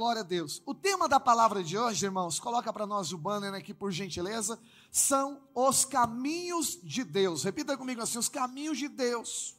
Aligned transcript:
Glória 0.00 0.22
a 0.22 0.24
Deus. 0.24 0.62
O 0.64 0.74
tema 0.74 1.06
da 1.06 1.20
palavra 1.20 1.62
de 1.62 1.76
hoje, 1.76 2.06
irmãos, 2.06 2.40
coloca 2.40 2.72
para 2.72 2.86
nós 2.86 3.12
o 3.12 3.18
banner 3.18 3.52
aqui 3.52 3.74
por 3.74 3.92
gentileza, 3.92 4.58
são 4.90 5.42
os 5.54 5.84
caminhos 5.84 6.78
de 6.82 7.04
Deus. 7.04 7.44
Repita 7.44 7.76
comigo 7.76 8.00
assim: 8.00 8.16
os 8.16 8.26
caminhos 8.26 8.78
de 8.78 8.88
Deus. 8.88 9.58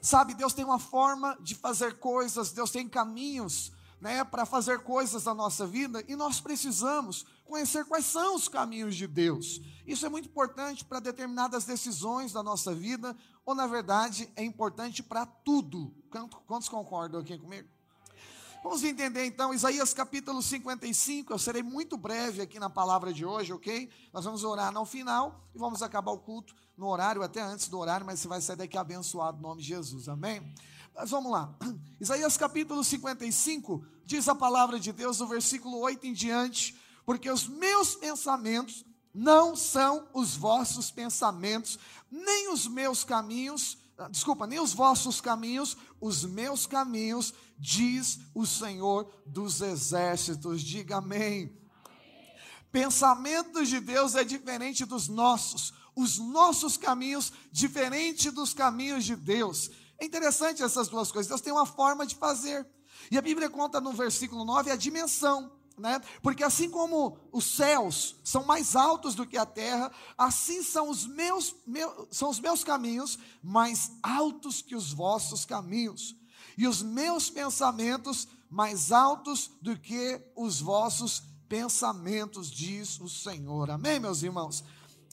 Sabe, 0.00 0.32
Deus 0.32 0.54
tem 0.54 0.64
uma 0.64 0.78
forma 0.78 1.36
de 1.42 1.54
fazer 1.54 1.98
coisas, 1.98 2.52
Deus 2.52 2.70
tem 2.70 2.88
caminhos, 2.88 3.70
né, 4.00 4.24
para 4.24 4.46
fazer 4.46 4.80
coisas 4.82 5.24
na 5.24 5.34
nossa 5.34 5.66
vida 5.66 6.02
e 6.08 6.16
nós 6.16 6.40
precisamos 6.40 7.26
conhecer 7.44 7.84
quais 7.84 8.06
são 8.06 8.34
os 8.34 8.48
caminhos 8.48 8.96
de 8.96 9.06
Deus. 9.06 9.60
Isso 9.86 10.06
é 10.06 10.08
muito 10.08 10.30
importante 10.30 10.86
para 10.86 11.00
determinadas 11.00 11.66
decisões 11.66 12.32
da 12.32 12.42
nossa 12.42 12.74
vida, 12.74 13.14
ou 13.44 13.54
na 13.54 13.66
verdade 13.66 14.32
é 14.34 14.42
importante 14.42 15.02
para 15.02 15.26
tudo. 15.26 15.94
Quantos 16.46 16.70
concordam 16.70 17.20
aqui 17.20 17.36
comigo? 17.36 17.68
Vamos 18.62 18.84
entender 18.84 19.26
então 19.26 19.52
Isaías 19.52 19.92
capítulo 19.92 20.40
55. 20.40 21.32
Eu 21.32 21.38
serei 21.38 21.64
muito 21.64 21.96
breve 21.96 22.40
aqui 22.40 22.60
na 22.60 22.70
palavra 22.70 23.12
de 23.12 23.24
hoje, 23.24 23.52
ok? 23.52 23.90
Nós 24.12 24.24
vamos 24.24 24.44
orar 24.44 24.70
no 24.70 24.86
final 24.86 25.48
e 25.52 25.58
vamos 25.58 25.82
acabar 25.82 26.12
o 26.12 26.18
culto 26.18 26.54
no 26.76 26.86
horário, 26.86 27.24
até 27.24 27.40
antes 27.40 27.66
do 27.66 27.76
horário, 27.76 28.06
mas 28.06 28.20
você 28.20 28.28
vai 28.28 28.40
sair 28.40 28.54
daqui 28.54 28.78
abençoado 28.78 29.38
no 29.38 29.48
nome 29.48 29.62
de 29.62 29.68
Jesus, 29.68 30.08
amém? 30.08 30.40
Mas 30.94 31.10
vamos 31.10 31.32
lá. 31.32 31.52
Isaías 32.00 32.36
capítulo 32.36 32.84
55 32.84 33.84
diz 34.06 34.28
a 34.28 34.34
palavra 34.34 34.78
de 34.78 34.92
Deus 34.92 35.18
no 35.18 35.26
versículo 35.26 35.80
8 35.80 36.06
em 36.06 36.12
diante: 36.12 36.78
Porque 37.04 37.28
os 37.28 37.48
meus 37.48 37.96
pensamentos 37.96 38.84
não 39.12 39.56
são 39.56 40.06
os 40.14 40.36
vossos 40.36 40.88
pensamentos, 40.88 41.80
nem 42.08 42.52
os 42.52 42.68
meus 42.68 43.02
caminhos 43.02 43.76
desculpa, 44.10 44.46
nem 44.46 44.58
os 44.58 44.72
vossos 44.72 45.20
caminhos, 45.20 45.76
os 46.00 46.24
meus 46.24 46.66
caminhos, 46.66 47.32
diz 47.58 48.20
o 48.34 48.46
Senhor 48.46 49.12
dos 49.26 49.60
exércitos. 49.60 50.62
Diga 50.62 50.96
amém. 50.96 51.56
Pensamentos 52.70 53.68
de 53.68 53.80
Deus 53.80 54.14
é 54.14 54.24
diferente 54.24 54.84
dos 54.84 55.08
nossos, 55.08 55.74
os 55.94 56.18
nossos 56.18 56.76
caminhos 56.76 57.32
diferente 57.52 58.30
dos 58.30 58.54
caminhos 58.54 59.04
de 59.04 59.14
Deus. 59.14 59.70
É 59.98 60.04
interessante 60.04 60.62
essas 60.62 60.88
duas 60.88 61.12
coisas. 61.12 61.28
Deus 61.28 61.40
tem 61.40 61.52
uma 61.52 61.66
forma 61.66 62.06
de 62.06 62.16
fazer. 62.16 62.66
E 63.10 63.18
a 63.18 63.22
Bíblia 63.22 63.50
conta 63.50 63.80
no 63.80 63.92
versículo 63.92 64.44
9 64.44 64.70
a 64.70 64.76
dimensão 64.76 65.61
né? 65.78 66.00
Porque 66.22 66.42
assim 66.42 66.70
como 66.70 67.18
os 67.30 67.44
céus 67.44 68.16
são 68.24 68.44
mais 68.44 68.76
altos 68.76 69.14
do 69.14 69.26
que 69.26 69.36
a 69.36 69.46
terra, 69.46 69.92
assim 70.16 70.62
são 70.62 70.88
os 70.88 71.06
meus, 71.06 71.54
são 72.10 72.30
os 72.30 72.40
meus 72.40 72.62
caminhos 72.64 73.18
mais 73.42 73.92
altos 74.02 74.62
que 74.62 74.74
os 74.74 74.92
vossos 74.92 75.44
caminhos, 75.44 76.16
e 76.56 76.66
os 76.66 76.82
meus 76.82 77.30
pensamentos 77.30 78.28
mais 78.50 78.92
altos 78.92 79.50
do 79.60 79.78
que 79.78 80.20
os 80.36 80.60
vossos 80.60 81.22
pensamentos, 81.48 82.50
diz 82.50 83.00
o 83.00 83.08
Senhor. 83.08 83.70
Amém, 83.70 83.98
meus 83.98 84.22
irmãos? 84.22 84.62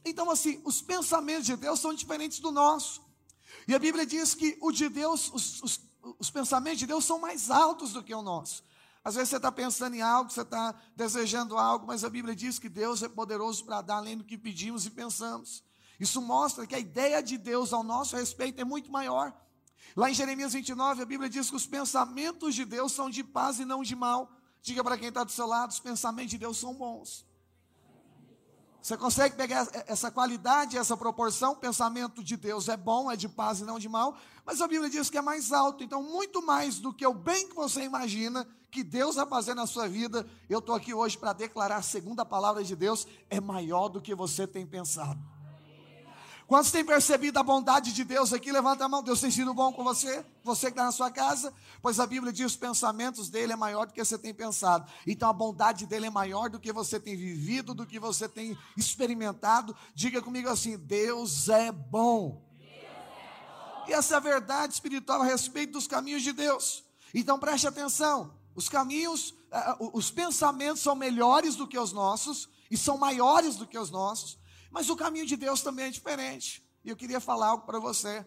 Então, 0.05 0.29
assim, 0.29 0.61
os 0.63 0.81
pensamentos 0.81 1.45
de 1.45 1.55
Deus 1.55 1.79
são 1.79 1.93
diferentes 1.93 2.39
do 2.39 2.51
nosso. 2.51 3.01
E 3.67 3.75
a 3.75 3.79
Bíblia 3.79 4.05
diz 4.05 4.33
que 4.33 4.57
o 4.61 4.71
de 4.71 4.89
Deus, 4.89 5.31
os, 5.33 5.61
os, 5.61 5.81
os 6.17 6.29
pensamentos 6.29 6.79
de 6.79 6.87
Deus 6.87 7.05
são 7.05 7.19
mais 7.19 7.49
altos 7.49 7.93
do 7.93 8.03
que 8.03 8.13
o 8.13 8.21
nosso. 8.21 8.63
Às 9.09 9.15
vezes 9.15 9.29
você 9.29 9.37
está 9.37 9.51
pensando 9.51 9.95
em 9.95 10.03
algo, 10.03 10.29
você 10.29 10.41
está 10.41 10.75
desejando 10.95 11.57
algo, 11.57 11.87
mas 11.87 12.03
a 12.03 12.09
Bíblia 12.11 12.35
diz 12.35 12.59
que 12.59 12.69
Deus 12.69 13.01
é 13.01 13.09
poderoso 13.09 13.65
para 13.65 13.81
dar 13.81 13.95
além 13.95 14.15
do 14.15 14.23
que 14.23 14.37
pedimos 14.37 14.85
e 14.85 14.91
pensamos. 14.91 15.63
Isso 15.99 16.21
mostra 16.21 16.67
que 16.67 16.75
a 16.75 16.79
ideia 16.79 17.19
de 17.19 17.35
Deus 17.35 17.73
ao 17.73 17.81
nosso 17.81 18.15
respeito 18.15 18.61
é 18.61 18.63
muito 18.63 18.91
maior. 18.91 19.33
Lá 19.95 20.11
em 20.11 20.13
Jeremias 20.13 20.53
29, 20.53 21.01
a 21.01 21.05
Bíblia 21.07 21.27
diz 21.27 21.49
que 21.49 21.55
os 21.55 21.65
pensamentos 21.65 22.53
de 22.53 22.63
Deus 22.63 22.91
são 22.91 23.09
de 23.09 23.23
paz 23.23 23.59
e 23.59 23.65
não 23.65 23.81
de 23.81 23.95
mal. 23.95 24.31
Diga 24.61 24.83
para 24.83 24.95
quem 24.95 25.07
está 25.07 25.23
do 25.23 25.31
seu 25.31 25.47
lado: 25.47 25.71
os 25.71 25.79
pensamentos 25.79 26.29
de 26.29 26.37
Deus 26.37 26.59
são 26.59 26.75
bons. 26.75 27.25
Você 28.79 28.95
consegue 28.95 29.35
pegar 29.35 29.67
essa 29.87 30.11
qualidade, 30.11 30.77
essa 30.77 30.95
proporção? 30.95 31.53
O 31.53 31.55
pensamento 31.55 32.23
de 32.23 32.37
Deus 32.37 32.69
é 32.69 32.77
bom, 32.77 33.09
é 33.09 33.15
de 33.15 33.27
paz 33.27 33.59
e 33.59 33.63
não 33.63 33.79
de 33.79 33.89
mal, 33.89 34.15
mas 34.45 34.61
a 34.61 34.67
Bíblia 34.67 34.87
diz 34.87 35.09
que 35.09 35.17
é 35.17 35.21
mais 35.21 35.51
alto, 35.51 35.83
então, 35.83 36.03
muito 36.03 36.45
mais 36.45 36.77
do 36.77 36.93
que 36.93 37.07
o 37.07 37.13
bem 37.13 37.49
que 37.49 37.55
você 37.55 37.81
imagina 37.83 38.47
que 38.69 38.83
Deus 38.83 39.17
fazer 39.25 39.53
na 39.53 39.65
sua 39.65 39.87
vida, 39.87 40.27
eu 40.49 40.59
estou 40.59 40.75
aqui 40.75 40.93
hoje 40.93 41.17
para 41.17 41.33
declarar, 41.33 41.81
a 42.21 42.25
palavra 42.25 42.63
de 42.63 42.75
Deus, 42.75 43.07
é 43.29 43.39
maior 43.39 43.89
do 43.89 44.01
que 44.01 44.13
você 44.15 44.45
tem 44.45 44.65
pensado. 44.65 45.19
Quantos 46.49 46.71
têm 46.71 46.83
percebido 46.83 47.37
a 47.37 47.43
bondade 47.43 47.93
de 47.93 48.03
Deus 48.03 48.33
aqui? 48.33 48.51
Levanta 48.51 48.83
a 48.83 48.89
mão. 48.89 49.03
Deus 49.03 49.21
tem 49.21 49.29
sido 49.29 49.53
bom 49.53 49.71
com 49.71 49.83
você? 49.83 50.25
Você 50.43 50.65
que 50.65 50.71
está 50.71 50.83
na 50.83 50.91
sua 50.91 51.11
casa? 51.11 51.53
Pois 51.79 51.99
a 51.99 52.07
Bíblia 52.07 52.33
diz: 52.33 52.47
os 52.47 52.55
pensamentos 52.55 53.29
dele 53.29 53.53
é 53.53 53.55
maior 53.55 53.85
do 53.85 53.93
que 53.93 54.03
você 54.03 54.17
tem 54.17 54.33
pensado. 54.33 54.91
Então 55.05 55.29
a 55.29 55.33
bondade 55.33 55.85
dele 55.85 56.07
é 56.07 56.09
maior 56.09 56.49
do 56.49 56.59
que 56.59 56.73
você 56.73 56.99
tem 56.99 57.15
vivido, 57.15 57.75
do 57.75 57.85
que 57.85 57.99
você 57.99 58.27
tem 58.27 58.57
experimentado. 58.75 59.75
Diga 59.93 60.23
comigo 60.23 60.49
assim: 60.49 60.75
Deus 60.75 61.49
é 61.49 61.71
bom. 61.71 62.43
Deus 62.57 62.71
é 62.71 63.83
bom. 63.83 63.85
E 63.87 63.93
essa 63.93 64.15
é 64.15 64.17
a 64.17 64.19
verdade 64.19 64.73
espiritual 64.73 65.21
a 65.21 65.25
respeito 65.25 65.73
dos 65.73 65.85
caminhos 65.85 66.23
de 66.23 66.33
Deus. 66.33 66.83
Então 67.13 67.37
preste 67.37 67.67
atenção: 67.67 68.33
os 68.55 68.67
caminhos, 68.67 69.33
os 69.93 70.11
pensamentos 70.11 70.81
são 70.81 70.95
melhores 70.95 71.55
do 71.55 71.67
que 71.67 71.77
os 71.77 71.91
nossos 71.91 72.49
e 72.69 72.77
são 72.77 72.97
maiores 72.97 73.55
do 73.55 73.65
que 73.65 73.77
os 73.77 73.89
nossos. 73.89 74.37
Mas 74.71 74.89
o 74.89 74.95
caminho 74.95 75.25
de 75.25 75.35
Deus 75.35 75.61
também 75.61 75.85
é 75.85 75.89
diferente. 75.89 76.63
E 76.83 76.89
eu 76.89 76.95
queria 76.95 77.19
falar 77.19 77.47
algo 77.47 77.65
para 77.65 77.79
você. 77.79 78.25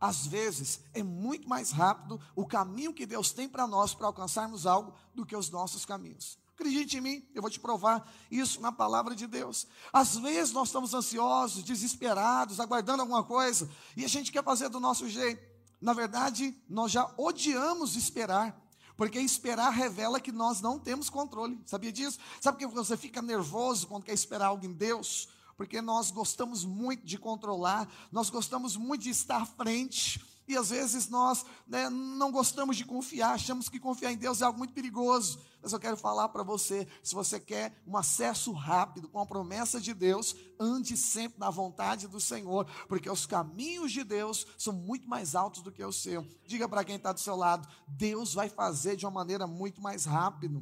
Às 0.00 0.26
vezes 0.26 0.80
é 0.92 1.02
muito 1.02 1.48
mais 1.48 1.70
rápido 1.70 2.20
o 2.34 2.46
caminho 2.46 2.92
que 2.92 3.06
Deus 3.06 3.30
tem 3.30 3.48
para 3.48 3.66
nós 3.66 3.94
para 3.94 4.06
alcançarmos 4.06 4.66
algo 4.66 4.94
do 5.14 5.24
que 5.24 5.36
os 5.36 5.50
nossos 5.50 5.84
caminhos. 5.84 6.38
Acredite 6.54 6.98
em 6.98 7.00
mim, 7.00 7.28
eu 7.34 7.40
vou 7.40 7.50
te 7.50 7.58
provar 7.58 8.08
isso 8.30 8.60
na 8.60 8.70
palavra 8.70 9.14
de 9.14 9.26
Deus. 9.26 9.66
Às 9.92 10.16
vezes 10.16 10.52
nós 10.52 10.68
estamos 10.68 10.94
ansiosos, 10.94 11.64
desesperados, 11.64 12.60
aguardando 12.60 13.02
alguma 13.02 13.24
coisa, 13.24 13.68
e 13.96 14.04
a 14.04 14.08
gente 14.08 14.30
quer 14.30 14.44
fazer 14.44 14.68
do 14.68 14.78
nosso 14.78 15.08
jeito. 15.08 15.42
Na 15.80 15.92
verdade, 15.92 16.56
nós 16.68 16.92
já 16.92 17.12
odiamos 17.16 17.96
esperar, 17.96 18.61
porque 19.02 19.18
esperar 19.18 19.70
revela 19.70 20.20
que 20.20 20.30
nós 20.30 20.60
não 20.60 20.78
temos 20.78 21.10
controle. 21.10 21.60
Sabia 21.66 21.90
disso? 21.90 22.20
Sabe 22.40 22.58
que 22.58 22.66
você 22.68 22.96
fica 22.96 23.20
nervoso 23.20 23.88
quando 23.88 24.04
quer 24.04 24.12
esperar 24.12 24.46
algo 24.46 24.64
em 24.64 24.72
Deus? 24.72 25.28
porque 25.56 25.80
nós 25.82 26.10
gostamos 26.10 26.64
muito 26.64 27.04
de 27.06 27.18
controlar, 27.18 27.88
nós 28.10 28.30
gostamos 28.30 28.76
muito 28.76 29.02
de 29.02 29.10
estar 29.10 29.42
à 29.42 29.46
frente, 29.46 30.20
e 30.46 30.56
às 30.56 30.70
vezes 30.70 31.08
nós 31.08 31.44
né, 31.66 31.88
não 31.88 32.32
gostamos 32.32 32.76
de 32.76 32.84
confiar, 32.84 33.34
achamos 33.34 33.68
que 33.68 33.78
confiar 33.78 34.12
em 34.12 34.16
Deus 34.16 34.42
é 34.42 34.44
algo 34.44 34.58
muito 34.58 34.74
perigoso. 34.74 35.40
Mas 35.62 35.72
eu 35.72 35.78
quero 35.78 35.96
falar 35.96 36.28
para 36.30 36.42
você: 36.42 36.86
se 37.02 37.14
você 37.14 37.38
quer 37.38 37.80
um 37.86 37.96
acesso 37.96 38.52
rápido 38.52 39.08
com 39.08 39.20
a 39.20 39.26
promessa 39.26 39.80
de 39.80 39.94
Deus, 39.94 40.34
ande 40.58 40.96
sempre 40.96 41.38
na 41.38 41.50
vontade 41.50 42.08
do 42.08 42.20
Senhor, 42.20 42.66
porque 42.88 43.08
os 43.08 43.24
caminhos 43.24 43.92
de 43.92 44.02
Deus 44.02 44.46
são 44.58 44.72
muito 44.72 45.08
mais 45.08 45.34
altos 45.34 45.62
do 45.62 45.70
que 45.70 45.84
o 45.84 45.92
seu. 45.92 46.26
Diga 46.44 46.68
para 46.68 46.84
quem 46.84 46.96
está 46.96 47.12
do 47.12 47.20
seu 47.20 47.36
lado: 47.36 47.68
Deus 47.86 48.34
vai 48.34 48.48
fazer 48.48 48.96
de 48.96 49.06
uma 49.06 49.12
maneira 49.12 49.46
muito 49.46 49.80
mais 49.80 50.04
rápida. 50.04 50.60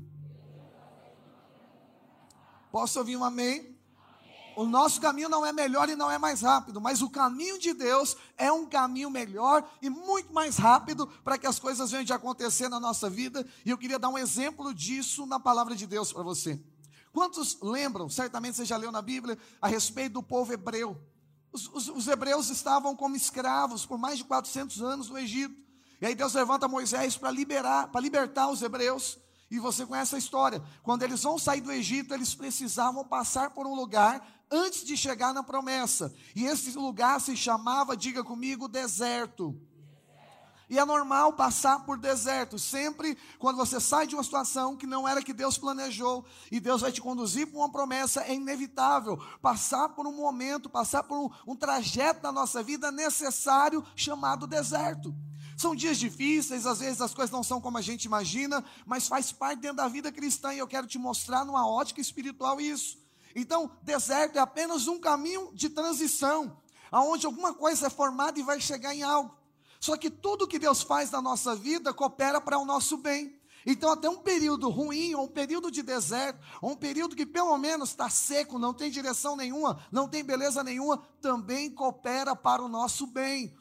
Posso 2.71 2.99
ouvir 2.99 3.17
um 3.17 3.25
amém? 3.25 3.80
O 4.61 4.67
nosso 4.67 5.01
caminho 5.01 5.31
não 5.31 5.47
é 5.47 5.55
melhor 5.55 5.89
e 5.89 5.97
não 5.97 6.11
é 6.11 6.19
mais 6.19 6.43
rápido, 6.43 6.83
mas 6.83 7.01
o 7.01 7.09
caminho 7.09 7.59
de 7.59 7.73
Deus 7.73 8.15
é 8.37 8.53
um 8.53 8.67
caminho 8.67 9.09
melhor 9.09 9.67
e 9.81 9.89
muito 9.89 10.35
mais 10.35 10.59
rápido 10.59 11.07
para 11.25 11.39
que 11.39 11.47
as 11.47 11.59
coisas 11.59 11.91
venham 11.91 12.05
de 12.05 12.13
acontecer 12.13 12.69
na 12.69 12.79
nossa 12.79 13.09
vida. 13.09 13.47
E 13.65 13.71
eu 13.71 13.79
queria 13.79 13.99
dar 13.99 14.11
um 14.11 14.19
exemplo 14.19 14.75
disso 14.75 15.25
na 15.25 15.41
palavra 15.41 15.75
de 15.75 15.87
Deus 15.87 16.13
para 16.13 16.23
você. 16.23 16.63
Quantos 17.11 17.57
lembram, 17.63 18.11
certamente 18.11 18.57
você 18.57 18.67
já 18.67 18.77
leu 18.77 18.93
na 18.93 19.01
Bíblia, 19.01 19.39
a 19.63 19.67
respeito 19.67 20.13
do 20.13 20.23
povo 20.23 20.53
hebreu? 20.53 20.95
Os, 21.51 21.67
os, 21.69 21.89
os 21.89 22.07
hebreus 22.07 22.51
estavam 22.51 22.95
como 22.95 23.17
escravos 23.17 23.87
por 23.87 23.97
mais 23.97 24.19
de 24.19 24.25
400 24.25 24.83
anos 24.83 25.09
no 25.09 25.17
Egito. 25.17 25.57
E 26.03 26.05
aí 26.05 26.15
Deus 26.15 26.35
levanta 26.35 26.69
Moisés 26.69 27.17
para 27.17 27.31
liberar, 27.31 27.89
para 27.89 28.03
libertar 28.03 28.51
os 28.51 28.61
hebreus. 28.61 29.19
E 29.51 29.59
você 29.59 29.85
conhece 29.85 30.15
a 30.15 30.19
história. 30.19 30.63
Quando 30.83 31.03
eles 31.03 31.23
vão 31.23 31.39
sair 31.39 31.61
do 31.61 31.73
Egito, 31.73 32.15
eles 32.15 32.35
precisavam 32.35 33.05
passar 33.05 33.51
por 33.51 33.67
um 33.67 33.75
lugar 33.75 34.25
antes 34.51 34.85
de 34.85 34.97
chegar 34.97 35.35
na 35.35 35.43
promessa. 35.43 36.15
E 36.37 36.45
esse 36.45 36.71
lugar 36.79 37.21
se 37.21 37.37
chamava, 37.37 37.97
diga 37.97 38.23
comigo, 38.23 38.69
deserto. 38.69 39.61
E 40.69 40.79
é 40.79 40.85
normal 40.85 41.33
passar 41.33 41.85
por 41.85 41.99
deserto. 41.99 42.57
Sempre 42.57 43.19
quando 43.41 43.57
você 43.57 43.81
sai 43.81 44.07
de 44.07 44.15
uma 44.15 44.23
situação 44.23 44.77
que 44.77 44.87
não 44.87 45.07
era 45.07 45.21
que 45.21 45.33
Deus 45.33 45.59
planejou 45.59 46.25
e 46.51 46.61
Deus 46.61 46.81
vai 46.81 46.93
te 46.93 47.01
conduzir 47.01 47.49
para 47.49 47.59
uma 47.59 47.73
promessa, 47.73 48.23
é 48.23 48.33
inevitável 48.33 49.21
passar 49.43 49.89
por 49.89 50.07
um 50.07 50.15
momento, 50.15 50.71
passar 50.71 51.03
por 51.03 51.19
um, 51.19 51.29
um 51.45 51.57
trajeto 51.57 52.23
da 52.23 52.31
nossa 52.31 52.63
vida 52.63 52.93
necessário 52.93 53.85
chamado 53.97 54.47
deserto. 54.47 55.13
São 55.61 55.75
dias 55.75 55.99
difíceis, 55.99 56.65
às 56.65 56.79
vezes 56.79 57.03
as 57.03 57.13
coisas 57.13 57.31
não 57.31 57.43
são 57.43 57.61
como 57.61 57.77
a 57.77 57.83
gente 57.83 58.07
imagina, 58.07 58.65
mas 58.87 59.07
faz 59.07 59.31
parte 59.31 59.61
dentro 59.61 59.77
da 59.77 59.89
vida 59.89 60.11
cristã 60.11 60.55
e 60.55 60.59
eu 60.59 60.67
quero 60.67 60.87
te 60.87 60.97
mostrar 60.99 61.45
numa 61.45 61.69
ótica 61.69 62.01
espiritual 62.01 62.59
isso. 62.59 62.97
Então, 63.37 63.71
deserto 63.83 64.37
é 64.37 64.39
apenas 64.39 64.89
um 64.89 64.99
caminho 64.99 65.53
de 65.53 65.69
transição, 65.69 66.57
aonde 66.91 67.27
alguma 67.27 67.53
coisa 67.53 67.89
é 67.89 67.91
formada 67.91 68.41
e 68.41 68.43
vai 68.43 68.59
chegar 68.59 68.95
em 68.95 69.03
algo. 69.03 69.37
Só 69.79 69.99
que 69.99 70.09
tudo 70.09 70.49
que 70.49 70.59
Deus 70.59 70.81
faz 70.81 71.11
na 71.11 71.21
nossa 71.21 71.55
vida 71.55 71.93
coopera 71.93 72.41
para 72.41 72.59
o 72.59 72.65
nosso 72.65 72.97
bem. 72.97 73.39
Então, 73.67 73.93
até 73.93 74.09
um 74.09 74.17
período 74.17 74.71
ruim, 74.71 75.15
ou 75.15 75.25
um 75.25 75.29
período 75.29 75.71
de 75.71 75.83
deserto, 75.83 76.41
ou 76.63 76.71
um 76.71 76.77
período 76.77 77.15
que 77.15 77.27
pelo 77.27 77.59
menos 77.59 77.91
está 77.91 78.09
seco, 78.09 78.59
não 78.59 78.73
tem 78.73 78.91
direção 78.91 79.37
nenhuma, 79.37 79.87
não 79.93 80.09
tem 80.09 80.25
beleza 80.25 80.65
nenhuma, 80.65 81.07
também 81.21 81.69
coopera 81.69 82.35
para 82.35 82.63
o 82.63 82.69
nosso 82.69 83.07
bem. 83.07 83.60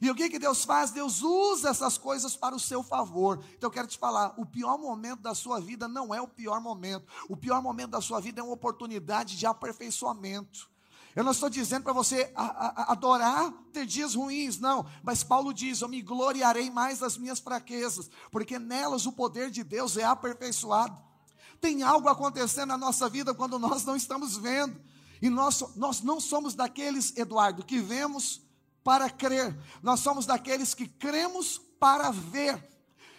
E 0.00 0.10
o 0.10 0.14
que, 0.14 0.28
que 0.28 0.38
Deus 0.38 0.64
faz? 0.64 0.90
Deus 0.90 1.22
usa 1.22 1.70
essas 1.70 1.96
coisas 1.96 2.36
para 2.36 2.54
o 2.54 2.60
seu 2.60 2.82
favor. 2.82 3.42
Então 3.56 3.68
eu 3.68 3.72
quero 3.72 3.88
te 3.88 3.98
falar: 3.98 4.34
o 4.36 4.44
pior 4.46 4.78
momento 4.78 5.20
da 5.20 5.34
sua 5.34 5.60
vida 5.60 5.86
não 5.88 6.14
é 6.14 6.20
o 6.20 6.28
pior 6.28 6.60
momento. 6.60 7.06
O 7.28 7.36
pior 7.36 7.62
momento 7.62 7.90
da 7.90 8.00
sua 8.00 8.20
vida 8.20 8.40
é 8.40 8.44
uma 8.44 8.54
oportunidade 8.54 9.36
de 9.36 9.46
aperfeiçoamento. 9.46 10.68
Eu 11.14 11.22
não 11.22 11.30
estou 11.30 11.48
dizendo 11.48 11.84
para 11.84 11.92
você 11.92 12.32
adorar 12.34 13.52
ter 13.72 13.86
dias 13.86 14.16
ruins, 14.16 14.58
não. 14.58 14.84
Mas 15.02 15.22
Paulo 15.22 15.54
diz: 15.54 15.80
Eu 15.80 15.88
me 15.88 16.02
gloriarei 16.02 16.70
mais 16.70 16.98
das 16.98 17.16
minhas 17.16 17.38
fraquezas, 17.38 18.10
porque 18.32 18.58
nelas 18.58 19.06
o 19.06 19.12
poder 19.12 19.50
de 19.50 19.62
Deus 19.62 19.96
é 19.96 20.04
aperfeiçoado. 20.04 20.98
Tem 21.60 21.82
algo 21.82 22.08
acontecendo 22.08 22.68
na 22.68 22.78
nossa 22.78 23.08
vida 23.08 23.32
quando 23.32 23.58
nós 23.58 23.84
não 23.84 23.94
estamos 23.96 24.36
vendo. 24.36 24.78
E 25.22 25.30
nós, 25.30 25.64
nós 25.76 26.02
não 26.02 26.20
somos 26.20 26.54
daqueles, 26.54 27.16
Eduardo, 27.16 27.64
que 27.64 27.78
vemos 27.78 28.43
para 28.84 29.08
crer, 29.08 29.56
nós 29.82 30.00
somos 30.00 30.26
daqueles 30.26 30.74
que 30.74 30.86
cremos 30.86 31.58
para 31.80 32.10
ver. 32.10 32.62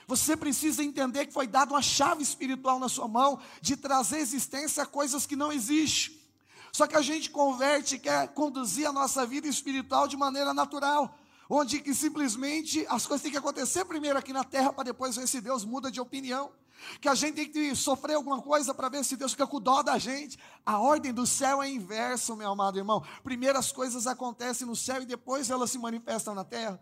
Você 0.08 0.38
precisa 0.38 0.84
entender 0.84 1.26
que 1.26 1.34
foi 1.34 1.48
dada 1.48 1.74
uma 1.74 1.82
chave 1.82 2.22
espiritual 2.22 2.78
na 2.78 2.88
sua 2.88 3.08
mão 3.08 3.40
de 3.60 3.76
trazer 3.76 4.20
existência 4.20 4.84
a 4.84 4.86
coisas 4.86 5.26
que 5.26 5.36
não 5.36 5.52
existem. 5.52 6.24
Só 6.72 6.86
que 6.86 6.96
a 6.96 7.02
gente 7.02 7.32
converte, 7.32 7.98
quer 7.98 8.28
conduzir 8.30 8.86
a 8.86 8.94
nossa 8.94 9.26
vida 9.26 9.48
espiritual 9.48 10.08
de 10.08 10.16
maneira 10.16 10.54
natural, 10.54 11.18
onde 11.50 11.80
que 11.80 11.96
simplesmente 11.96 12.86
as 12.88 13.08
coisas 13.08 13.24
têm 13.24 13.32
que 13.32 13.38
acontecer 13.38 13.86
primeiro 13.86 14.20
aqui 14.20 14.32
na 14.32 14.44
terra 14.44 14.72
para 14.72 14.84
depois 14.84 15.16
ver 15.16 15.28
se 15.28 15.42
Deus 15.42 15.66
muda 15.66 15.90
de 15.90 16.00
opinião. 16.00 16.52
Que 17.00 17.10
a 17.10 17.16
gente 17.16 17.36
tem 17.36 17.50
que 17.50 17.76
sofrer 17.76 18.16
alguma 18.16 18.42
coisa 18.42 18.74
para 18.74 18.90
ver 18.90 19.04
se 19.04 19.16
Deus 19.16 19.32
fica 19.32 19.48
com 19.48 19.60
dó 19.60 19.82
da 19.82 19.98
gente. 19.98 20.38
A 20.66 20.80
ordem 20.80 21.14
do 21.14 21.26
céu 21.26 21.62
é 21.62 21.70
inverso, 21.70 22.36
meu 22.36 22.52
amado 22.52 22.78
irmão. 22.78 23.04
Primeiro 23.24 23.58
as 23.58 23.72
coisas 23.72 24.08
acontecem 24.08 24.68
no 24.68 24.76
céu 24.76 25.02
e 25.02 25.06
depois 25.06 25.50
elas 25.50 25.72
se 25.72 25.78
manifestam 25.78 26.36
na 26.36 26.44
terra. 26.44 26.82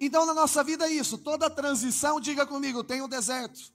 Então 0.00 0.26
na 0.26 0.34
nossa 0.34 0.62
vida 0.62 0.86
é 0.86 0.90
isso, 0.90 1.18
toda 1.18 1.48
transição, 1.48 2.20
diga 2.20 2.46
comigo, 2.46 2.84
tem 2.84 3.00
o 3.00 3.08
deserto. 3.08 3.74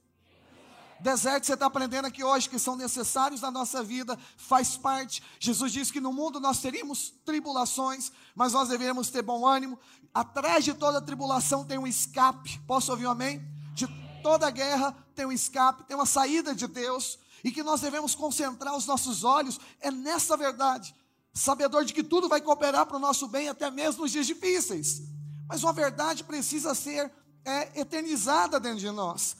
Deserto 0.99 1.47
você 1.47 1.53
está 1.55 1.65
aprendendo 1.65 2.05
aqui 2.05 2.23
hoje 2.23 2.47
que 2.47 2.59
são 2.59 2.75
necessários 2.75 3.41
na 3.41 3.49
nossa 3.49 3.81
vida, 3.81 4.17
faz 4.37 4.77
parte. 4.77 5.23
Jesus 5.39 5.71
disse 5.71 5.91
que 5.91 5.99
no 5.99 6.13
mundo 6.13 6.39
nós 6.39 6.59
teríamos 6.59 7.11
tribulações, 7.25 8.11
mas 8.35 8.53
nós 8.53 8.69
devemos 8.69 9.09
ter 9.09 9.23
bom 9.23 9.47
ânimo. 9.47 9.79
Atrás 10.13 10.63
de 10.63 10.75
toda 10.75 11.01
tribulação 11.01 11.65
tem 11.65 11.79
um 11.79 11.87
escape. 11.87 12.59
Posso 12.67 12.91
ouvir 12.91 13.07
um 13.07 13.11
amém? 13.11 13.41
De 13.73 13.87
toda 14.21 14.49
guerra 14.49 14.95
tem 15.15 15.25
um 15.25 15.31
escape, 15.31 15.83
tem 15.83 15.95
uma 15.95 16.05
saída 16.05 16.53
de 16.55 16.67
Deus, 16.67 17.19
e 17.43 17.51
que 17.51 17.63
nós 17.63 17.81
devemos 17.81 18.15
concentrar 18.15 18.75
os 18.75 18.85
nossos 18.85 19.23
olhos 19.23 19.59
é 19.79 19.89
nessa 19.91 20.37
verdade, 20.37 20.95
sabedor 21.33 21.85
de 21.85 21.93
que 21.93 22.03
tudo 22.03 22.29
vai 22.29 22.41
cooperar 22.41 22.85
para 22.85 22.97
o 22.97 22.99
nosso 22.99 23.27
bem, 23.27 23.49
até 23.49 23.69
mesmo 23.71 24.03
nos 24.03 24.11
dias 24.11 24.27
difíceis. 24.27 25.01
Mas 25.47 25.63
uma 25.63 25.73
verdade 25.73 26.23
precisa 26.23 26.75
ser 26.75 27.11
é, 27.43 27.81
eternizada 27.81 28.59
dentro 28.59 28.79
de 28.79 28.91
nós. 28.91 29.35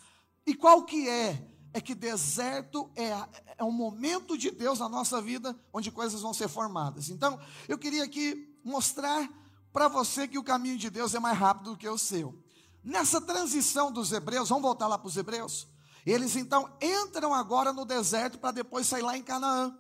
E 0.46 0.56
qual 0.56 0.84
que 0.84 1.08
é? 1.08 1.52
é 1.74 1.80
que 1.80 1.96
deserto 1.96 2.90
é, 2.96 3.12
é 3.58 3.64
um 3.64 3.72
momento 3.72 4.38
de 4.38 4.52
Deus 4.52 4.80
na 4.80 4.90
nossa 4.90 5.22
vida 5.22 5.56
onde 5.74 5.92
coisas 5.92 6.22
vão 6.22 6.34
ser 6.34 6.48
formadas. 6.48 7.10
Então, 7.10 7.40
eu 7.68 7.78
queria 7.78 8.04
aqui 8.04 8.58
mostrar 8.64 9.30
para 9.72 9.88
você 9.88 10.28
que 10.28 10.38
o 10.38 10.44
caminho 10.44 10.78
de 10.78 10.90
Deus 10.90 11.16
é 11.16 11.20
mais 11.20 11.38
rápido 11.38 11.72
do 11.72 11.78
que 11.78 11.88
o 11.88 11.98
seu. 11.98 12.41
Nessa 12.84 13.22
transição 13.22 13.92
dos 13.92 14.12
hebreus, 14.12 14.50
vamos 14.50 14.64
voltar 14.64 14.88
lá 14.88 14.98
para 14.98 15.08
os 15.08 15.18
hebreus? 15.18 15.68
Eles 16.06 16.36
então 16.36 16.70
entram 16.82 17.34
agora 17.34 17.72
no 17.72 17.86
deserto 17.86 18.40
para 18.40 18.52
depois 18.52 18.88
sair 18.88 19.04
lá 19.04 19.16
em 19.16 19.22
Canaã. 19.22 19.78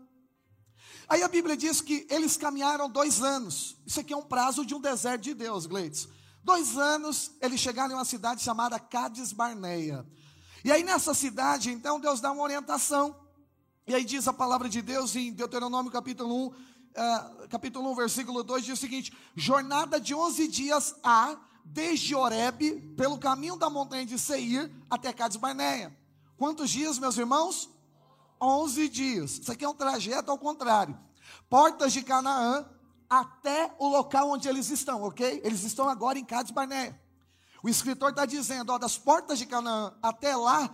Aí 1.09 1.23
a 1.23 1.27
Bíblia 1.27 1.57
diz 1.57 1.81
que 1.81 2.05
eles 2.09 2.37
caminharam 2.37 2.89
dois 2.89 3.21
anos. 3.21 3.75
Isso 3.85 3.99
aqui 3.99 4.13
é 4.13 4.17
um 4.17 4.23
prazo 4.23 4.65
de 4.65 4.75
um 4.75 4.79
deserto 4.79 5.23
de 5.23 5.33
Deus, 5.33 5.65
Gleides. 5.65 6.07
Dois 6.43 6.77
anos, 6.77 7.31
eles 7.41 7.59
chegaram 7.59 7.91
em 7.91 7.97
uma 7.97 8.05
cidade 8.05 8.41
chamada 8.41 8.79
Cades 8.79 9.33
Barneia. 9.33 10.05
E 10.63 10.71
aí 10.71 10.83
nessa 10.83 11.13
cidade, 11.13 11.71
então, 11.71 11.99
Deus 11.99 12.21
dá 12.21 12.31
uma 12.31 12.43
orientação. 12.43 13.15
E 13.87 13.95
aí 13.95 14.05
diz 14.05 14.27
a 14.27 14.33
palavra 14.33 14.69
de 14.69 14.81
Deus 14.81 15.15
em 15.15 15.33
Deuteronômio 15.33 15.91
capítulo 15.91 16.33
1, 16.33 16.47
uh, 16.47 16.53
eh, 16.93 17.47
capítulo 17.49 17.91
1, 17.91 17.95
versículo 17.95 18.43
2, 18.43 18.65
diz 18.65 18.77
o 18.77 18.81
seguinte: 18.81 19.11
Jornada 19.35 19.99
de 19.99 20.13
11 20.13 20.47
dias 20.47 20.95
há, 21.03 21.35
desde 21.65 22.15
Oreb, 22.15 22.79
pelo 22.97 23.17
caminho 23.17 23.55
da 23.55 23.69
montanha 23.69 24.05
de 24.05 24.17
Seir, 24.17 24.71
até 24.89 25.11
Cades 25.13 25.37
Barneia. 25.37 25.95
Quantos 26.37 26.69
dias, 26.69 26.97
meus 26.97 27.17
irmãos? 27.17 27.69
11 28.41 28.89
dias. 28.89 29.39
Isso 29.39 29.51
aqui 29.51 29.63
é 29.63 29.69
um 29.69 29.75
trajeto 29.75 30.31
ao 30.31 30.37
contrário. 30.37 30.97
Portas 31.49 31.93
de 31.93 32.01
Canaã 32.01 32.65
até 33.09 33.73
o 33.77 33.87
local 33.87 34.29
onde 34.29 34.47
eles 34.47 34.69
estão, 34.69 35.03
ok? 35.03 35.41
Eles 35.43 35.63
estão 35.63 35.87
agora 35.87 36.17
em 36.17 36.25
Cades 36.25 36.51
Barneia. 36.51 36.99
O 37.61 37.69
escritor 37.69 38.09
está 38.09 38.25
dizendo, 38.25 38.71
ó, 38.71 38.77
das 38.77 38.97
portas 38.97 39.37
de 39.37 39.45
Canaã 39.45 39.93
até 40.01 40.35
lá, 40.35 40.73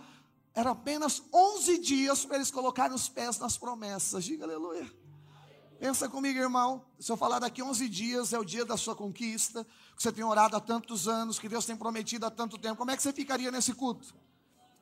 era 0.54 0.70
apenas 0.70 1.22
11 1.32 1.78
dias 1.78 2.24
para 2.24 2.36
eles 2.36 2.50
colocarem 2.50 2.94
os 2.94 3.08
pés 3.08 3.38
nas 3.38 3.58
promessas. 3.58 4.24
Diga 4.24 4.44
aleluia. 4.44 4.90
Pensa 5.78 6.08
comigo, 6.08 6.38
irmão. 6.38 6.84
Se 6.98 7.12
eu 7.12 7.16
falar 7.16 7.38
daqui 7.38 7.62
11 7.62 7.88
dias 7.88 8.32
é 8.32 8.38
o 8.38 8.44
dia 8.44 8.64
da 8.64 8.76
sua 8.76 8.96
conquista, 8.96 9.64
que 9.98 10.02
você 10.04 10.12
tem 10.12 10.22
orado 10.22 10.56
há 10.56 10.60
tantos 10.60 11.08
anos, 11.08 11.40
que 11.40 11.48
Deus 11.48 11.66
tem 11.66 11.76
prometido 11.76 12.24
há 12.24 12.30
tanto 12.30 12.56
tempo, 12.56 12.76
como 12.76 12.92
é 12.92 12.96
que 12.96 13.02
você 13.02 13.12
ficaria 13.12 13.50
nesse 13.50 13.74
culto? 13.74 14.14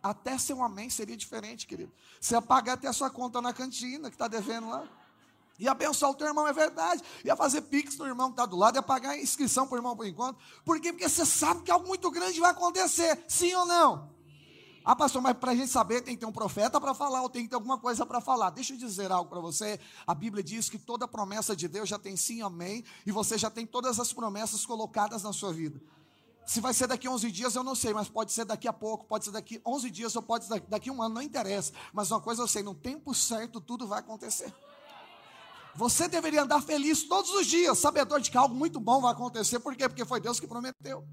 Até 0.03 0.37
ser 0.37 0.53
um 0.53 0.63
amém 0.63 0.91
seria 0.91 1.17
diferente, 1.17 1.67
querido. 1.67 1.91
Você 2.21 2.35
ia 2.35 2.43
pagar 2.43 2.75
até 2.75 2.87
a 2.87 2.93
sua 2.93 3.09
conta 3.09 3.41
na 3.41 3.51
cantina, 3.55 4.11
que 4.11 4.15
está 4.15 4.29
devendo 4.29 4.69
lá. 4.69 4.87
Ia 5.59 5.71
abençoar 5.71 6.11
o 6.11 6.15
teu 6.15 6.27
irmão, 6.27 6.47
é 6.47 6.53
verdade. 6.53 7.03
Ia 7.25 7.35
fazer 7.35 7.63
pix 7.63 7.97
no 7.97 8.07
irmão 8.07 8.29
que 8.29 8.35
está 8.35 8.45
do 8.45 8.57
lado, 8.57 8.77
ia 8.77 8.83
pagar 8.83 9.13
a 9.13 9.19
inscrição 9.19 9.67
para 9.67 9.77
o 9.77 9.79
irmão 9.79 9.97
por 9.97 10.07
enquanto. 10.07 10.39
Por 10.63 10.79
quê? 10.79 10.93
Porque 10.93 11.09
você 11.09 11.25
sabe 11.25 11.63
que 11.63 11.71
algo 11.71 11.89
muito 11.89 12.11
grande 12.11 12.39
vai 12.39 12.51
acontecer. 12.51 13.25
Sim 13.27 13.55
ou 13.55 13.65
não? 13.65 14.15
Ah, 14.89 14.95
pastor, 14.95 15.21
mas 15.21 15.37
para 15.37 15.51
a 15.51 15.55
gente 15.57 15.67
saber 15.67 16.01
tem 16.01 16.15
que 16.15 16.21
ter 16.21 16.27
um 16.27 16.33
profeta 16.33 16.81
para 16.81 16.95
falar 16.95 17.21
ou 17.21 17.29
tem 17.29 17.43
que 17.43 17.49
ter 17.49 17.57
alguma 17.57 17.77
coisa 17.77 18.07
para 18.07 18.21
falar. 18.21 18.51
Deixa 18.51 18.73
eu 18.73 18.79
dizer 18.79 19.11
algo 19.11 19.29
para 19.29 19.41
você. 19.41 19.81
A 20.07 20.15
Bíblia 20.15 20.45
diz 20.45 20.71
que 20.71 20.79
toda 20.79 21.09
promessa 21.09 21.57
de 21.57 21.67
Deus 21.67 21.89
já 21.89 21.99
tem 21.99 22.17
sim, 22.17 22.41
amém. 22.41 22.85
E 23.05 23.11
você 23.11 23.37
já 23.37 23.51
tem 23.51 23.67
todas 23.67 23.99
as 23.99 24.13
promessas 24.13 24.65
colocadas 24.65 25.25
na 25.25 25.33
sua 25.33 25.53
vida. 25.53 25.83
Se 26.47 26.61
vai 26.61 26.73
ser 26.73 26.87
daqui 26.87 27.09
11 27.09 27.33
dias, 27.33 27.57
eu 27.57 27.65
não 27.65 27.75
sei, 27.75 27.93
mas 27.93 28.09
pode 28.09 28.31
ser 28.31 28.45
daqui 28.45 28.69
a 28.69 28.73
pouco, 28.73 29.05
pode 29.07 29.25
ser 29.25 29.33
daqui 29.33 29.61
11 29.67 29.91
dias 29.91 30.15
ou 30.15 30.23
pode 30.23 30.45
ser 30.45 30.61
daqui 30.69 30.89
a 30.89 30.93
um 30.93 31.03
ano, 31.03 31.17
não 31.17 31.23
interessa. 31.23 31.73
Mas 31.93 32.13
uma 32.13 32.21
coisa 32.21 32.43
eu 32.43 32.47
sei, 32.47 32.63
no 32.63 32.73
tempo 32.73 33.13
certo 33.13 33.61
tudo 33.61 33.89
vai 33.89 33.99
acontecer. 33.99 34.55
Você 35.75 36.07
deveria 36.07 36.45
andar 36.45 36.63
feliz 36.63 37.03
todos 37.03 37.33
os 37.33 37.45
dias, 37.45 37.77
sabedor 37.77 38.21
de 38.21 38.31
que 38.31 38.39
algo 38.39 38.55
muito 38.55 38.79
bom 38.79 39.01
vai 39.01 39.11
acontecer. 39.11 39.59
Por 39.59 39.75
quê? 39.75 39.89
Porque 39.89 40.05
foi 40.05 40.21
Deus 40.21 40.39
que 40.39 40.47
prometeu. 40.47 41.05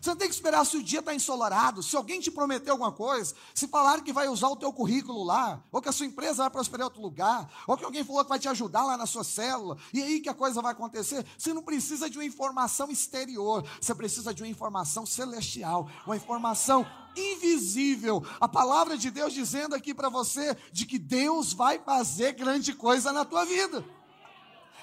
Você 0.00 0.10
não 0.10 0.16
tem 0.16 0.28
que 0.28 0.34
esperar 0.34 0.64
se 0.64 0.76
o 0.76 0.82
dia 0.82 1.00
está 1.00 1.14
ensolarado, 1.14 1.82
se 1.82 1.96
alguém 1.96 2.20
te 2.20 2.30
prometeu 2.30 2.72
alguma 2.72 2.92
coisa, 2.92 3.34
se 3.54 3.66
falar 3.66 4.02
que 4.02 4.12
vai 4.12 4.28
usar 4.28 4.48
o 4.48 4.56
teu 4.56 4.72
currículo 4.72 5.24
lá, 5.24 5.62
ou 5.72 5.82
que 5.82 5.88
a 5.88 5.92
sua 5.92 6.06
empresa 6.06 6.42
vai 6.42 6.50
prosperar 6.50 6.82
em 6.82 6.84
outro 6.84 7.02
lugar, 7.02 7.48
ou 7.66 7.76
que 7.76 7.84
alguém 7.84 8.04
falou 8.04 8.22
que 8.22 8.28
vai 8.28 8.38
te 8.38 8.48
ajudar 8.48 8.84
lá 8.84 8.96
na 8.96 9.06
sua 9.06 9.24
célula, 9.24 9.76
e 9.92 10.02
aí 10.02 10.20
que 10.20 10.28
a 10.28 10.34
coisa 10.34 10.62
vai 10.62 10.72
acontecer. 10.72 11.24
Você 11.36 11.52
não 11.52 11.62
precisa 11.62 12.08
de 12.08 12.18
uma 12.18 12.24
informação 12.24 12.90
exterior, 12.90 13.64
você 13.80 13.94
precisa 13.94 14.32
de 14.32 14.42
uma 14.42 14.48
informação 14.48 15.04
celestial, 15.04 15.88
uma 16.06 16.16
informação 16.16 16.86
invisível. 17.16 18.24
A 18.40 18.48
palavra 18.48 18.96
de 18.96 19.10
Deus 19.10 19.32
dizendo 19.32 19.74
aqui 19.74 19.92
para 19.92 20.08
você 20.08 20.56
de 20.72 20.86
que 20.86 20.98
Deus 20.98 21.52
vai 21.52 21.78
fazer 21.78 22.32
grande 22.32 22.72
coisa 22.72 23.12
na 23.12 23.24
tua 23.24 23.44
vida. 23.44 23.84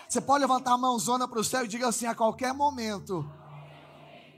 Você 0.07 0.22
pode 0.22 0.41
levantar 0.41 0.74
a 0.74 0.77
mãozona 0.77 1.27
para 1.27 1.39
o 1.39 1.43
céu 1.43 1.65
e 1.65 1.67
diga 1.67 1.88
assim: 1.88 2.05
a 2.05 2.15
qualquer 2.15 2.53
momento, 2.53 3.29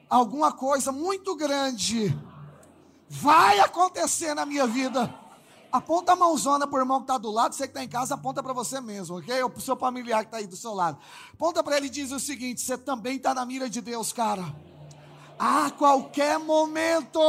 alguma 0.09 0.51
coisa 0.51 0.91
muito 0.91 1.35
grande 1.35 2.17
vai 3.09 3.59
acontecer 3.59 4.33
na 4.33 4.45
minha 4.45 4.67
vida. 4.67 5.13
Aponta 5.71 6.13
a 6.13 6.15
mãozona 6.15 6.65
para 6.65 6.77
o 6.77 6.81
irmão 6.81 6.99
que 6.99 7.03
está 7.03 7.17
do 7.17 7.29
lado, 7.29 7.53
você 7.53 7.63
que 7.63 7.71
está 7.71 7.83
em 7.83 7.89
casa, 7.89 8.15
aponta 8.15 8.41
para 8.41 8.53
você 8.53 8.79
mesmo, 8.79 9.17
ok? 9.17 9.43
Ou 9.43 9.49
para 9.49 9.59
o 9.59 9.61
seu 9.61 9.75
familiar 9.75 10.21
que 10.21 10.27
está 10.27 10.37
aí 10.37 10.47
do 10.47 10.55
seu 10.55 10.73
lado. 10.73 10.97
Aponta 11.33 11.61
para 11.61 11.77
ele 11.77 11.87
e 11.87 11.89
diz 11.89 12.11
o 12.11 12.19
seguinte: 12.19 12.61
você 12.61 12.77
também 12.77 13.17
está 13.17 13.33
na 13.33 13.45
mira 13.45 13.69
de 13.69 13.81
Deus, 13.81 14.13
cara. 14.13 14.43
A 15.37 15.69
qualquer 15.71 16.39
momento, 16.39 17.19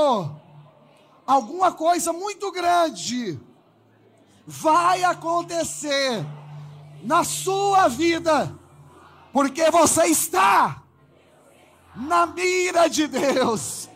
alguma 1.26 1.72
coisa 1.72 2.12
muito 2.12 2.50
grande 2.52 3.38
vai 4.46 5.04
acontecer 5.04 6.24
na 7.02 7.22
sua 7.24 7.88
vida, 7.88 8.56
porque 9.32 9.70
você 9.70 10.06
está 10.06 10.82
na 11.98 12.26
mira 12.26 12.88
de 12.88 13.06
Deus. 13.06 13.88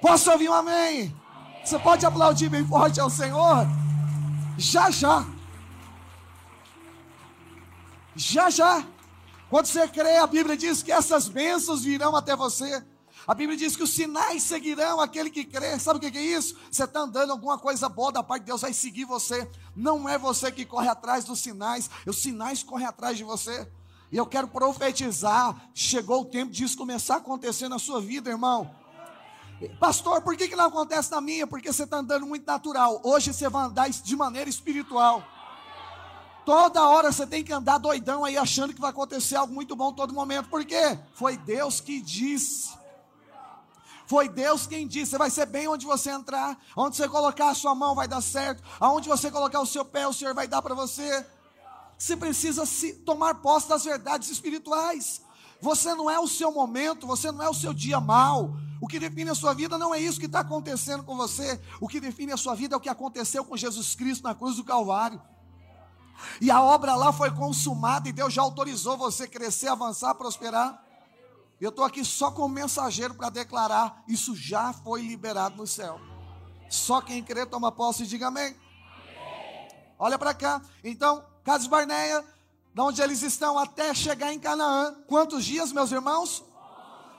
Posso 0.00 0.30
ouvir 0.30 0.48
um 0.48 0.54
amém? 0.54 1.14
Você 1.64 1.78
pode 1.78 2.04
aplaudir 2.04 2.48
bem 2.48 2.66
forte 2.66 3.00
ao 3.00 3.08
Senhor? 3.08 3.66
Já 4.58 4.90
já. 4.90 5.24
Já 8.14 8.50
já. 8.50 8.84
Quando 9.48 9.66
você 9.66 9.86
crê, 9.86 10.16
a 10.16 10.26
Bíblia 10.26 10.56
diz 10.56 10.82
que 10.82 10.90
essas 10.90 11.28
bênçãos 11.28 11.84
virão 11.84 12.16
até 12.16 12.34
você. 12.34 12.84
A 13.26 13.34
Bíblia 13.34 13.58
diz 13.58 13.76
que 13.76 13.82
os 13.82 13.90
sinais 13.90 14.42
seguirão 14.42 15.00
aquele 15.00 15.30
que 15.30 15.44
crê. 15.44 15.78
Sabe 15.78 15.98
o 15.98 16.00
que 16.00 16.16
é 16.16 16.22
isso? 16.22 16.56
Você 16.70 16.84
está 16.84 17.00
andando, 17.00 17.30
alguma 17.30 17.58
coisa 17.58 17.88
boa 17.88 18.12
da 18.12 18.22
parte 18.22 18.42
de 18.42 18.46
Deus 18.46 18.60
vai 18.60 18.72
seguir 18.72 19.04
você. 19.04 19.48
Não 19.74 20.08
é 20.08 20.18
você 20.18 20.50
que 20.50 20.64
corre 20.64 20.88
atrás 20.88 21.24
dos 21.24 21.40
sinais, 21.40 21.90
os 22.06 22.18
sinais 22.18 22.62
correm 22.62 22.86
atrás 22.86 23.16
de 23.16 23.24
você. 23.24 23.68
E 24.10 24.16
eu 24.16 24.26
quero 24.26 24.48
profetizar: 24.48 25.68
chegou 25.74 26.22
o 26.22 26.24
tempo 26.24 26.52
disso 26.52 26.76
começar 26.76 27.14
a 27.14 27.18
acontecer 27.18 27.68
na 27.68 27.78
sua 27.78 28.00
vida, 28.00 28.30
irmão. 28.30 28.70
Pastor, 29.80 30.20
por 30.20 30.36
que, 30.36 30.48
que 30.48 30.56
não 30.56 30.66
acontece 30.66 31.10
na 31.10 31.20
minha? 31.20 31.46
Porque 31.46 31.72
você 31.72 31.84
está 31.84 31.98
andando 31.98 32.26
muito 32.26 32.46
natural. 32.46 33.00
Hoje 33.02 33.32
você 33.32 33.48
vai 33.48 33.64
andar 33.64 33.88
de 33.88 34.16
maneira 34.16 34.50
espiritual. 34.50 35.22
Toda 36.44 36.86
hora 36.86 37.10
você 37.10 37.26
tem 37.26 37.42
que 37.42 37.52
andar 37.52 37.78
doidão 37.78 38.24
aí 38.24 38.36
achando 38.36 38.72
que 38.72 38.80
vai 38.80 38.90
acontecer 38.90 39.34
algo 39.34 39.52
muito 39.52 39.74
bom 39.74 39.92
todo 39.92 40.14
momento. 40.14 40.48
Por 40.48 40.64
quê? 40.64 40.98
Foi 41.14 41.36
Deus 41.36 41.80
que 41.80 42.00
disse. 42.00 42.76
Foi 44.06 44.28
Deus 44.28 44.66
quem 44.66 44.86
disse. 44.86 45.10
Você 45.10 45.18
vai 45.18 45.30
ser 45.30 45.46
bem 45.46 45.66
onde 45.66 45.84
você 45.84 46.10
entrar. 46.10 46.56
Onde 46.76 46.96
você 46.96 47.08
colocar 47.08 47.48
a 47.48 47.54
sua 47.54 47.74
mão 47.74 47.94
vai 47.94 48.06
dar 48.06 48.20
certo. 48.20 48.62
Aonde 48.78 49.08
você 49.08 49.30
colocar 49.30 49.60
o 49.60 49.66
seu 49.66 49.84
pé, 49.84 50.06
o 50.06 50.12
Senhor 50.12 50.34
vai 50.34 50.46
dar 50.46 50.62
para 50.62 50.74
você. 50.74 51.26
Você 51.98 52.16
precisa 52.16 52.66
se 52.66 52.92
tomar 52.92 53.36
posse 53.36 53.68
das 53.68 53.84
verdades 53.84 54.28
espirituais. 54.30 55.22
Você 55.60 55.94
não 55.94 56.10
é 56.10 56.18
o 56.20 56.28
seu 56.28 56.52
momento, 56.52 57.06
você 57.06 57.32
não 57.32 57.42
é 57.42 57.48
o 57.48 57.54
seu 57.54 57.72
dia 57.72 57.98
mal. 58.00 58.54
O 58.80 58.86
que 58.86 58.98
define 58.98 59.30
a 59.30 59.34
sua 59.34 59.54
vida 59.54 59.78
não 59.78 59.94
é 59.94 60.00
isso 60.00 60.20
que 60.20 60.26
está 60.26 60.40
acontecendo 60.40 61.02
com 61.02 61.16
você. 61.16 61.60
O 61.80 61.88
que 61.88 61.98
define 61.98 62.32
a 62.32 62.36
sua 62.36 62.54
vida 62.54 62.74
é 62.74 62.76
o 62.76 62.80
que 62.80 62.88
aconteceu 62.88 63.44
com 63.44 63.56
Jesus 63.56 63.94
Cristo 63.94 64.24
na 64.24 64.34
cruz 64.34 64.56
do 64.56 64.64
Calvário. 64.64 65.20
E 66.40 66.50
a 66.50 66.62
obra 66.62 66.94
lá 66.94 67.12
foi 67.12 67.30
consumada 67.30 68.08
e 68.08 68.12
Deus 68.12 68.32
já 68.32 68.42
autorizou 68.42 68.96
você 68.96 69.26
crescer, 69.26 69.68
avançar, 69.68 70.14
prosperar. 70.14 70.82
Eu 71.58 71.70
estou 71.70 71.84
aqui 71.84 72.04
só 72.04 72.30
como 72.30 72.54
mensageiro 72.54 73.14
para 73.14 73.30
declarar: 73.30 74.02
isso 74.06 74.36
já 74.36 74.72
foi 74.72 75.02
liberado 75.02 75.56
no 75.56 75.66
céu. 75.66 75.98
Só 76.68 77.00
quem 77.00 77.22
crê 77.22 77.46
toma 77.46 77.72
posse 77.72 78.02
e 78.02 78.06
diga 78.06 78.28
amém. 78.28 78.54
Olha 79.98 80.18
para 80.18 80.34
cá. 80.34 80.60
Então, 80.84 81.24
Cades 81.46 81.68
Barneia, 81.68 82.24
de 82.74 82.80
onde 82.80 83.00
eles 83.00 83.22
estão 83.22 83.56
até 83.56 83.94
chegar 83.94 84.32
em 84.32 84.38
Canaã. 84.38 84.92
Quantos 85.06 85.44
dias, 85.44 85.70
meus 85.70 85.92
irmãos? 85.92 86.42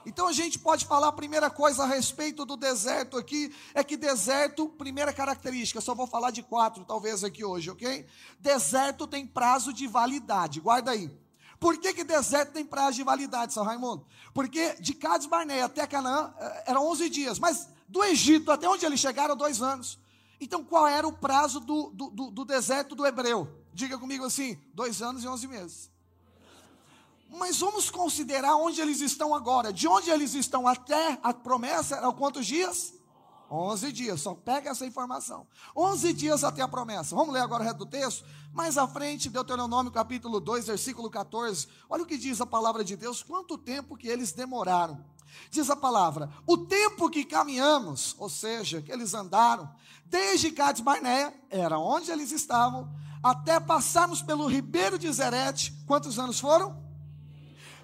Então 0.04 0.28
a 0.28 0.32
gente 0.34 0.58
pode 0.58 0.84
falar 0.84 1.08
a 1.08 1.12
primeira 1.12 1.48
coisa 1.48 1.84
a 1.84 1.86
respeito 1.86 2.44
do 2.44 2.54
deserto 2.54 3.16
aqui, 3.16 3.50
é 3.72 3.82
que 3.82 3.96
deserto, 3.96 4.68
primeira 4.68 5.14
característica, 5.14 5.80
só 5.80 5.94
vou 5.94 6.06
falar 6.06 6.30
de 6.30 6.42
quatro 6.42 6.84
talvez 6.84 7.24
aqui 7.24 7.42
hoje, 7.42 7.70
ok? 7.70 8.04
Deserto 8.38 9.06
tem 9.06 9.26
prazo 9.26 9.72
de 9.72 9.86
validade, 9.86 10.60
guarda 10.60 10.90
aí. 10.90 11.10
Por 11.58 11.78
que, 11.78 11.94
que 11.94 12.04
deserto 12.04 12.52
tem 12.52 12.66
prazo 12.66 12.98
de 12.98 13.04
validade, 13.04 13.54
São 13.54 13.64
Raimundo? 13.64 14.06
Porque 14.34 14.74
de 14.74 14.92
Cades 14.92 15.26
Barneia 15.26 15.64
até 15.64 15.86
Canaã 15.86 16.34
eh, 16.38 16.64
eram 16.66 16.86
11 16.86 17.08
dias, 17.08 17.38
mas 17.38 17.66
do 17.88 18.04
Egito 18.04 18.52
até 18.52 18.68
onde 18.68 18.84
eles 18.84 19.00
chegaram, 19.00 19.34
dois 19.34 19.62
anos. 19.62 19.98
Então 20.38 20.62
qual 20.62 20.86
era 20.86 21.08
o 21.08 21.12
prazo 21.14 21.60
do, 21.60 21.90
do, 21.94 22.30
do 22.30 22.44
deserto 22.44 22.94
do 22.94 23.06
hebreu? 23.06 23.57
Diga 23.78 23.96
comigo 23.96 24.24
assim: 24.24 24.58
dois 24.74 25.00
anos 25.00 25.22
e 25.22 25.28
onze 25.28 25.46
meses. 25.46 25.88
Mas 27.30 27.60
vamos 27.60 27.88
considerar 27.88 28.56
onde 28.56 28.80
eles 28.80 29.00
estão 29.00 29.32
agora. 29.32 29.72
De 29.72 29.86
onde 29.86 30.10
eles 30.10 30.34
estão 30.34 30.66
até 30.66 31.16
a 31.22 31.32
promessa, 31.32 31.94
eram 31.94 32.12
quantos 32.12 32.44
dias? 32.44 32.92
11 33.48 33.92
dias, 33.92 34.20
só 34.20 34.34
pega 34.34 34.70
essa 34.70 34.84
informação. 34.84 35.46
11 35.76 36.12
dias 36.12 36.42
até 36.42 36.60
a 36.60 36.66
promessa. 36.66 37.14
Vamos 37.14 37.32
ler 37.32 37.40
agora 37.40 37.62
o 37.62 37.66
resto 37.66 37.78
do 37.78 37.86
texto? 37.86 38.24
Mais 38.52 38.76
à 38.76 38.88
frente, 38.88 39.30
Deuteronômio 39.30 39.92
capítulo 39.92 40.40
2, 40.40 40.66
versículo 40.66 41.08
14. 41.08 41.68
Olha 41.88 42.02
o 42.02 42.06
que 42.06 42.18
diz 42.18 42.40
a 42.40 42.46
palavra 42.46 42.82
de 42.82 42.96
Deus, 42.96 43.22
quanto 43.22 43.56
tempo 43.56 43.96
que 43.96 44.08
eles 44.08 44.32
demoraram. 44.32 45.04
Diz 45.52 45.70
a 45.70 45.76
palavra: 45.76 46.28
o 46.48 46.58
tempo 46.58 47.08
que 47.08 47.24
caminhamos, 47.24 48.16
ou 48.18 48.28
seja, 48.28 48.82
que 48.82 48.90
eles 48.90 49.14
andaram, 49.14 49.72
desde 50.04 50.50
Cades 50.50 50.82
Barneia, 50.82 51.32
era 51.48 51.78
onde 51.78 52.10
eles 52.10 52.32
estavam, 52.32 52.90
até 53.22 53.58
passarmos 53.58 54.22
pelo 54.22 54.46
ribeiro 54.46 54.98
de 54.98 55.10
Zerete, 55.12 55.72
quantos 55.86 56.18
anos 56.18 56.38
foram? 56.40 56.88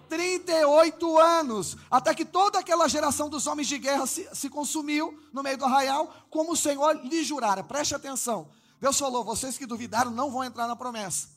38 0.09 1.19
anos, 1.19 1.77
até 1.91 2.15
que 2.15 2.25
toda 2.25 2.59
aquela 2.59 2.87
geração 2.89 3.29
dos 3.29 3.47
homens 3.47 3.67
de 3.67 3.79
guerra 3.79 4.07
se, 4.07 4.29
se 4.33 4.49
consumiu 4.49 5.19
no 5.33 5.43
meio 5.43 5.59
do 5.59 5.65
arraial, 5.65 6.15
como 6.31 6.53
o 6.53 6.57
Senhor 6.57 7.01
lhe 7.05 7.25
jurara. 7.25 7.65
Preste 7.65 7.95
atenção. 7.95 8.49
Deus 8.81 8.99
falou: 8.99 9.25
vocês 9.25 9.59
que 9.59 9.67
duvidaram 9.67 10.11
não 10.11 10.31
vão 10.31 10.45
entrar 10.45 10.69
na 10.69 10.77
promessa. 10.77 11.29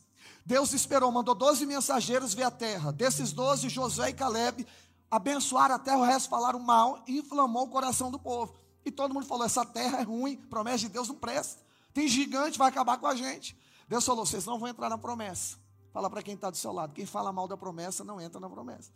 Deus 0.46 0.74
esperou, 0.74 1.12
mandou 1.12 1.36
12 1.36 1.66
mensageiros 1.66 2.34
ver 2.34 2.44
a 2.44 2.52
terra. 2.52 2.92
Desses 2.92 3.32
12, 3.32 3.68
Josué 3.70 4.10
e 4.10 4.14
Caleb 4.14 4.66
abençoaram 5.10 5.76
a 5.76 5.80
terra, 5.80 5.98
o 5.98 6.04
resto 6.04 6.30
falaram 6.30 6.60
mal 6.60 7.04
inflamou 7.08 7.64
o 7.64 7.70
coração 7.70 8.12
do 8.12 8.20
povo. 8.20 8.54
E 8.86 8.92
todo 8.92 9.14
mundo 9.14 9.26
falou: 9.26 9.46
essa 9.46 9.66
terra 9.66 10.00
é 10.00 10.04
ruim, 10.04 10.38
promessa 10.38 10.80
de 10.80 10.90
Deus 10.90 11.08
não 11.08 11.16
presta. 11.16 11.62
Tem 11.94 12.08
gigante, 12.08 12.58
vai 12.58 12.70
acabar 12.70 12.98
com 12.98 13.08
a 13.08 13.16
gente. 13.16 13.58
Deus 13.88 14.06
falou: 14.06 14.26
vocês 14.26 14.46
não 14.46 14.60
vão 14.60 14.68
entrar 14.68 14.90
na 14.90 14.98
promessa. 14.98 15.58
Fala 15.94 16.10
para 16.10 16.22
quem 16.22 16.36
está 16.36 16.50
do 16.50 16.58
seu 16.58 16.72
lado: 16.72 16.94
quem 16.94 17.06
fala 17.06 17.32
mal 17.32 17.48
da 17.48 17.58
promessa 17.58 18.04
não 18.04 18.20
entra 18.20 18.40
na 18.40 18.50
promessa. 18.50 18.92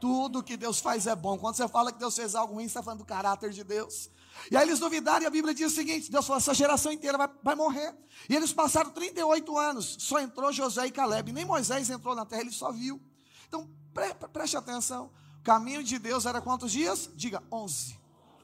Tudo 0.00 0.42
que 0.42 0.56
Deus 0.56 0.80
faz 0.80 1.06
é 1.06 1.16
bom. 1.16 1.38
Quando 1.38 1.56
você 1.56 1.66
fala 1.68 1.92
que 1.92 1.98
Deus 1.98 2.14
fez 2.14 2.34
algo 2.34 2.54
ruim, 2.54 2.64
você 2.64 2.68
está 2.68 2.82
falando 2.82 2.98
do 2.98 3.06
caráter 3.06 3.50
de 3.50 3.64
Deus. 3.64 4.10
E 4.50 4.56
aí 4.56 4.66
eles 4.66 4.78
duvidaram 4.78 5.22
e 5.22 5.26
a 5.26 5.30
Bíblia 5.30 5.54
diz 5.54 5.72
o 5.72 5.74
seguinte: 5.74 6.10
Deus 6.10 6.26
falou, 6.26 6.38
essa 6.38 6.52
geração 6.52 6.92
inteira 6.92 7.16
vai, 7.16 7.28
vai 7.42 7.54
morrer. 7.54 7.94
E 8.28 8.34
eles 8.34 8.52
passaram 8.52 8.90
38 8.90 9.56
anos, 9.56 9.96
só 10.00 10.20
entrou 10.20 10.52
José 10.52 10.86
e 10.86 10.90
Caleb. 10.90 11.32
Nem 11.32 11.44
Moisés 11.44 11.88
entrou 11.88 12.14
na 12.14 12.26
terra, 12.26 12.42
ele 12.42 12.50
só 12.50 12.72
viu. 12.72 13.00
Então 13.48 13.68
pre, 13.94 14.12
preste 14.32 14.56
atenção. 14.56 15.10
O 15.40 15.42
caminho 15.44 15.82
de 15.84 15.98
Deus 15.98 16.26
era 16.26 16.40
quantos 16.40 16.72
dias? 16.72 17.08
Diga 17.14 17.42
11. 17.50 17.98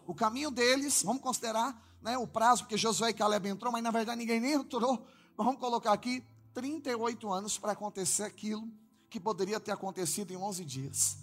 O 0.07 0.15
caminho 0.15 0.51
deles, 0.51 1.03
vamos 1.03 1.23
considerar 1.23 1.77
né, 2.03 2.17
o 2.19 2.27
prazo, 2.27 2.63
porque 2.63 2.77
Josué 2.77 3.11
e 3.11 3.15
Caleb 3.15 3.49
entrou, 3.49 3.73
mas 3.73 3.83
na 3.83 3.91
verdade 3.91 4.19
ninguém 4.19 4.41
nem 4.41 4.53
entrou 4.55 5.07
vamos 5.45 5.61
colocar 5.61 5.93
aqui 5.93 6.23
38 6.53 7.33
anos 7.33 7.57
para 7.57 7.73
acontecer 7.73 8.25
aquilo 8.25 8.69
que 9.09 9.19
poderia 9.19 9.59
ter 9.59 9.73
acontecido 9.73 10.33
em 10.33 10.37
11 10.37 10.65
dias. 10.65 11.19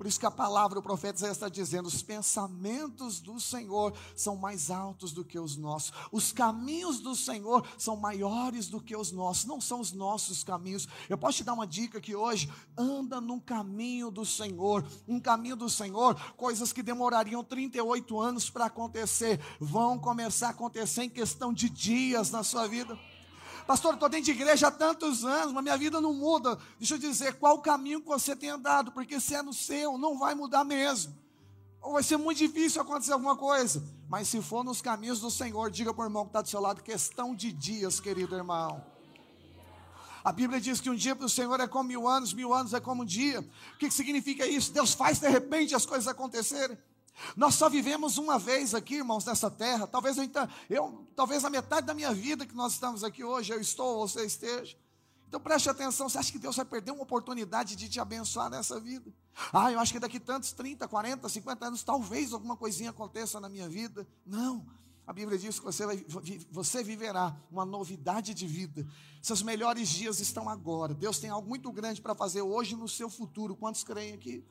Por 0.00 0.06
isso 0.06 0.18
que 0.18 0.24
a 0.24 0.30
palavra, 0.30 0.78
o 0.78 0.82
profeta 0.82 1.28
está 1.28 1.46
dizendo: 1.46 1.84
os 1.84 2.00
pensamentos 2.00 3.20
do 3.20 3.38
Senhor 3.38 3.92
são 4.16 4.34
mais 4.34 4.70
altos 4.70 5.12
do 5.12 5.22
que 5.22 5.38
os 5.38 5.58
nossos, 5.58 5.92
os 6.10 6.32
caminhos 6.32 7.00
do 7.00 7.14
Senhor 7.14 7.68
são 7.76 7.96
maiores 7.96 8.66
do 8.66 8.80
que 8.80 8.96
os 8.96 9.12
nossos, 9.12 9.44
não 9.44 9.60
são 9.60 9.78
os 9.78 9.92
nossos 9.92 10.42
caminhos. 10.42 10.88
Eu 11.06 11.18
posso 11.18 11.36
te 11.36 11.44
dar 11.44 11.52
uma 11.52 11.66
dica 11.66 12.00
que 12.00 12.16
hoje, 12.16 12.50
anda 12.78 13.20
no 13.20 13.42
caminho 13.42 14.10
do 14.10 14.24
Senhor, 14.24 14.82
um 15.06 15.20
caminho 15.20 15.54
do 15.54 15.68
Senhor, 15.68 16.14
coisas 16.34 16.72
que 16.72 16.82
demorariam 16.82 17.44
38 17.44 18.18
anos 18.18 18.48
para 18.48 18.64
acontecer, 18.64 19.38
vão 19.60 19.98
começar 19.98 20.46
a 20.46 20.52
acontecer 20.52 21.02
em 21.02 21.10
questão 21.10 21.52
de 21.52 21.68
dias 21.68 22.30
na 22.30 22.42
sua 22.42 22.66
vida. 22.66 22.98
Pastor, 23.66 23.94
estou 23.94 24.08
dentro 24.08 24.26
de 24.26 24.30
igreja 24.32 24.68
há 24.68 24.70
tantos 24.70 25.24
anos, 25.24 25.52
mas 25.52 25.62
minha 25.62 25.76
vida 25.76 26.00
não 26.00 26.12
muda. 26.12 26.58
Deixa 26.78 26.94
eu 26.94 26.98
dizer, 26.98 27.34
qual 27.34 27.56
o 27.56 27.62
caminho 27.62 28.00
que 28.00 28.08
você 28.08 28.34
tem 28.34 28.50
andado? 28.50 28.92
Porque 28.92 29.20
se 29.20 29.34
é 29.34 29.42
no 29.42 29.52
seu, 29.52 29.96
não 29.96 30.18
vai 30.18 30.34
mudar 30.34 30.64
mesmo. 30.64 31.16
Ou 31.80 31.92
vai 31.92 32.02
ser 32.02 32.16
muito 32.16 32.38
difícil 32.38 32.82
acontecer 32.82 33.12
alguma 33.12 33.36
coisa. 33.36 33.82
Mas 34.08 34.28
se 34.28 34.42
for 34.42 34.64
nos 34.64 34.82
caminhos 34.82 35.20
do 35.20 35.30
Senhor, 35.30 35.70
diga 35.70 35.94
para 35.94 36.02
o 36.02 36.06
irmão 36.06 36.24
que 36.24 36.30
está 36.30 36.42
do 36.42 36.48
seu 36.48 36.60
lado, 36.60 36.82
questão 36.82 37.34
de 37.34 37.52
dias, 37.52 38.00
querido 38.00 38.34
irmão. 38.34 38.84
A 40.22 40.32
Bíblia 40.32 40.60
diz 40.60 40.80
que 40.80 40.90
um 40.90 40.94
dia 40.94 41.16
para 41.16 41.24
o 41.24 41.30
Senhor 41.30 41.58
é 41.60 41.66
como 41.66 41.88
mil 41.88 42.06
anos, 42.06 42.34
mil 42.34 42.52
anos 42.52 42.74
é 42.74 42.80
como 42.80 43.02
um 43.02 43.06
dia. 43.06 43.40
O 43.40 43.78
que, 43.78 43.88
que 43.88 43.94
significa 43.94 44.46
isso? 44.46 44.72
Deus 44.72 44.92
faz 44.92 45.18
de 45.18 45.28
repente 45.28 45.74
as 45.74 45.86
coisas 45.86 46.06
acontecerem. 46.06 46.76
Nós 47.36 47.54
só 47.54 47.68
vivemos 47.68 48.18
uma 48.18 48.38
vez 48.38 48.74
aqui, 48.74 48.96
irmãos, 48.96 49.24
nessa 49.24 49.50
terra. 49.50 49.86
Talvez 49.86 50.16
eu, 50.16 50.28
eu, 50.68 51.06
talvez 51.14 51.44
a 51.44 51.50
metade 51.50 51.86
da 51.86 51.94
minha 51.94 52.12
vida 52.12 52.46
que 52.46 52.54
nós 52.54 52.74
estamos 52.74 53.04
aqui 53.04 53.24
hoje, 53.24 53.52
eu 53.52 53.60
estou, 53.60 54.06
você 54.06 54.24
esteja. 54.24 54.76
Então 55.28 55.40
preste 55.40 55.70
atenção, 55.70 56.08
você 56.08 56.18
acha 56.18 56.32
que 56.32 56.40
Deus 56.40 56.56
vai 56.56 56.64
perder 56.64 56.90
uma 56.90 57.04
oportunidade 57.04 57.76
de 57.76 57.88
te 57.88 58.00
abençoar 58.00 58.50
nessa 58.50 58.80
vida? 58.80 59.12
Ah, 59.52 59.70
eu 59.70 59.78
acho 59.78 59.92
que 59.92 60.00
daqui 60.00 60.18
tantos 60.18 60.50
30, 60.50 60.88
40, 60.88 61.28
50 61.28 61.66
anos, 61.66 61.82
talvez 61.84 62.32
alguma 62.32 62.56
coisinha 62.56 62.90
aconteça 62.90 63.38
na 63.38 63.48
minha 63.48 63.68
vida. 63.68 64.06
Não. 64.26 64.66
A 65.06 65.12
Bíblia 65.12 65.38
diz 65.38 65.58
que 65.58 65.64
você, 65.64 65.86
vai, 65.86 66.04
você 66.50 66.82
viverá 66.82 67.36
uma 67.50 67.64
novidade 67.64 68.34
de 68.34 68.46
vida. 68.46 68.86
Seus 69.22 69.42
melhores 69.42 69.88
dias 69.88 70.20
estão 70.20 70.48
agora. 70.48 70.94
Deus 70.94 71.18
tem 71.18 71.30
algo 71.30 71.48
muito 71.48 71.70
grande 71.72 72.00
para 72.00 72.14
fazer 72.14 72.42
hoje 72.42 72.74
no 72.74 72.88
seu 72.88 73.10
futuro. 73.10 73.56
Quantos 73.56 73.84
creem 73.84 74.14
aqui? 74.14 74.44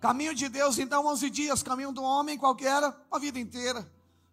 Caminho 0.00 0.34
de 0.34 0.48
Deus, 0.48 0.78
então, 0.78 1.06
11 1.06 1.30
dias. 1.30 1.62
Caminho 1.62 1.92
do 1.92 2.02
homem, 2.02 2.38
qualquer, 2.38 2.82
a 3.10 3.18
vida 3.18 3.38
inteira. 3.38 3.90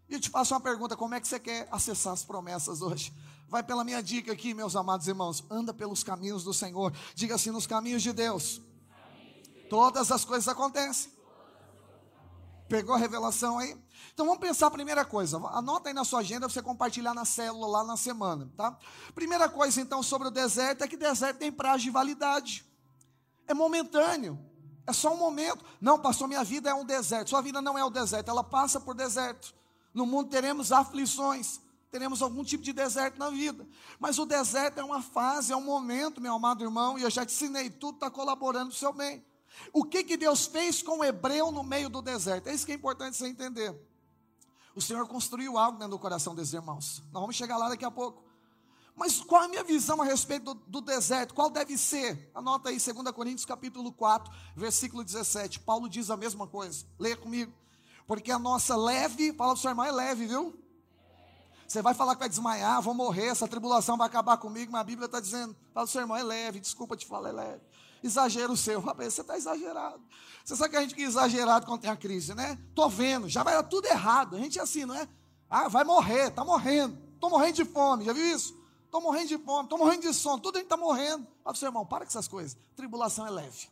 E 0.07 0.13
eu 0.13 0.19
te 0.19 0.29
faço 0.29 0.53
uma 0.53 0.61
pergunta: 0.61 0.95
como 0.95 1.15
é 1.15 1.19
que 1.19 1.27
você 1.27 1.39
quer 1.39 1.67
acessar 1.71 2.13
as 2.13 2.23
promessas 2.23 2.81
hoje? 2.81 3.13
Vai 3.47 3.63
pela 3.63 3.83
minha 3.83 4.01
dica 4.01 4.31
aqui, 4.31 4.53
meus 4.53 4.75
amados 4.75 5.07
irmãos. 5.07 5.43
Anda 5.49 5.73
pelos 5.73 6.03
caminhos 6.03 6.43
do 6.43 6.53
Senhor. 6.53 6.93
Diga 7.15 7.35
assim: 7.35 7.51
nos 7.51 7.65
caminhos 7.65 8.03
de 8.03 8.13
Deus, 8.13 8.61
todas 9.69 10.11
as 10.11 10.23
coisas 10.23 10.47
acontecem. 10.47 11.15
Pegou 12.67 12.95
a 12.95 12.97
revelação 12.97 13.59
aí? 13.59 13.77
Então 14.13 14.25
vamos 14.25 14.39
pensar 14.39 14.67
a 14.67 14.71
primeira 14.71 15.05
coisa. 15.05 15.37
Anota 15.37 15.89
aí 15.89 15.93
na 15.93 16.03
sua 16.03 16.21
agenda 16.21 16.49
você 16.49 16.61
compartilhar 16.61 17.13
na 17.13 17.25
célula 17.25 17.67
lá 17.67 17.83
na 17.83 17.95
semana, 17.95 18.51
tá? 18.57 18.75
Primeira 19.13 19.47
coisa 19.47 19.79
então 19.81 20.01
sobre 20.01 20.27
o 20.29 20.31
deserto 20.31 20.83
é 20.83 20.87
que 20.87 20.97
deserto 20.97 21.37
tem 21.37 21.51
prazo 21.51 21.83
de 21.83 21.91
validade. 21.91 22.65
É 23.47 23.53
momentâneo. 23.53 24.39
É 24.87 24.93
só 24.93 25.13
um 25.13 25.17
momento. 25.17 25.63
Não, 25.81 25.99
pastor, 25.99 26.27
minha 26.27 26.43
vida 26.43 26.69
é 26.69 26.73
um 26.73 26.85
deserto. 26.85 27.29
Sua 27.29 27.41
vida 27.41 27.61
não 27.61 27.77
é 27.77 27.83
o 27.83 27.87
um 27.87 27.91
deserto, 27.91 28.29
ela 28.29 28.43
passa 28.43 28.79
por 28.79 28.93
deserto. 28.93 29.53
No 29.93 30.05
mundo 30.05 30.29
teremos 30.29 30.71
aflições, 30.71 31.59
teremos 31.89 32.21
algum 32.21 32.43
tipo 32.43 32.63
de 32.63 32.73
deserto 32.73 33.17
na 33.17 33.29
vida. 33.29 33.67
Mas 33.99 34.19
o 34.19 34.25
deserto 34.25 34.79
é 34.79 34.83
uma 34.83 35.01
fase, 35.01 35.53
é 35.53 35.55
um 35.55 35.63
momento, 35.63 36.19
meu 36.19 36.33
amado 36.33 36.63
irmão, 36.63 36.99
e 36.99 37.03
eu 37.03 37.09
já 37.09 37.25
te 37.25 37.33
ensinei, 37.33 37.69
tudo 37.69 37.95
está 37.95 38.11
colaborando 38.11 38.67
para 38.67 38.75
o 38.75 38.77
seu 38.77 38.91
bem. 38.91 39.25
O 39.71 39.85
que, 39.85 40.03
que 40.03 40.17
Deus 40.17 40.45
fez 40.45 40.83
com 40.83 40.99
o 40.99 41.03
hebreu 41.03 41.51
no 41.51 41.63
meio 41.63 41.89
do 41.89 42.01
deserto? 42.01 42.47
É 42.47 42.53
isso 42.53 42.65
que 42.65 42.73
é 42.73 42.75
importante 42.75 43.15
você 43.15 43.27
entender. 43.27 43.73
O 44.75 44.81
Senhor 44.81 45.07
construiu 45.07 45.57
algo 45.57 45.77
dentro 45.77 45.91
do 45.91 45.99
coração 45.99 46.35
desses 46.35 46.53
irmãos. 46.53 47.01
Nós 47.13 47.21
vamos 47.21 47.35
chegar 47.37 47.57
lá 47.57 47.69
daqui 47.69 47.85
a 47.85 47.91
pouco. 47.91 48.24
Mas 48.95 49.19
qual 49.19 49.43
a 49.43 49.47
minha 49.47 49.63
visão 49.63 50.01
a 50.01 50.05
respeito 50.05 50.53
do, 50.53 50.53
do, 50.53 50.81
deserto? 50.81 51.33
Qual 51.33 51.49
deve 51.49 51.77
ser? 51.77 52.31
Anota 52.33 52.69
aí, 52.69 52.77
2 52.77 53.11
Coríntios 53.11 53.45
capítulo 53.45 53.91
4, 53.91 54.33
versículo 54.55 55.03
17. 55.03 55.59
Paulo 55.59 55.89
diz 55.89 56.09
a 56.09 56.15
mesma 56.15 56.47
coisa. 56.47 56.85
Leia 56.97 57.17
comigo. 57.17 57.51
Porque 58.07 58.31
a 58.31 58.39
nossa 58.39 58.75
leve, 58.75 59.33
fala 59.33 59.51
para 59.51 59.59
o 59.59 59.61
seu 59.61 59.69
irmão, 59.69 59.85
é 59.85 59.91
leve, 59.91 60.27
viu? 60.27 60.57
Você 61.67 61.81
vai 61.81 61.93
falar 61.93 62.13
que 62.13 62.19
vai 62.19 62.29
desmaiar, 62.29 62.81
vou 62.81 62.93
morrer, 62.93 63.25
essa 63.25 63.47
tribulação 63.47 63.97
vai 63.97 64.07
acabar 64.07 64.37
comigo, 64.37 64.71
mas 64.71 64.81
a 64.81 64.83
Bíblia 64.83 65.07
está 65.07 65.19
dizendo, 65.19 65.55
fala 65.73 65.73
para 65.73 65.83
o 65.83 65.87
seu 65.87 66.01
irmão, 66.01 66.15
é 66.15 66.23
leve, 66.23 66.59
desculpa 66.59 66.95
te 66.95 67.07
falar, 67.07 67.29
é 67.29 67.31
leve. 67.31 67.61
Exagero 68.03 68.55
seu, 68.55 68.79
rapaz, 68.79 69.15
você 69.15 69.21
está 69.21 69.35
exagerado. 69.35 69.99
Você 70.43 70.55
sabe 70.55 70.69
que 70.69 70.77
a 70.77 70.81
gente 70.81 70.93
que 70.93 71.01
é 71.01 71.05
exagerado 71.05 71.65
quando 71.65 71.81
tem 71.81 71.89
a 71.89 71.95
crise, 71.95 72.35
né? 72.35 72.57
Tô 72.75 72.87
vendo, 72.87 73.27
já 73.27 73.41
vai 73.41 73.55
dar 73.55 73.63
tudo 73.63 73.87
errado. 73.87 74.35
A 74.35 74.39
gente 74.39 74.59
é 74.59 74.61
assim, 74.61 74.85
não 74.85 74.93
é? 74.93 75.09
Ah, 75.49 75.67
vai 75.67 75.83
morrer, 75.83 76.27
está 76.27 76.45
morrendo. 76.45 76.95
Estou 77.15 77.31
morrendo 77.31 77.55
de 77.55 77.65
fome, 77.65 78.05
já 78.05 78.13
viu 78.13 78.27
isso? 78.27 78.55
Estou 78.95 79.11
morrendo 79.11 79.27
de 79.27 79.37
fome, 79.37 79.63
estou 79.63 79.77
morrendo 79.77 80.01
de 80.03 80.13
sono, 80.13 80.39
tudo 80.39 80.55
a 80.55 80.59
gente 80.59 80.67
está 80.67 80.77
morrendo. 80.77 81.27
Fala 81.43 81.43
para 81.43 81.55
seu 81.55 81.67
irmão, 81.67 81.85
para 81.85 82.05
com 82.05 82.09
essas 82.09 82.29
coisas. 82.29 82.57
Tribulação 82.77 83.27
é 83.27 83.29
leve. 83.29 83.67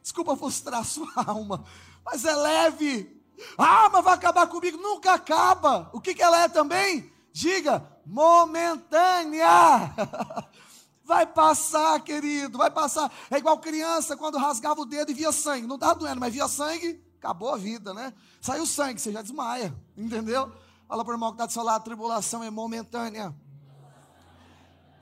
Desculpa 0.00 0.36
frustrar 0.36 0.80
a 0.80 0.84
sua 0.84 1.10
alma, 1.26 1.64
mas 2.04 2.24
é 2.24 2.36
leve. 2.36 3.20
Ah, 3.58 3.88
mas 3.92 4.04
vai 4.04 4.14
acabar 4.14 4.46
comigo. 4.46 4.78
Nunca 4.78 5.14
acaba. 5.14 5.90
O 5.92 6.00
que, 6.00 6.14
que 6.14 6.22
ela 6.22 6.44
é 6.44 6.48
também? 6.48 7.12
Diga, 7.32 7.84
momentânea. 8.06 9.92
Vai 11.02 11.26
passar, 11.26 12.00
querido, 12.00 12.56
vai 12.56 12.70
passar. 12.70 13.12
É 13.30 13.36
igual 13.36 13.58
criança 13.58 14.16
quando 14.16 14.38
rasgava 14.38 14.80
o 14.80 14.86
dedo 14.86 15.10
e 15.10 15.14
via 15.14 15.32
sangue. 15.32 15.66
Não 15.66 15.74
estava 15.74 15.94
doendo, 15.96 16.18
mas 16.18 16.32
via 16.32 16.48
sangue, 16.48 16.98
acabou 17.18 17.52
a 17.52 17.58
vida, 17.58 17.92
né? 17.92 18.14
Saiu 18.40 18.64
sangue, 18.64 18.98
você 18.98 19.12
já 19.12 19.20
desmaia, 19.20 19.76
entendeu? 19.94 20.50
Fala 20.88 21.04
para 21.04 21.12
o 21.12 21.14
irmão 21.14 21.28
que 21.28 21.34
está 21.34 21.44
do 21.44 21.52
seu 21.52 21.62
lado, 21.62 21.82
a 21.82 21.84
tribulação 21.84 22.42
é 22.42 22.48
momentânea 22.48 23.34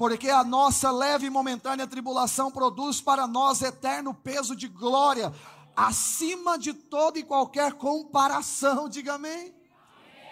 porque 0.03 0.29
a 0.29 0.43
nossa 0.43 0.91
leve 0.91 1.29
e 1.29 1.31
momentânea 1.31 1.87
tribulação 1.87 2.51
produz 2.51 3.01
para 3.01 3.25
nós 3.25 3.63
eterno 3.63 4.13
peso 4.13 4.57
de 4.57 4.67
glória, 4.67 5.33
acima 5.77 6.59
de 6.59 6.75
toda 6.75 7.21
e 7.21 7.23
qualquer 7.23 7.75
comparação. 7.75 8.89
Diga 8.91 9.15
amém. 9.15 9.55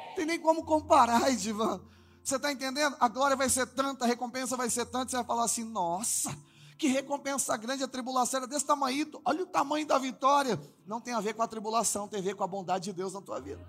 Não 0.08 0.14
tem 0.16 0.26
nem 0.26 0.40
como 0.40 0.64
comparar, 0.64 1.30
Edivan. 1.30 1.80
Você 2.20 2.34
está 2.34 2.50
entendendo? 2.50 2.96
A 2.98 3.06
glória 3.06 3.36
vai 3.36 3.48
ser 3.48 3.64
tanta, 3.64 4.04
a 4.04 4.08
recompensa 4.08 4.56
vai 4.56 4.68
ser 4.68 4.86
tanta, 4.86 5.08
você 5.08 5.16
vai 5.18 5.24
falar 5.24 5.44
assim: 5.44 5.62
nossa, 5.62 6.36
que 6.76 6.88
recompensa 6.88 7.56
grande, 7.56 7.84
a 7.84 7.88
tribulação 7.88 8.38
era 8.38 8.48
desse 8.48 8.66
tamanho, 8.66 9.08
olha 9.24 9.44
o 9.44 9.46
tamanho 9.46 9.86
da 9.86 9.98
vitória. 9.98 10.60
Não 10.84 11.00
tem 11.00 11.14
a 11.14 11.20
ver 11.20 11.34
com 11.34 11.42
a 11.42 11.46
tribulação, 11.46 12.08
tem 12.08 12.18
a 12.18 12.24
ver 12.24 12.34
com 12.34 12.42
a 12.42 12.48
bondade 12.48 12.86
de 12.86 12.92
Deus 12.92 13.12
na 13.12 13.22
tua 13.22 13.40
vida. 13.40 13.64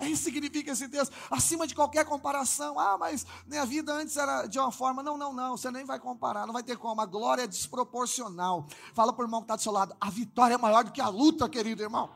É 0.00 0.14
significa 0.14 0.72
esse 0.72 0.88
texto, 0.88 1.12
acima 1.30 1.66
de 1.66 1.74
qualquer 1.74 2.04
comparação. 2.04 2.78
Ah, 2.78 2.96
mas 2.98 3.26
minha 3.46 3.64
vida 3.64 3.92
antes 3.92 4.16
era 4.16 4.46
de 4.46 4.58
uma 4.58 4.70
forma. 4.70 5.02
Não, 5.02 5.18
não, 5.18 5.32
não, 5.32 5.56
você 5.56 5.70
nem 5.70 5.84
vai 5.84 5.98
comparar, 5.98 6.46
não 6.46 6.52
vai 6.52 6.62
ter 6.62 6.76
como. 6.76 7.00
A 7.00 7.06
glória 7.06 7.42
é 7.42 7.46
desproporcional. 7.46 8.66
Fala 8.94 9.12
para 9.12 9.22
o 9.22 9.26
irmão 9.26 9.40
que 9.40 9.44
está 9.44 9.56
do 9.56 9.62
seu 9.62 9.72
lado: 9.72 9.96
a 10.00 10.10
vitória 10.10 10.54
é 10.54 10.58
maior 10.58 10.84
do 10.84 10.92
que 10.92 11.00
a 11.00 11.08
luta, 11.08 11.48
querido 11.48 11.82
irmão. 11.82 12.10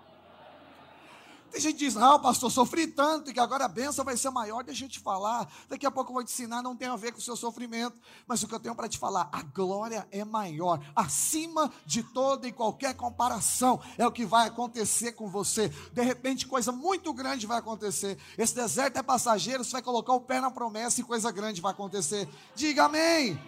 Tem 1.53 1.61
gente 1.61 1.75
que 1.75 1.85
diz, 1.85 1.95
não, 1.95 2.19
pastor, 2.19 2.51
sofri 2.51 2.87
tanto 2.87 3.31
que 3.31 3.39
agora 3.39 3.67
a 3.67 3.69
benção 3.69 4.03
vai 4.03 4.17
ser 4.17 4.31
maior. 4.31 4.65
Deixa 4.65 4.87
eu 4.87 4.89
te 4.89 4.99
falar. 4.99 5.47
Daqui 5.69 5.85
a 5.85 5.91
pouco 5.91 6.11
eu 6.11 6.15
vou 6.15 6.25
te 6.25 6.33
ensinar, 6.33 6.63
não 6.63 6.75
tem 6.75 6.89
a 6.89 6.97
ver 6.97 7.13
com 7.13 7.19
o 7.19 7.23
seu 7.23 7.37
sofrimento. 7.37 7.95
Mas 8.27 8.43
o 8.43 8.49
que 8.49 8.55
eu 8.55 8.59
tenho 8.59 8.75
para 8.75 8.89
te 8.89 8.97
falar, 8.97 9.29
a 9.31 9.43
glória 9.43 10.09
é 10.11 10.25
maior, 10.25 10.81
acima 10.97 11.71
de 11.85 12.03
toda 12.03 12.49
e 12.49 12.53
qualquer 12.53 12.95
comparação. 12.95 13.79
É 13.99 14.07
o 14.07 14.11
que 14.11 14.25
vai 14.25 14.49
acontecer 14.49 15.13
com 15.13 15.29
você. 15.29 15.69
De 15.93 16.01
repente, 16.01 16.47
coisa 16.47 16.73
muito 16.73 17.13
grande 17.13 17.47
vai 17.47 17.59
acontecer. 17.59 18.17
Esse 18.39 18.55
deserto 18.55 18.97
é 18.97 19.03
passageiro, 19.03 19.63
você 19.63 19.73
vai 19.73 19.83
colocar 19.83 20.15
o 20.15 20.23
pé 20.23 20.41
na 20.41 20.51
promessa 20.51 21.03
e 21.03 21.05
coisa 21.05 21.31
grande 21.31 21.61
vai 21.61 21.73
acontecer. 21.73 22.27
Diga 22.55 22.85
amém. 22.85 23.39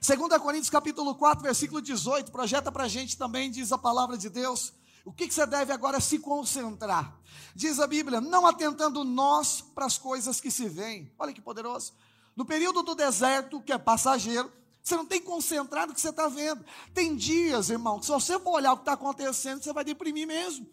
2 0.00 0.40
Coríntios 0.40 0.70
capítulo 0.70 1.16
4, 1.16 1.42
versículo 1.42 1.82
18, 1.82 2.30
projeta 2.30 2.70
para 2.70 2.84
a 2.84 2.88
gente 2.88 3.16
também, 3.16 3.50
diz 3.50 3.72
a 3.72 3.78
palavra 3.78 4.16
de 4.16 4.28
Deus. 4.28 4.72
O 5.04 5.12
que, 5.12 5.26
que 5.26 5.34
você 5.34 5.44
deve 5.46 5.72
agora 5.72 6.00
se 6.00 6.18
concentrar? 6.18 7.18
Diz 7.54 7.80
a 7.80 7.86
Bíblia, 7.86 8.20
não 8.20 8.46
atentando 8.46 9.02
nós 9.04 9.60
para 9.60 9.86
as 9.86 9.98
coisas 9.98 10.40
que 10.40 10.50
se 10.50 10.68
veem. 10.68 11.12
Olha 11.18 11.32
que 11.32 11.40
poderoso. 11.40 11.92
No 12.36 12.44
período 12.44 12.82
do 12.82 12.94
deserto, 12.94 13.60
que 13.60 13.72
é 13.72 13.78
passageiro, 13.78 14.50
você 14.82 14.96
não 14.96 15.06
tem 15.06 15.20
concentrado 15.20 15.88
no 15.88 15.94
que 15.94 16.00
você 16.00 16.08
está 16.08 16.28
vendo. 16.28 16.64
Tem 16.94 17.14
dias, 17.14 17.70
irmão, 17.70 17.98
que 17.98 18.06
se 18.06 18.12
você 18.12 18.38
for 18.38 18.52
olhar 18.52 18.72
o 18.72 18.76
que 18.76 18.82
está 18.82 18.94
acontecendo, 18.94 19.62
você 19.62 19.72
vai 19.72 19.84
deprimir 19.84 20.26
mesmo. 20.26 20.66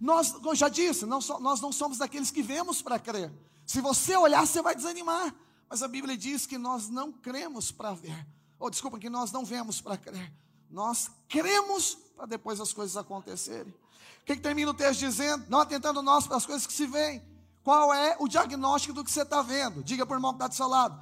Nós, 0.00 0.32
como 0.32 0.50
eu 0.50 0.54
já 0.54 0.68
disse, 0.68 1.04
não 1.04 1.20
so, 1.20 1.38
nós 1.40 1.60
não 1.60 1.72
somos 1.72 1.98
daqueles 1.98 2.30
que 2.30 2.42
vemos 2.42 2.80
para 2.80 2.98
crer. 2.98 3.32
Se 3.66 3.80
você 3.80 4.16
olhar, 4.16 4.46
você 4.46 4.62
vai 4.62 4.74
desanimar. 4.74 5.34
Mas 5.68 5.82
a 5.82 5.88
Bíblia 5.88 6.16
diz 6.16 6.46
que 6.46 6.56
nós 6.56 6.88
não 6.88 7.12
cremos 7.12 7.70
para 7.70 7.92
ver. 7.92 8.26
Ou 8.58 8.70
desculpa, 8.70 8.98
que 8.98 9.10
nós 9.10 9.30
não 9.30 9.44
vemos 9.44 9.80
para 9.80 9.96
crer. 9.96 10.32
Nós 10.70 11.10
cremos 11.28 11.96
para 12.16 12.26
depois 12.26 12.60
as 12.60 12.72
coisas 12.72 12.96
acontecerem. 12.96 13.72
O 14.22 14.24
que, 14.24 14.36
que 14.36 14.42
termina 14.42 14.70
o 14.70 14.74
texto 14.74 15.00
dizendo? 15.00 15.46
Não 15.48 15.60
atentando 15.60 16.02
nós 16.02 16.26
para 16.26 16.36
as 16.36 16.44
coisas 16.44 16.66
que 16.66 16.72
se 16.72 16.86
veem. 16.86 17.22
Qual 17.62 17.92
é 17.92 18.16
o 18.18 18.28
diagnóstico 18.28 18.94
do 18.94 19.04
que 19.04 19.10
você 19.10 19.22
está 19.22 19.42
vendo? 19.42 19.82
Diga 19.82 20.04
para 20.04 20.14
o 20.14 20.16
irmão 20.16 20.32
que 20.32 20.36
está 20.36 20.48
do 20.48 20.54
seu 20.54 20.68
lado. 20.68 21.00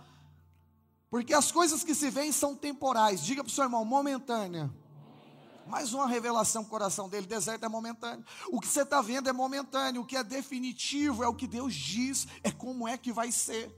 Porque 1.10 1.32
as 1.32 1.50
coisas 1.50 1.82
que 1.82 1.94
se 1.94 2.10
veem 2.10 2.32
são 2.32 2.54
temporais. 2.54 3.22
Diga 3.24 3.42
para 3.42 3.50
o 3.50 3.52
seu 3.52 3.64
irmão, 3.64 3.84
momentânea. 3.84 4.72
Mais 5.66 5.92
uma 5.92 6.06
revelação 6.06 6.62
no 6.62 6.68
coração 6.68 7.08
dele: 7.08 7.26
deserto 7.26 7.64
é 7.64 7.68
momentâneo. 7.68 8.24
O 8.48 8.60
que 8.60 8.68
você 8.68 8.82
está 8.82 9.00
vendo 9.00 9.28
é 9.28 9.32
momentâneo. 9.32 10.02
O 10.02 10.06
que 10.06 10.16
é 10.16 10.22
definitivo 10.22 11.24
é 11.24 11.28
o 11.28 11.34
que 11.34 11.46
Deus 11.46 11.74
diz, 11.74 12.26
é 12.42 12.50
como 12.50 12.86
é 12.86 12.96
que 12.96 13.12
vai 13.12 13.32
ser. 13.32 13.72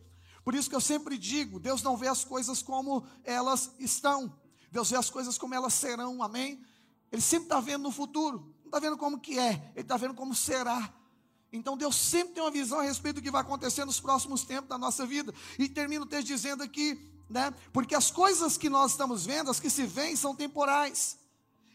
Por 0.44 0.54
isso 0.54 0.68
que 0.68 0.76
eu 0.76 0.80
sempre 0.80 1.16
digo: 1.16 1.58
Deus 1.58 1.82
não 1.82 1.96
vê 1.96 2.08
as 2.08 2.24
coisas 2.24 2.62
como 2.62 3.06
elas 3.24 3.72
estão. 3.78 4.32
Deus 4.70 4.90
vê 4.90 4.96
as 4.96 5.10
coisas 5.10 5.38
como 5.38 5.54
elas 5.54 5.74
serão, 5.74 6.22
amém? 6.22 6.62
Ele 7.10 7.22
sempre 7.22 7.46
está 7.46 7.60
vendo 7.60 7.82
no 7.82 7.90
futuro, 7.90 8.54
não 8.60 8.66
está 8.66 8.78
vendo 8.78 8.96
como 8.96 9.18
que 9.18 9.38
é, 9.38 9.72
ele 9.74 9.80
está 9.80 9.96
vendo 9.96 10.14
como 10.14 10.34
será. 10.34 10.92
Então 11.52 11.76
Deus 11.76 11.96
sempre 11.96 12.34
tem 12.34 12.42
uma 12.42 12.50
visão 12.50 12.80
a 12.80 12.82
respeito 12.82 13.16
do 13.16 13.22
que 13.22 13.30
vai 13.30 13.40
acontecer 13.40 13.84
nos 13.84 13.98
próximos 13.98 14.44
tempos 14.44 14.68
da 14.68 14.76
nossa 14.76 15.06
vida. 15.06 15.32
E 15.58 15.68
termina 15.68 16.04
o 16.04 16.06
texto 16.06 16.26
dizendo 16.26 16.62
aqui, 16.62 17.00
né? 17.28 17.52
Porque 17.72 17.94
as 17.94 18.10
coisas 18.10 18.58
que 18.58 18.68
nós 18.68 18.90
estamos 18.92 19.24
vendo, 19.24 19.50
as 19.50 19.58
que 19.58 19.70
se 19.70 19.86
veem, 19.86 20.14
são 20.14 20.34
temporais. 20.34 21.18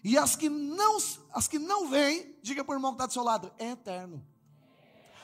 E 0.04 0.18
as 0.18 0.36
que 0.36 0.50
não, 0.50 0.98
as 1.32 1.48
que 1.48 1.58
não 1.58 1.90
vêm, 1.90 2.38
diga 2.44 2.64
para 2.64 2.74
o 2.74 2.76
irmão 2.76 2.92
que 2.92 2.98
está 2.98 3.06
do 3.08 3.14
seu 3.14 3.24
lado, 3.24 3.52
é 3.58 3.72
eterno. 3.72 4.24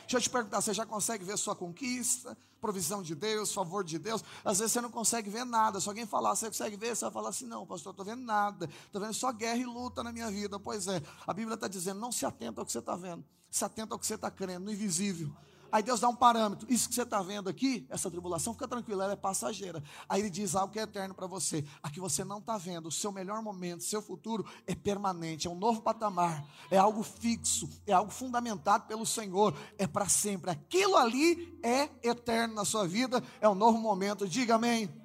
Deixa 0.01 0.17
eu 0.17 0.21
te 0.21 0.29
perguntar, 0.29 0.61
você 0.61 0.73
já 0.73 0.85
consegue 0.85 1.23
ver 1.23 1.37
sua 1.37 1.55
conquista, 1.55 2.35
provisão 2.59 3.01
de 3.01 3.15
Deus, 3.15 3.53
favor 3.53 3.83
de 3.83 3.97
Deus? 3.97 4.23
Às 4.43 4.59
vezes 4.59 4.73
você 4.73 4.81
não 4.81 4.91
consegue 4.91 5.29
ver 5.29 5.45
nada. 5.45 5.79
Se 5.79 5.87
alguém 5.87 6.05
falar, 6.05 6.35
você 6.35 6.47
consegue 6.47 6.75
ver? 6.77 6.95
Você 6.95 7.05
vai 7.05 7.11
falar 7.11 7.29
assim: 7.29 7.45
não, 7.45 7.65
pastor, 7.65 7.91
estou 7.91 8.05
vendo 8.05 8.21
nada. 8.21 8.69
Estou 8.85 9.01
vendo 9.01 9.13
só 9.13 9.31
guerra 9.31 9.57
e 9.57 9.65
luta 9.65 10.03
na 10.03 10.11
minha 10.11 10.29
vida. 10.29 10.59
Pois 10.59 10.87
é, 10.87 11.01
a 11.25 11.33
Bíblia 11.33 11.55
está 11.55 11.67
dizendo: 11.67 11.99
não 11.99 12.11
se 12.11 12.25
atenta 12.25 12.61
ao 12.61 12.65
que 12.65 12.71
você 12.71 12.79
está 12.79 12.95
vendo, 12.95 13.23
se 13.49 13.63
atenta 13.65 13.93
ao 13.93 13.99
que 13.99 14.05
você 14.05 14.15
está 14.15 14.29
crendo, 14.29 14.65
no 14.65 14.71
invisível. 14.71 15.31
Aí 15.71 15.83
Deus 15.83 15.99
dá 15.99 16.09
um 16.09 16.15
parâmetro. 16.15 16.71
Isso 16.71 16.89
que 16.89 16.95
você 16.95 17.03
está 17.03 17.21
vendo 17.21 17.49
aqui, 17.49 17.85
essa 17.89 18.09
tribulação, 18.09 18.53
fica 18.53 18.67
tranquilo, 18.67 19.01
ela 19.01 19.13
é 19.13 19.15
passageira. 19.15 19.83
Aí 20.07 20.21
Ele 20.21 20.29
diz 20.29 20.55
algo 20.55 20.73
que 20.73 20.79
é 20.79 20.83
eterno 20.83 21.13
para 21.13 21.27
você. 21.27 21.63
A 21.83 21.89
que 21.89 21.99
você 21.99 22.23
não 22.23 22.39
está 22.39 22.57
vendo, 22.57 22.87
o 22.87 22.91
seu 22.91 23.11
melhor 23.11 23.41
momento, 23.41 23.83
seu 23.83 24.01
futuro 24.01 24.45
é 24.65 24.73
permanente, 24.73 25.47
é 25.47 25.49
um 25.49 25.55
novo 25.55 25.81
patamar, 25.81 26.43
é 26.71 26.77
algo 26.77 27.03
fixo, 27.03 27.69
é 27.85 27.93
algo 27.93 28.11
fundamentado 28.11 28.85
pelo 28.87 29.05
Senhor, 29.05 29.55
é 29.77 29.85
para 29.85 30.09
sempre. 30.09 30.51
Aquilo 30.51 30.97
ali 30.97 31.59
é 31.63 31.89
eterno 32.03 32.55
na 32.55 32.65
sua 32.65 32.87
vida, 32.87 33.23
é 33.39 33.47
um 33.47 33.55
novo 33.55 33.77
momento. 33.77 34.27
Diga 34.27 34.55
amém. 34.55 34.85
amém. 34.85 34.99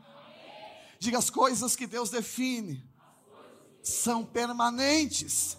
Diga 0.98 1.18
as 1.18 1.30
coisas 1.30 1.76
que 1.76 1.86
Deus 1.86 2.10
define 2.10 2.82
são 3.82 4.24
permanentes. 4.24 5.58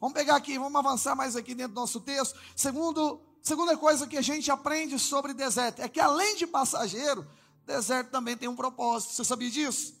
Vamos 0.00 0.14
pegar 0.14 0.36
aqui, 0.36 0.58
vamos 0.58 0.78
avançar 0.78 1.14
mais 1.14 1.36
aqui 1.36 1.54
dentro 1.54 1.74
do 1.74 1.80
nosso 1.80 2.00
texto. 2.00 2.38
Segundo 2.56 3.20
Segunda 3.42 3.76
coisa 3.76 4.06
que 4.06 4.16
a 4.16 4.22
gente 4.22 4.50
aprende 4.50 4.98
sobre 4.98 5.32
deserto 5.32 5.80
é 5.80 5.88
que 5.88 6.00
além 6.00 6.36
de 6.36 6.46
passageiro, 6.46 7.26
deserto 7.66 8.10
também 8.10 8.36
tem 8.36 8.48
um 8.48 8.56
propósito. 8.56 9.14
Você 9.14 9.24
sabia 9.24 9.50
disso? 9.50 9.94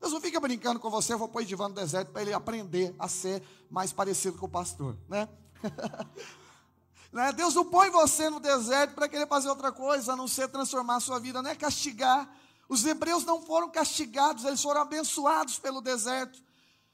Deus 0.00 0.12
não 0.12 0.20
fica 0.20 0.40
brincando 0.40 0.80
com 0.80 0.88
você, 0.90 1.12
eu 1.12 1.18
vou 1.18 1.28
pôr 1.28 1.42
Edivan 1.42 1.68
no 1.68 1.74
deserto 1.74 2.10
para 2.10 2.22
ele 2.22 2.32
aprender 2.32 2.94
a 2.98 3.06
ser 3.06 3.42
mais 3.70 3.92
parecido 3.92 4.38
com 4.38 4.46
o 4.46 4.48
pastor, 4.48 4.96
né? 5.06 5.28
né? 7.12 7.32
Deus 7.34 7.54
não 7.54 7.66
põe 7.66 7.90
você 7.90 8.30
no 8.30 8.40
deserto 8.40 8.94
para 8.94 9.08
querer 9.08 9.28
fazer 9.28 9.50
outra 9.50 9.70
coisa, 9.70 10.14
a 10.14 10.16
não 10.16 10.26
ser 10.26 10.48
transformar 10.48 10.96
a 10.96 11.00
sua 11.00 11.18
vida, 11.18 11.42
não 11.42 11.50
é 11.50 11.54
castigar. 11.54 12.34
Os 12.66 12.84
hebreus 12.86 13.24
não 13.24 13.42
foram 13.42 13.70
castigados, 13.70 14.44
eles 14.44 14.62
foram 14.62 14.80
abençoados 14.80 15.58
pelo 15.58 15.82
deserto. 15.82 16.42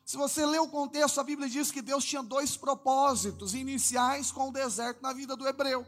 Se 0.07 0.17
você 0.17 0.47
ler 0.47 0.61
o 0.61 0.69
contexto, 0.69 1.21
a 1.21 1.25
Bíblia 1.25 1.49
diz 1.49 1.73
que 1.73 1.83
Deus 1.83 2.05
tinha 2.05 2.23
dois 2.23 2.57
propósitos 2.57 3.55
iniciais 3.55 4.31
com 4.31 4.51
o 4.51 4.53
deserto 4.53 5.03
na 5.03 5.13
vida 5.13 5.37
do 5.37 5.49
hebreu. 5.49 5.85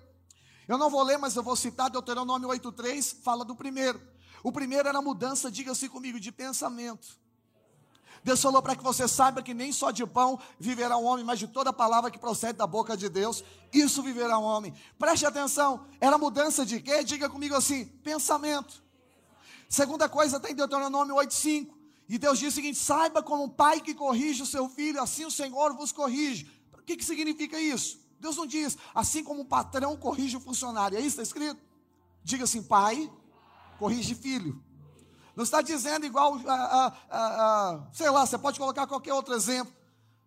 Eu 0.67 0.77
não 0.77 0.91
vou 0.91 1.05
ler, 1.05 1.17
mas 1.17 1.37
eu 1.37 1.43
vou 1.43 1.55
citar 1.55 1.89
Deuteronômio 1.89 2.49
8,3, 2.49 3.23
fala 3.23 3.45
do 3.45 3.55
primeiro. 3.55 4.03
O 4.43 4.51
primeiro 4.51 4.89
era 4.89 4.99
a 4.99 5.03
mudança, 5.03 5.53
diga-se 5.53 5.89
comigo, 5.89 6.19
de 6.19 6.33
pensamento. 6.33 7.07
Deus 8.25 8.43
falou 8.43 8.61
para 8.61 8.75
que 8.75 8.83
você 8.83 9.07
saiba 9.07 9.41
que 9.41 9.55
nem 9.55 9.71
só 9.71 9.93
de 9.93 10.05
pão 10.05 10.37
viverá 10.59 10.97
um 10.97 11.05
homem, 11.05 11.25
mas 11.25 11.39
de 11.39 11.47
toda 11.47 11.73
palavra 11.73 12.11
que 12.11 12.19
procede 12.19 12.59
da 12.59 12.67
boca 12.67 12.97
de 12.97 13.09
Deus, 13.09 13.45
isso 13.73 14.03
viverá 14.03 14.37
um 14.37 14.43
homem. 14.43 14.75
Preste 14.99 15.27
atenção, 15.27 15.87
era 16.01 16.19
mudança 16.19 16.67
de 16.67 16.81
quê? 16.81 17.05
Diga 17.05 17.31
comigo 17.31 17.55
assim: 17.55 17.85
pensamento. 17.85 18.83
Segunda 19.69 20.09
coisa 20.09 20.39
está 20.39 20.51
em 20.51 20.57
Deuteronômio 20.57 21.15
8,5. 21.15 21.78
E 22.09 22.19
Deus 22.19 22.39
diz 22.39 22.53
o 22.53 22.57
seguinte: 22.57 22.79
saiba 22.79 23.23
como 23.23 23.45
um 23.45 23.49
pai 23.49 23.81
que 23.81 23.95
corrige 23.95 24.43
o 24.43 24.47
seu 24.47 24.69
filho, 24.69 25.03
assim 25.03 25.25
o 25.25 25.31
Senhor 25.31 25.75
vos 25.75 25.93
corrige. 25.93 26.51
O 26.73 26.83
que, 26.83 26.97
que 26.97 27.05
significa 27.05 27.61
isso? 27.61 28.01
Deus 28.19 28.37
não 28.37 28.47
diz, 28.47 28.77
assim 28.95 29.23
como 29.23 29.43
um 29.43 29.45
patrão 29.45 29.97
corrige 29.97 30.37
o 30.37 30.41
funcionário. 30.41 30.97
É 30.97 31.01
isso 31.01 31.17
que 31.17 31.23
está 31.23 31.23
escrito? 31.23 31.61
Diga 32.25 32.45
assim, 32.45 32.63
pai, 32.63 33.11
corrige 33.79 34.15
filho. 34.15 34.63
Não 35.37 35.45
está 35.45 35.63
dizendo 35.63 36.05
igual, 36.05 36.35
ah, 36.49 36.49
ah, 36.49 36.97
ah, 37.11 37.89
sei 37.93 38.11
lá, 38.11 38.27
você 38.27 38.37
pode 38.37 38.59
colocar 38.59 38.87
qualquer 38.89 39.13
outro 39.13 39.35
exemplo. 39.35 39.73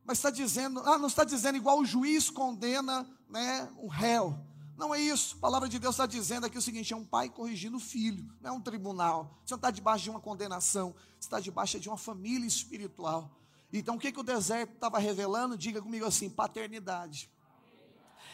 Mas 0.05 0.17
está 0.17 0.29
dizendo, 0.29 0.79
ah, 0.85 0.97
não 0.97 1.07
está 1.07 1.23
dizendo 1.23 1.57
igual 1.57 1.79
o 1.79 1.85
juiz 1.85 2.29
condena 2.29 3.05
né, 3.29 3.69
o 3.77 3.87
réu. 3.87 4.39
Não 4.81 4.95
é 4.95 4.99
isso. 4.99 5.35
A 5.35 5.39
palavra 5.39 5.69
de 5.69 5.77
Deus 5.77 5.93
está 5.93 6.07
dizendo 6.07 6.47
aqui 6.47 6.57
o 6.57 6.61
seguinte: 6.61 6.91
é 6.91 6.97
um 6.97 7.05
pai 7.05 7.29
corrigindo 7.29 7.77
o 7.77 7.79
filho, 7.79 8.27
não 8.41 8.49
é 8.49 8.53
um 8.53 8.59
tribunal. 8.59 9.39
Você 9.45 9.53
não 9.53 9.57
está 9.57 9.69
debaixo 9.69 10.05
de 10.05 10.09
uma 10.09 10.19
condenação, 10.19 10.95
você 11.19 11.27
está 11.27 11.39
debaixo 11.39 11.79
de 11.79 11.87
uma 11.87 11.99
família 11.99 12.47
espiritual. 12.47 13.29
Então 13.71 13.95
o 13.95 13.99
que, 13.99 14.11
que 14.11 14.19
o 14.19 14.23
deserto 14.23 14.73
estava 14.73 14.97
revelando? 14.97 15.55
Diga 15.55 15.83
comigo 15.83 16.03
assim: 16.03 16.31
paternidade. 16.31 17.29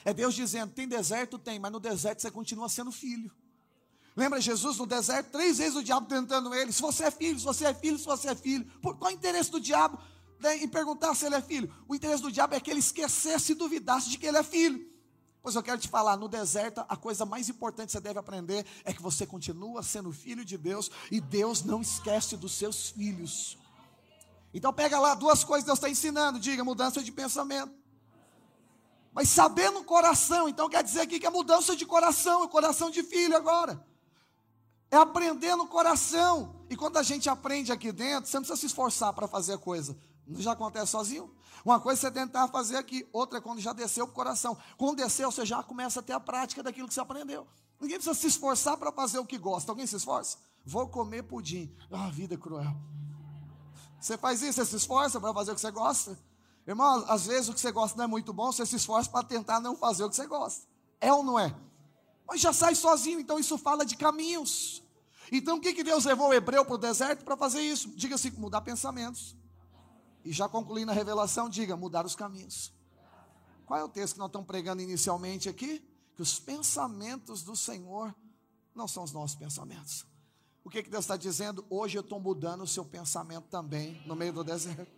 É 0.06 0.14
Deus 0.14 0.34
dizendo: 0.34 0.72
tem 0.72 0.88
deserto? 0.88 1.38
Tem, 1.38 1.60
mas 1.60 1.70
no 1.70 1.82
deserto 1.82 2.22
você 2.22 2.32
continua 2.32 2.70
sendo 2.70 2.94
filho. 2.94 3.30
Lembra 4.16 4.40
Jesus 4.40 4.78
no 4.78 4.86
deserto? 4.86 5.32
Três 5.32 5.58
vezes 5.58 5.76
o 5.76 5.84
diabo 5.84 6.08
tentando 6.08 6.56
ele: 6.56 6.72
se 6.72 6.82
você 6.82 7.04
é 7.04 7.12
filho, 7.12 7.38
se 7.38 7.44
você 7.44 7.66
é 7.66 7.74
filho, 7.74 8.00
se 8.00 8.06
você 8.06 8.30
é 8.30 8.36
filho. 8.36 8.64
Por, 8.82 8.96
qual 8.96 9.12
é 9.12 9.14
o 9.14 9.18
interesse 9.18 9.52
do 9.52 9.60
diabo 9.60 10.00
né, 10.40 10.56
em 10.64 10.68
perguntar 10.70 11.14
se 11.14 11.26
ele 11.26 11.36
é 11.36 11.42
filho? 11.42 11.76
O 11.90 11.94
interesse 11.94 12.24
do 12.24 12.32
diabo 12.32 12.56
é 12.56 12.62
que 12.62 12.72
ele 12.72 12.80
esquecesse 12.80 13.52
e 13.52 13.56
duvidasse 13.56 14.10
de 14.10 14.18
que 14.18 14.26
ele 14.26 14.38
é 14.38 14.44
filho. 14.44 14.96
Pois 15.48 15.56
eu 15.56 15.64
quero 15.64 15.80
te 15.80 15.88
falar, 15.88 16.18
no 16.18 16.28
deserto, 16.28 16.84
a 16.90 16.98
coisa 16.98 17.26
mais 17.26 17.48
importante 17.48 17.86
que 17.86 17.92
você 17.94 18.02
deve 18.02 18.20
aprender 18.20 18.66
é 18.84 18.92
que 18.92 19.02
você 19.02 19.26
continua 19.26 19.82
sendo 19.82 20.12
filho 20.12 20.44
de 20.44 20.58
Deus 20.58 20.92
e 21.10 21.22
Deus 21.22 21.64
não 21.64 21.82
esquece 21.82 22.36
dos 22.36 22.52
seus 22.52 22.90
filhos. 22.90 23.58
Então 24.54 24.74
pega 24.74 25.00
lá 25.00 25.16
duas 25.16 25.46
coisas 25.46 25.64
que 25.64 25.68
Deus 25.68 25.80
está 25.80 25.90
ensinando, 25.90 26.38
diga, 26.38 26.66
mudança 26.66 27.02
de 27.02 27.14
pensamento. 27.14 27.72
Mas 29.14 29.30
saber 29.30 29.72
no 29.72 29.86
coração, 29.86 30.50
então 30.50 30.68
quer 30.68 30.84
dizer 30.84 31.00
aqui 31.00 31.18
que 31.18 31.26
é 31.26 31.30
mudança 31.30 31.78
de 31.78 31.86
coração, 31.86 32.44
é 32.44 32.48
coração 32.50 32.90
de 32.90 33.02
filho 33.02 33.38
agora. 33.38 33.82
É 34.92 34.98
aprender 34.98 35.56
no 35.56 35.66
coração. 35.66 36.58
E 36.70 36.76
quando 36.76 36.98
a 36.98 37.04
gente 37.04 37.30
aprende 37.30 37.72
aqui 37.72 37.94
dentro, 37.94 38.30
você 38.30 38.36
não 38.36 38.44
precisa 38.44 38.60
se 38.60 38.66
esforçar 38.66 39.14
para 39.14 39.30
fazer 39.30 39.54
a 39.54 39.58
coisa. 39.58 39.98
Não 40.28 40.42
já 40.42 40.52
acontece 40.52 40.92
sozinho? 40.92 41.34
Uma 41.64 41.80
coisa 41.80 42.00
é 42.00 42.02
você 42.02 42.12
tentar 42.12 42.48
fazer 42.50 42.78
aqui, 42.78 43.08
outra 43.12 43.40
é 43.40 43.42
quando 43.42 43.60
já 43.60 43.74
desceu 43.74 44.06
para 44.06 44.12
o 44.12 44.16
coração. 44.16 44.58
Quando 44.78 44.98
desceu, 44.98 45.32
você 45.32 45.46
já 45.46 45.64
começa 45.64 46.00
a 46.00 46.04
ter 46.04 46.14
a 46.14 46.20
prática 46.20 46.62
daquilo 46.62 46.88
que 46.88 46.94
você 46.94 47.00
aprendeu. 47.00 47.48
Ninguém 47.80 47.98
precisa 47.98 48.16
se 48.16 48.28
esforçar 48.28 48.78
para 48.78 48.92
fazer 48.92 49.20
o 49.20 49.26
que 49.26 49.38
gosta. 49.38 49.72
Alguém 49.72 49.86
se 49.86 49.96
esforça? 49.96 50.38
Vou 50.66 50.88
comer 50.88 51.24
pudim. 51.24 51.74
Ah, 51.92 52.10
vida 52.10 52.36
é 52.36 52.38
cruel. 52.38 52.76
Você 54.00 54.18
faz 54.18 54.42
isso, 54.42 54.54
você 54.54 54.66
se 54.66 54.76
esforça 54.76 55.20
para 55.20 55.34
fazer 55.34 55.52
o 55.52 55.56
que 55.56 55.62
você 55.62 55.72
gosta? 55.72 56.18
Irmão, 56.68 57.06
às 57.08 57.26
vezes 57.26 57.50
o 57.50 57.54
que 57.54 57.60
você 57.60 57.72
gosta 57.72 57.98
não 57.98 58.04
é 58.04 58.08
muito 58.08 58.34
bom, 58.34 58.52
você 58.52 58.66
se 58.66 58.76
esforça 58.76 59.10
para 59.10 59.24
tentar 59.24 59.60
não 59.60 59.76
fazer 59.76 60.04
o 60.04 60.10
que 60.10 60.16
você 60.16 60.28
gosta. 60.28 60.68
É 61.00 61.12
ou 61.12 61.24
não 61.24 61.40
é? 61.40 61.56
Mas 62.28 62.42
já 62.42 62.52
sai 62.52 62.76
sozinho, 62.76 63.20
então 63.20 63.40
isso 63.40 63.58
fala 63.58 63.86
de 63.86 63.96
caminhos. 63.96 64.84
Então 65.32 65.58
o 65.58 65.62
que, 65.62 65.74
que 65.74 65.84
Deus 65.84 66.06
levou 66.06 66.30
o 66.30 66.34
hebreu 66.34 66.66
para 66.66 66.76
o 66.76 66.78
deserto 66.78 67.24
para 67.24 67.38
fazer 67.38 67.62
isso? 67.62 67.90
Diga-se, 67.96 68.32
mudar 68.32 68.62
pensamentos. 68.62 69.36
E 70.28 70.34
já 70.34 70.50
concluindo 70.50 70.92
a 70.92 70.94
revelação, 70.94 71.48
diga: 71.48 71.78
mudar 71.78 72.06
os 72.06 72.14
caminhos. 72.14 72.74
Qual 73.66 73.80
é 73.80 73.84
o 73.84 73.88
texto 73.88 74.16
que 74.16 74.20
nós 74.20 74.28
estamos 74.28 74.46
pregando 74.46 74.82
inicialmente 74.82 75.48
aqui? 75.48 75.82
Que 76.16 76.22
os 76.22 76.38
pensamentos 76.38 77.44
do 77.44 77.56
Senhor 77.56 78.14
não 78.76 78.90
são 78.90 79.04
os 79.04 79.14
nossos 79.14 79.38
pensamentos. 79.38 80.06
O 80.66 80.70
que, 80.70 80.84
que 80.84 80.90
Deus 80.90 81.06
está 81.06 81.16
dizendo? 81.16 81.66
Hoje 81.70 81.98
eu 81.98 82.02
estou 82.02 82.20
mudando 82.20 82.64
o 82.64 82.68
seu 82.68 82.84
pensamento 82.84 83.48
também 83.48 84.02
no 84.06 84.18
meio 84.18 84.34
do 84.34 84.44
deserto. 84.44 84.92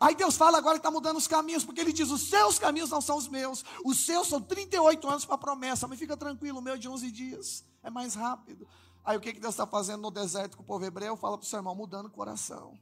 Aí 0.00 0.14
Deus 0.14 0.36
fala 0.36 0.58
agora 0.58 0.76
que 0.76 0.80
está 0.80 0.92
mudando 0.92 1.16
os 1.16 1.26
caminhos, 1.26 1.64
porque 1.64 1.80
Ele 1.80 1.92
diz: 1.92 2.08
os 2.08 2.28
seus 2.28 2.56
caminhos 2.56 2.90
não 2.90 3.00
são 3.00 3.16
os 3.16 3.26
meus, 3.26 3.64
os 3.84 4.06
seus 4.06 4.28
são 4.28 4.40
38 4.40 5.08
anos 5.08 5.24
para 5.24 5.34
a 5.34 5.38
promessa, 5.38 5.88
mas 5.88 5.98
fica 5.98 6.16
tranquilo, 6.16 6.60
o 6.60 6.62
meu 6.62 6.74
é 6.74 6.78
de 6.78 6.88
11 6.88 7.10
dias, 7.10 7.64
é 7.82 7.90
mais 7.90 8.14
rápido. 8.14 8.68
Aí 9.04 9.16
o 9.16 9.20
que, 9.20 9.32
que 9.32 9.40
Deus 9.40 9.54
está 9.54 9.66
fazendo 9.66 10.02
no 10.02 10.10
deserto 10.12 10.56
com 10.56 10.62
o 10.62 10.66
povo 10.66 10.84
hebreu? 10.84 11.16
Fala 11.16 11.36
para 11.36 11.44
o 11.44 11.48
seu 11.48 11.58
irmão: 11.58 11.74
mudando 11.74 12.06
o 12.06 12.10
coração. 12.10 12.78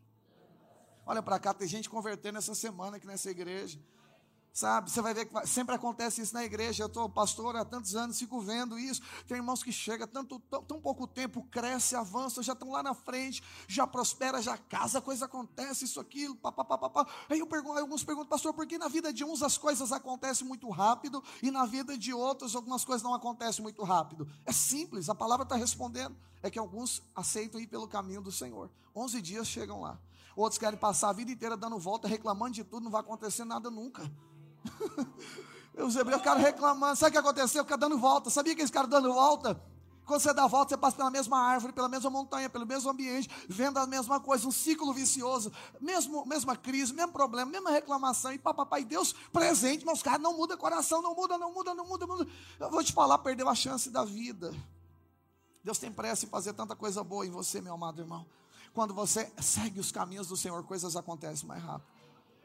Olha 1.11 1.21
para 1.21 1.41
cá, 1.41 1.53
tem 1.53 1.67
gente 1.67 1.91
convertendo 1.91 2.39
essa 2.39 2.55
semana 2.55 2.97
aqui 2.97 3.05
nessa 3.05 3.29
igreja. 3.29 3.81
Sabe, 4.53 4.89
você 4.89 5.03
vai 5.03 5.13
ver 5.13 5.27
que 5.27 5.45
sempre 5.45 5.75
acontece 5.75 6.23
isso 6.23 6.33
na 6.33 6.45
igreja. 6.45 6.85
Eu 6.85 6.87
estou 6.87 7.09
pastor 7.09 7.57
há 7.57 7.65
tantos 7.65 7.97
anos, 7.97 8.17
fico 8.17 8.41
vendo 8.41 8.79
isso. 8.79 9.03
Tem 9.27 9.39
irmãos 9.39 9.61
que 9.61 9.73
chegam 9.73 10.07
tanto, 10.07 10.39
tão, 10.39 10.63
tão 10.63 10.81
pouco 10.81 11.09
tempo, 11.09 11.43
cresce, 11.51 11.97
avança, 11.97 12.45
já 12.45 12.53
estão 12.53 12.71
lá 12.71 12.81
na 12.81 12.95
frente, 12.95 13.43
já 13.67 13.89
prospera, 13.89 14.41
já 14.41 14.57
casa, 14.57 15.01
coisa 15.01 15.25
acontece, 15.25 15.85
isso, 15.85 15.99
aquilo, 15.99 16.37
papapá. 16.37 17.05
Aí, 17.29 17.41
eu 17.41 17.47
pergunto, 17.49 17.81
alguns 17.81 18.05
perguntam, 18.05 18.29
pastor, 18.29 18.55
por 18.55 18.65
que 18.65 18.79
na 18.79 18.87
vida 18.87 19.13
de 19.13 19.25
uns 19.25 19.43
as 19.43 19.59
coisas 19.59 19.91
acontecem 19.91 20.47
muito 20.47 20.71
rápido 20.71 21.21
e 21.43 21.51
na 21.51 21.67
vida 21.67 21.99
de 21.99 22.15
outros 22.15 22.55
algumas 22.55 22.85
coisas 22.85 23.03
não 23.03 23.15
acontecem 23.15 23.65
muito 23.65 23.83
rápido? 23.83 24.29
É 24.47 24.53
simples, 24.53 25.09
a 25.09 25.15
palavra 25.17 25.43
está 25.43 25.57
respondendo. 25.57 26.17
É 26.41 26.49
que 26.49 26.59
alguns 26.59 27.03
aceitam 27.17 27.61
ir 27.61 27.67
pelo 27.67 27.89
caminho 27.89 28.23
do 28.23 28.31
Senhor. 28.31 28.71
Onze 28.95 29.21
dias 29.21 29.49
chegam 29.49 29.81
lá. 29.81 29.99
Outros 30.37 30.59
querem 30.59 30.79
passar 30.79 31.11
a 31.11 31.13
vida 31.13 31.31
inteira 31.31 31.57
dando 31.57 31.79
volta, 31.79 32.09
reclamando 32.09 32.53
de 32.53 32.65
tudo, 32.65 32.85
não 32.85 32.91
vai 32.91 33.01
acontecer 33.01 33.45
nada 33.45 33.71
nunca. 33.71 34.11
Os 35.77 35.97
hebreus 35.97 36.21
ficaram 36.21 36.41
reclamando. 36.41 36.97
Sabe 36.97 37.11
o 37.11 37.13
que 37.13 37.19
aconteceu? 37.19 37.65
Ficaram 37.65 37.81
dando 37.81 37.99
volta. 37.99 38.31
Sabia 38.31 38.55
que 38.55 38.61
eles 38.61 38.71
ficaram 38.71 38.89
dando 38.89 39.13
volta? 39.13 39.61
Quando 40.11 40.23
você 40.23 40.35
dá 40.35 40.47
volta, 40.49 40.71
você 40.71 40.77
passa 40.77 40.97
pela 40.97 41.11
mesma 41.11 41.39
árvore, 41.39 41.73
pela 41.73 41.89
mesma 41.89 42.11
montanha, 42.11 42.51
pelo 42.51 42.67
mesmo 42.67 42.91
ambiente, 42.91 43.31
vendo 43.49 43.79
a 43.79 43.87
mesma 43.87 44.19
coisa, 44.19 44.49
um 44.49 44.51
ciclo 44.51 44.93
vicioso, 44.93 45.53
mesmo, 45.81 46.27
mesma 46.27 46.57
crise, 46.57 46.93
mesmo 46.93 47.13
problema, 47.13 47.49
mesma 47.49 47.71
reclamação, 47.71 48.33
e 48.33 48.39
papai 48.39 48.85
Deus 48.85 49.13
presente, 49.33 49.87
mas 49.87 49.99
os 49.99 50.03
caras 50.03 50.21
não 50.21 50.37
mudam 50.37 50.59
coração, 50.59 51.01
não 51.01 51.15
muda, 51.15 51.39
não 51.39 51.55
muda, 51.55 51.75
não 51.75 51.87
muda, 51.87 52.07
não 52.09 52.17
muda. 52.17 52.31
Eu 52.59 52.71
vou 52.71 52.83
te 52.83 52.93
falar, 52.93 53.19
perdeu 53.19 53.49
a 53.49 53.55
chance 53.55 53.89
da 53.89 54.05
vida. 54.05 54.53
Deus 55.63 55.79
tem 55.79 55.93
pressa 55.93 56.25
em 56.25 56.29
fazer 56.29 56.55
tanta 56.55 56.75
coisa 56.75 57.05
boa 57.05 57.25
em 57.25 57.31
você, 57.31 57.61
meu 57.61 57.75
amado 57.75 58.03
irmão. 58.03 58.27
Quando 58.73 58.95
você 58.95 59.31
segue 59.41 59.81
os 59.81 59.91
caminhos 59.91 60.29
do 60.29 60.37
Senhor, 60.37 60.63
coisas 60.65 60.97
acontecem 60.97 61.47
mais 61.47 61.63
rápido. 61.63 61.91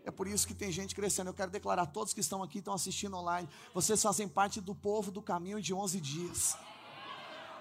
É 0.03 0.11
por 0.11 0.27
isso 0.27 0.47
que 0.47 0.53
tem 0.53 0.71
gente 0.71 0.93
crescendo. 0.93 1.29
Eu 1.29 1.33
quero 1.33 1.51
declarar, 1.51 1.87
todos 1.87 2.13
que 2.13 2.19
estão 2.19 2.43
aqui, 2.43 2.59
estão 2.59 2.73
assistindo 2.73 3.17
online, 3.17 3.49
vocês 3.73 4.01
fazem 4.01 4.27
parte 4.27 4.61
do 4.61 4.75
povo 4.75 5.11
do 5.11 5.21
caminho 5.21 5.61
de 5.61 5.73
11 5.73 5.99
dias. 5.99 6.55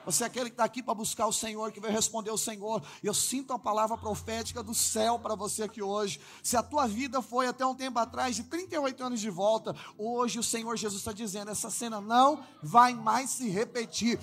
Você 0.05 0.23
é 0.25 0.27
aquele 0.27 0.51
que 0.51 0.55
está 0.55 0.65
aqui 0.65 0.83
para 0.83 0.95
buscar 0.95 1.27
o 1.27 1.33
Senhor, 1.33 1.73
que 1.73 1.81
vai 1.81 1.91
responder 1.91 2.31
o 2.31 2.37
Senhor. 2.37 2.83
Eu 3.03 3.15
sinto 3.15 3.55
a 3.55 3.59
palavra 3.59 3.97
profética 3.97 4.63
do 4.63 4.75
céu 4.75 5.19
para 5.19 5.35
você 5.35 5.63
aqui 5.63 5.83
hoje. 5.83 6.21
Se 6.43 6.57
a 6.57 6.63
tua 6.63 6.87
vida 6.87 7.23
foi 7.23 7.47
até 7.47 7.65
um 7.65 7.75
tempo 7.75 7.99
atrás, 7.99 8.37
de 8.37 8.43
38 8.45 9.03
anos 9.03 9.21
de 9.21 9.31
volta, 9.31 9.75
hoje 9.97 10.39
o 10.39 10.43
Senhor 10.43 10.77
Jesus 10.77 11.01
está 11.01 11.13
dizendo: 11.13 11.51
essa 11.51 11.71
cena 11.71 12.01
não 12.03 12.45
vai 12.63 12.95
mais 12.95 13.31
se 13.31 13.49
repetir. 13.49 14.21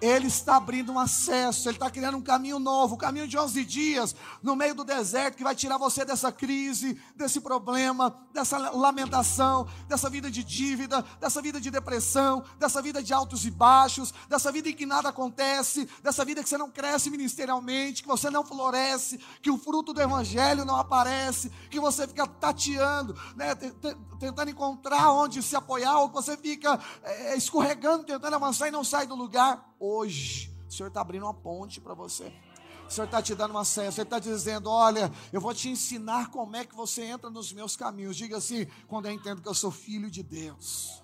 Ele 0.00 0.26
está 0.26 0.56
abrindo 0.56 0.92
um 0.92 0.98
acesso, 0.98 1.68
Ele 1.68 1.76
está 1.76 1.90
criando 1.90 2.18
um 2.18 2.22
caminho 2.22 2.58
novo, 2.58 2.94
um 2.94 2.98
caminho 2.98 3.26
de 3.26 3.38
11 3.38 3.64
dias, 3.64 4.14
no 4.42 4.54
meio 4.54 4.74
do 4.74 4.84
deserto, 4.84 5.36
que 5.36 5.44
vai 5.44 5.54
tirar 5.54 5.78
você 5.78 6.04
dessa 6.04 6.30
crise, 6.30 7.00
desse 7.16 7.40
problema, 7.40 8.14
dessa 8.32 8.58
lamentação, 8.70 9.66
dessa 9.88 10.10
vida 10.10 10.30
de 10.30 10.44
dívida, 10.44 11.02
dessa 11.18 11.40
vida 11.40 11.60
de 11.60 11.70
depressão, 11.70 12.44
dessa 12.58 12.82
vida 12.82 13.02
de 13.02 13.14
altos 13.14 13.46
e 13.46 13.50
baixos, 13.50 14.12
dessa 14.28 14.52
vida 14.52 14.68
em 14.68 14.74
que 14.74 14.84
nada 14.84 15.08
acontece, 15.08 15.88
dessa 16.02 16.24
vida 16.24 16.42
que 16.42 16.48
você 16.48 16.58
não 16.58 16.70
cresce 16.70 17.08
ministerialmente, 17.08 18.02
que 18.02 18.08
você 18.08 18.28
não 18.28 18.44
floresce, 18.44 19.18
que 19.40 19.50
o 19.50 19.58
fruto 19.58 19.94
do 19.94 20.02
Evangelho 20.02 20.64
não 20.64 20.76
aparece, 20.76 21.50
que 21.70 21.80
você 21.80 22.06
fica 22.06 22.26
tateando, 22.26 23.18
né, 23.34 23.54
tentando 23.54 24.50
encontrar 24.50 25.10
onde 25.12 25.42
se 25.42 25.56
apoiar, 25.56 26.00
ou 26.00 26.08
que 26.08 26.14
você 26.14 26.36
fica 26.36 26.78
é, 27.02 27.36
escorregando, 27.36 28.04
tentando 28.04 28.36
avançar 28.36 28.68
e 28.68 28.70
não 28.70 28.84
sai 28.84 29.06
do 29.06 29.14
lugar 29.14 29.75
hoje. 29.78 30.52
O 30.68 30.72
Senhor 30.72 30.88
está 30.88 31.00
abrindo 31.00 31.24
uma 31.24 31.34
ponte 31.34 31.80
para 31.80 31.94
você. 31.94 32.32
O 32.86 32.90
Senhor 32.90 33.06
está 33.06 33.20
te 33.20 33.34
dando 33.34 33.50
uma 33.50 33.64
senha. 33.64 33.88
Ele 33.88 34.02
está 34.02 34.18
dizendo: 34.18 34.70
Olha, 34.70 35.12
eu 35.32 35.40
vou 35.40 35.52
te 35.52 35.68
ensinar 35.68 36.30
como 36.30 36.56
é 36.56 36.64
que 36.64 36.74
você 36.74 37.04
entra 37.04 37.28
nos 37.30 37.52
meus 37.52 37.76
caminhos. 37.76 38.16
Diga 38.16 38.36
assim: 38.36 38.66
quando 38.86 39.06
eu 39.06 39.12
entendo 39.12 39.42
que 39.42 39.48
eu 39.48 39.54
sou 39.54 39.70
filho 39.70 40.10
de 40.10 40.22
Deus. 40.22 41.02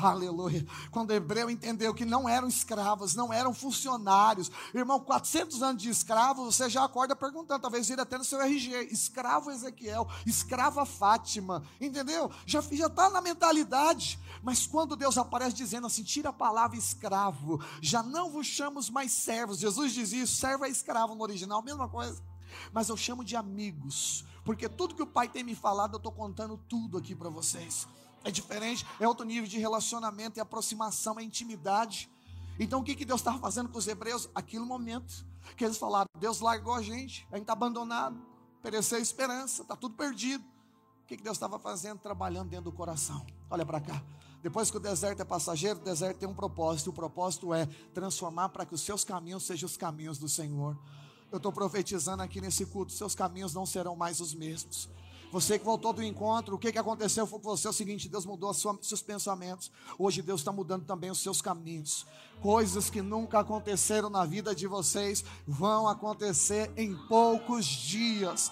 Aleluia. 0.00 0.64
Quando 0.92 1.10
o 1.10 1.12
hebreu 1.12 1.50
entendeu 1.50 1.92
que 1.92 2.04
não 2.04 2.28
eram 2.28 2.46
escravos, 2.46 3.16
não 3.16 3.32
eram 3.32 3.52
funcionários. 3.52 4.48
Irmão, 4.72 5.00
400 5.00 5.60
anos 5.60 5.82
de 5.82 5.90
escravo, 5.90 6.44
você 6.44 6.70
já 6.70 6.84
acorda 6.84 7.16
perguntando, 7.16 7.62
talvez 7.62 7.90
ir 7.90 7.98
até 7.98 8.16
no 8.16 8.22
seu 8.22 8.40
RG. 8.40 8.88
Escravo 8.92 9.50
Ezequiel, 9.50 10.06
escrava 10.24 10.86
Fátima, 10.86 11.64
entendeu? 11.80 12.30
Já 12.46 12.60
está 12.60 13.10
na 13.10 13.20
mentalidade. 13.20 14.20
Mas 14.40 14.68
quando 14.68 14.94
Deus 14.94 15.18
aparece 15.18 15.56
dizendo 15.56 15.88
assim, 15.88 16.04
tira 16.04 16.28
a 16.28 16.32
palavra 16.32 16.76
escravo, 16.76 17.60
já 17.82 18.00
não 18.00 18.30
vos 18.30 18.46
chamamos 18.46 18.88
mais 18.88 19.10
servos. 19.10 19.58
Jesus 19.58 19.92
diz 19.92 20.12
isso, 20.12 20.36
servo 20.36 20.64
é 20.64 20.68
escravo 20.68 21.16
no 21.16 21.22
original, 21.22 21.60
mesma 21.60 21.88
coisa. 21.88 22.22
Mas 22.72 22.88
eu 22.88 22.96
chamo 22.96 23.24
de 23.24 23.34
amigos, 23.34 24.24
porque 24.44 24.68
tudo 24.68 24.94
que 24.94 25.02
o 25.02 25.06
Pai 25.06 25.28
tem 25.28 25.42
me 25.42 25.56
falado, 25.56 25.94
eu 25.94 25.98
estou 25.98 26.12
contando 26.12 26.56
tudo 26.56 26.98
aqui 26.98 27.16
para 27.16 27.28
vocês 27.28 27.86
é 28.28 28.30
diferente, 28.30 28.86
é 29.00 29.08
outro 29.08 29.24
nível 29.24 29.48
de 29.48 29.58
relacionamento, 29.58 30.38
é 30.38 30.42
aproximação, 30.42 31.18
é 31.18 31.22
intimidade. 31.22 32.10
Então 32.58 32.80
o 32.80 32.84
que, 32.84 32.94
que 32.94 33.04
Deus 33.04 33.20
estava 33.20 33.38
fazendo 33.38 33.68
com 33.68 33.78
os 33.78 33.88
hebreus? 33.88 34.28
Aquele 34.34 34.64
momento 34.64 35.24
que 35.56 35.64
eles 35.64 35.78
falaram: 35.78 36.06
Deus 36.18 36.40
largou 36.40 36.74
a 36.74 36.82
gente, 36.82 37.26
a 37.30 37.36
gente 37.36 37.44
está 37.44 37.52
abandonado, 37.52 38.20
pereceu 38.62 38.98
a 38.98 39.00
esperança, 39.00 39.62
está 39.62 39.74
tudo 39.74 39.94
perdido. 39.94 40.44
O 41.02 41.06
que, 41.08 41.16
que 41.16 41.22
Deus 41.22 41.36
estava 41.36 41.58
fazendo? 41.58 41.98
Trabalhando 42.00 42.50
dentro 42.50 42.66
do 42.66 42.72
coração. 42.72 43.24
Olha 43.50 43.64
para 43.64 43.80
cá. 43.80 44.02
Depois 44.42 44.70
que 44.70 44.76
o 44.76 44.80
deserto 44.80 45.20
é 45.20 45.24
passageiro, 45.24 45.80
o 45.80 45.82
deserto 45.82 46.18
tem 46.18 46.28
um 46.28 46.34
propósito. 46.34 46.90
O 46.90 46.92
propósito 46.92 47.54
é 47.54 47.64
transformar 47.94 48.50
para 48.50 48.66
que 48.66 48.74
os 48.74 48.82
seus 48.82 49.04
caminhos 49.04 49.44
sejam 49.44 49.66
os 49.66 49.76
caminhos 49.76 50.18
do 50.18 50.28
Senhor. 50.28 50.78
Eu 51.32 51.38
estou 51.38 51.50
profetizando 51.50 52.22
aqui 52.22 52.42
nesse 52.42 52.66
culto: 52.66 52.92
seus 52.92 53.14
caminhos 53.14 53.54
não 53.54 53.64
serão 53.64 53.96
mais 53.96 54.20
os 54.20 54.34
mesmos. 54.34 54.90
Você 55.30 55.58
que 55.58 55.64
voltou 55.64 55.92
do 55.92 56.02
encontro, 56.02 56.56
o 56.56 56.58
que, 56.58 56.72
que 56.72 56.78
aconteceu 56.78 57.26
foi 57.26 57.38
com 57.38 57.50
você 57.50 57.66
é 57.66 57.70
o 57.70 57.72
seguinte: 57.72 58.08
Deus 58.08 58.24
mudou 58.24 58.52
sua, 58.54 58.78
seus 58.80 59.02
pensamentos. 59.02 59.70
Hoje 59.98 60.22
Deus 60.22 60.40
está 60.40 60.50
mudando 60.50 60.86
também 60.86 61.10
os 61.10 61.22
seus 61.22 61.42
caminhos. 61.42 62.06
Coisas 62.40 62.88
que 62.88 63.02
nunca 63.02 63.40
aconteceram 63.40 64.08
na 64.08 64.24
vida 64.24 64.54
de 64.54 64.66
vocês 64.66 65.24
vão 65.46 65.86
acontecer 65.86 66.72
em 66.76 66.94
poucos 67.08 67.66
dias. 67.66 68.50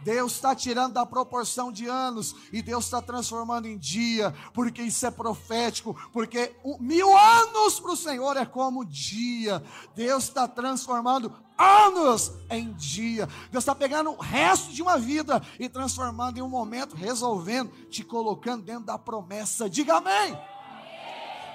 Deus 0.00 0.32
está 0.32 0.54
tirando 0.54 0.94
da 0.94 1.04
proporção 1.04 1.72
de 1.72 1.86
anos 1.86 2.34
e 2.52 2.62
Deus 2.62 2.84
está 2.84 3.02
transformando 3.02 3.66
em 3.66 3.76
dia, 3.76 4.34
porque 4.54 4.82
isso 4.82 5.04
é 5.06 5.10
profético, 5.10 5.96
porque 6.12 6.54
mil 6.80 7.16
anos 7.16 7.80
para 7.80 7.92
o 7.92 7.96
Senhor 7.96 8.36
é 8.36 8.46
como 8.46 8.84
dia. 8.84 9.62
Deus 9.94 10.24
está 10.24 10.46
transformando 10.46 11.32
anos 11.58 12.32
em 12.48 12.72
dia. 12.74 13.28
Deus 13.50 13.62
está 13.62 13.74
pegando 13.74 14.10
o 14.12 14.20
resto 14.20 14.72
de 14.72 14.80
uma 14.80 14.96
vida 14.96 15.42
e 15.58 15.68
transformando 15.68 16.38
em 16.38 16.42
um 16.42 16.48
momento, 16.48 16.94
resolvendo, 16.94 17.70
te 17.88 18.04
colocando 18.04 18.64
dentro 18.64 18.84
da 18.84 18.98
promessa. 18.98 19.68
Diga 19.68 19.96
amém. 19.96 20.38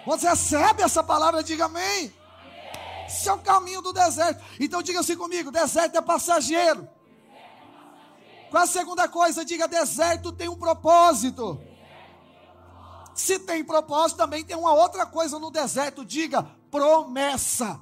Você 0.06 0.28
recebe 0.28 0.84
essa 0.84 1.02
palavra, 1.02 1.42
diga 1.42 1.66
amém. 1.66 2.14
Esse 3.08 3.30
é 3.30 3.34
o 3.34 3.38
caminho 3.38 3.82
do 3.82 3.94
deserto. 3.94 4.44
Então 4.60 4.82
diga 4.82 5.00
assim 5.00 5.16
comigo: 5.16 5.52
deserto 5.52 5.96
é 5.96 6.02
passageiro. 6.02 6.88
Qual 8.54 8.62
a 8.62 8.68
segunda 8.68 9.10
coisa? 9.10 9.44
Diga: 9.44 9.68
deserto 9.68 10.32
tem 10.32 10.48
um 10.48 10.56
propósito. 10.56 11.60
Se 13.16 13.40
tem 13.40 13.64
propósito, 13.64 14.18
também 14.18 14.44
tem 14.44 14.56
uma 14.56 14.76
outra 14.76 15.08
coisa 15.08 15.40
no 15.40 15.50
deserto. 15.50 16.06
Diga: 16.06 16.44
promessa. 16.70 17.82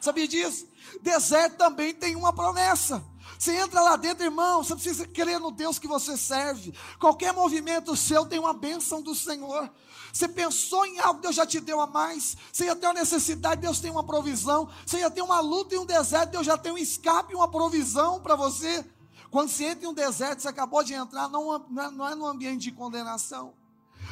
Sabia 0.00 0.28
disso? 0.28 0.68
Deserto 1.02 1.56
também 1.56 1.92
tem 1.92 2.14
uma 2.14 2.32
promessa. 2.32 3.04
Você 3.36 3.56
entra 3.56 3.82
lá 3.82 3.96
dentro, 3.96 4.22
irmão, 4.22 4.62
você 4.62 4.74
precisa 4.76 5.04
crer 5.08 5.40
no 5.40 5.50
Deus 5.50 5.76
que 5.76 5.88
você 5.88 6.16
serve. 6.16 6.72
Qualquer 7.00 7.32
movimento 7.32 7.96
seu 7.96 8.24
tem 8.24 8.38
uma 8.38 8.54
bênção 8.54 9.02
do 9.02 9.12
Senhor. 9.12 9.68
Você 10.12 10.28
pensou 10.28 10.86
em 10.86 11.00
algo, 11.00 11.20
Deus 11.20 11.34
já 11.34 11.44
te 11.44 11.58
deu 11.58 11.80
a 11.80 11.86
mais. 11.88 12.36
Você 12.52 12.66
ia 12.66 12.76
ter 12.76 12.86
uma 12.86 12.94
necessidade, 12.94 13.60
Deus 13.60 13.80
tem 13.80 13.90
uma 13.90 14.04
provisão. 14.04 14.68
Você 14.86 14.98
ia 14.98 15.10
ter 15.10 15.22
uma 15.22 15.40
luta 15.40 15.74
em 15.74 15.78
um 15.78 15.84
deserto, 15.84 16.30
Deus 16.30 16.46
já 16.46 16.56
tem 16.56 16.70
um 16.70 16.78
escape, 16.78 17.34
uma 17.34 17.50
provisão 17.50 18.20
para 18.20 18.36
você. 18.36 18.86
Quando 19.30 19.48
você 19.50 19.64
entra 19.64 19.84
em 19.84 19.88
um 19.88 19.94
deserto, 19.94 20.40
você 20.40 20.48
acabou 20.48 20.82
de 20.82 20.94
entrar, 20.94 21.28
não, 21.28 21.54
é, 21.54 21.90
não 21.90 22.08
é 22.08 22.14
no 22.14 22.26
ambiente 22.26 22.62
de 22.62 22.72
condenação, 22.72 23.54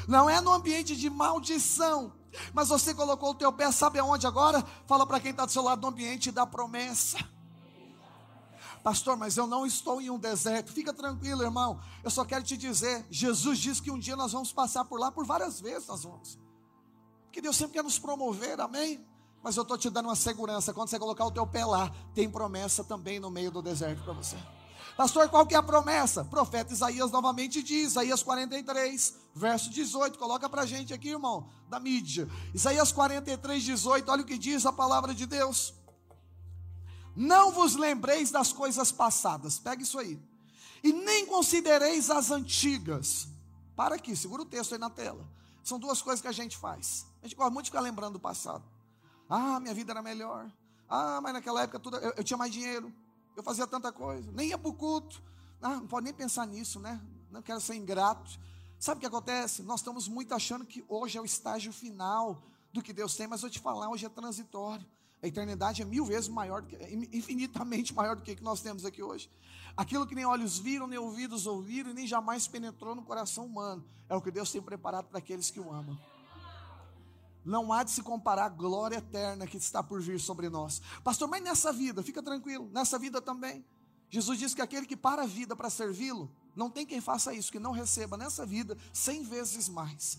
não 0.07 0.29
é 0.29 0.41
no 0.41 0.53
ambiente 0.53 0.95
de 0.95 1.09
maldição, 1.09 2.13
mas 2.53 2.69
você 2.69 2.95
colocou 2.95 3.31
o 3.31 3.35
teu 3.35 3.53
pé, 3.53 3.71
sabe 3.73 3.99
aonde 3.99 4.27
agora? 4.27 4.65
Fala 4.87 5.07
para 5.07 5.21
quem 5.21 5.31
está 5.31 5.47
do 5.47 5.53
seu 5.53 5.63
lado 5.63 5.81
no 5.81 5.89
ambiente 5.89 6.31
da 6.31 6.47
promessa. 6.47 7.19
Pastor, 8.83 9.17
mas 9.17 9.37
eu 9.37 9.49
não 9.49 9.67
estou 9.67 10.01
em 10.01 10.11
um 10.11 10.19
deserto. 10.19 10.73
Fica 10.73 10.93
tranquilo, 10.93 11.43
irmão. 11.43 11.81
Eu 12.05 12.11
só 12.11 12.25
quero 12.25 12.45
te 12.45 12.57
dizer: 12.57 13.05
Jesus 13.11 13.59
disse 13.59 13.83
que 13.83 13.91
um 13.91 13.99
dia 13.99 14.15
nós 14.15 14.31
vamos 14.31 14.53
passar 14.53 14.85
por 14.85 15.01
lá, 15.01 15.11
por 15.11 15.27
várias 15.27 15.61
vezes 15.61 15.89
nós 15.89 16.05
vamos. 16.05 16.39
Porque 17.25 17.41
Deus 17.41 17.57
sempre 17.57 17.75
quer 17.75 17.83
nos 17.83 17.99
promover, 17.99 18.61
amém? 18.61 19.05
Mas 19.43 19.57
eu 19.57 19.63
estou 19.63 19.77
te 19.77 19.91
dando 19.91 20.07
uma 20.07 20.15
segurança: 20.15 20.73
quando 20.73 20.89
você 20.89 21.01
colocar 21.01 21.25
o 21.25 21.33
teu 21.33 21.45
pé 21.47 21.65
lá, 21.65 21.91
tem 22.15 22.31
promessa 22.31 22.85
também 22.85 23.19
no 23.19 23.29
meio 23.29 23.51
do 23.51 23.61
deserto 23.61 24.05
para 24.05 24.13
você. 24.13 24.37
Pastor, 24.97 25.29
qual 25.29 25.47
que 25.47 25.55
é 25.55 25.59
a 25.59 25.63
promessa? 25.63 26.25
Profeta 26.25 26.73
Isaías 26.73 27.11
novamente 27.11 27.63
diz, 27.63 27.93
Isaías 27.93 28.23
43, 28.23 29.15
verso 29.35 29.69
18. 29.69 30.19
Coloca 30.19 30.49
para 30.49 30.65
gente 30.65 30.95
aqui, 30.95 31.11
irmão, 31.11 31.51
da 31.69 31.79
mídia. 31.79 32.27
Isaías 32.55 32.93
43, 32.93 33.63
18. 33.63 34.11
Olha 34.11 34.23
o 34.23 34.25
que 34.25 34.39
diz 34.39 34.65
a 34.65 34.73
palavra 34.73 35.15
de 35.15 35.27
Deus. 35.27 35.75
Não 37.15 37.53
vos 37.53 37.77
lembreis 37.77 38.31
das 38.31 38.55
coisas 38.55 38.91
passadas. 38.91 39.59
Pega 39.59 39.83
isso 39.83 39.99
aí. 39.99 40.19
E 40.83 40.95
nem 40.95 41.27
considereis 41.27 42.09
as 42.09 42.31
antigas. 42.31 43.29
Para 43.75 43.97
aqui, 43.97 44.17
segura 44.17 44.43
o 44.43 44.47
texto 44.47 44.73
aí 44.73 44.79
na 44.79 44.89
tela. 44.89 45.29
São 45.63 45.79
duas 45.79 46.01
coisas 46.01 46.23
que 46.23 46.29
a 46.29 46.33
gente 46.33 46.57
faz. 46.57 47.07
A 47.21 47.27
gente 47.27 47.37
gosta 47.37 47.51
muito 47.51 47.65
de 47.65 47.71
ficar 47.71 47.81
lembrando 47.81 48.15
do 48.15 48.21
passado. 48.21 48.65
Ah, 49.29 49.61
minha 49.61 49.75
vida 49.75 49.93
era 49.93 50.01
melhor. 50.01 50.51
Ah, 50.89 51.21
mas 51.23 51.35
naquela 51.35 51.63
época 51.63 51.79
tudo, 51.79 51.99
eu, 51.99 52.15
eu 52.17 52.25
tinha 52.25 52.37
mais 52.39 52.51
dinheiro. 52.51 52.91
Eu 53.37 53.43
fazia 53.43 53.67
tanta 53.67 53.93
coisa, 53.93 54.33
nem 54.33 54.49
ia 54.49 54.59
para 54.59 54.71
o 54.71 54.75
culto. 54.75 55.23
Ah, 55.61 55.77
não 55.77 55.87
pode 55.87 56.05
nem 56.05 56.15
pensar 56.15 56.47
nisso, 56.47 56.81
né? 56.81 57.01
Não 57.31 57.43
quero 57.43 57.61
ser 57.61 57.75
ingrato. 57.75 58.41
Sabe 58.79 58.99
o 58.99 59.01
que 59.01 59.07
acontece? 59.07 59.63
Nós 59.63 59.81
estamos 59.81 60.09
muito 60.09 60.35
achando 60.35 60.65
que 60.65 60.85
hoje 60.89 61.19
é 61.19 61.21
o 61.21 61.25
estágio 61.25 61.73
final 61.73 62.43
do 62.73 62.83
que 62.83 62.93
Deus 62.93 63.15
tem, 63.15 63.27
mas 63.27 63.43
eu 63.43 63.51
te 63.51 63.59
falar, 63.59 63.89
hoje 63.89 64.07
é 64.07 64.09
transitório. 64.09 64.85
A 65.23 65.27
eternidade 65.27 65.83
é 65.83 65.85
mil 65.85 66.05
vezes 66.05 66.29
maior, 66.29 66.63
que, 66.63 66.77
infinitamente 67.13 67.95
maior 67.95 68.17
do 68.17 68.23
que, 68.23 68.37
que 68.37 68.43
nós 68.43 68.61
temos 68.61 68.85
aqui 68.85 69.03
hoje. 69.03 69.31
Aquilo 69.77 70.07
que 70.07 70.15
nem 70.15 70.25
olhos 70.25 70.59
viram, 70.59 70.87
nem 70.87 70.99
ouvidos 70.99 71.47
ouviram, 71.47 71.91
e 71.91 71.95
nem 71.95 72.07
jamais 72.07 72.47
penetrou 72.47 72.95
no 72.95 73.03
coração 73.03 73.47
humano, 73.47 73.85
é 74.09 74.15
o 74.15 74.23
que 74.23 74.31
Deus 74.31 74.51
tem 74.51 74.63
preparado 74.63 75.07
para 75.07 75.19
aqueles 75.19 75.51
que 75.51 75.61
o 75.61 75.73
amam. 75.73 75.99
Não 77.47 77.73
há 77.73 77.85
de 77.85 77.93
se 77.93 78.03
comparar 78.03 78.47
a 78.47 78.49
glória 78.49 78.97
eterna 78.97 79.47
que 79.47 79.57
está 79.57 79.81
por 79.81 80.01
vir 80.01 80.19
sobre 80.19 80.51
nós. 80.51 80.83
Pastor, 81.05 81.29
mas 81.29 81.41
nessa 81.41 81.73
vida, 81.73 82.03
fica 82.03 82.21
tranquilo, 82.21 82.69
nessa 82.73 82.99
vida 82.99 83.23
também. 83.23 83.65
Jesus 84.11 84.39
disse 84.41 84.57
que 84.57 84.63
aquele 84.63 84.85
que 84.85 84.97
para 84.97 85.23
a 85.23 85.27
vida 85.27 85.55
para 85.55 85.71
servi-lo, 85.71 86.29
não 86.57 86.69
tem 86.69 86.85
quem 86.85 87.01
faça 87.01 87.33
isso, 87.33 87.53
que 87.53 87.61
não 87.61 87.71
receba 87.71 88.17
nessa 88.17 88.45
vida 88.45 88.77
cem 88.93 89.23
vezes 89.23 89.69
mais. 89.69 90.19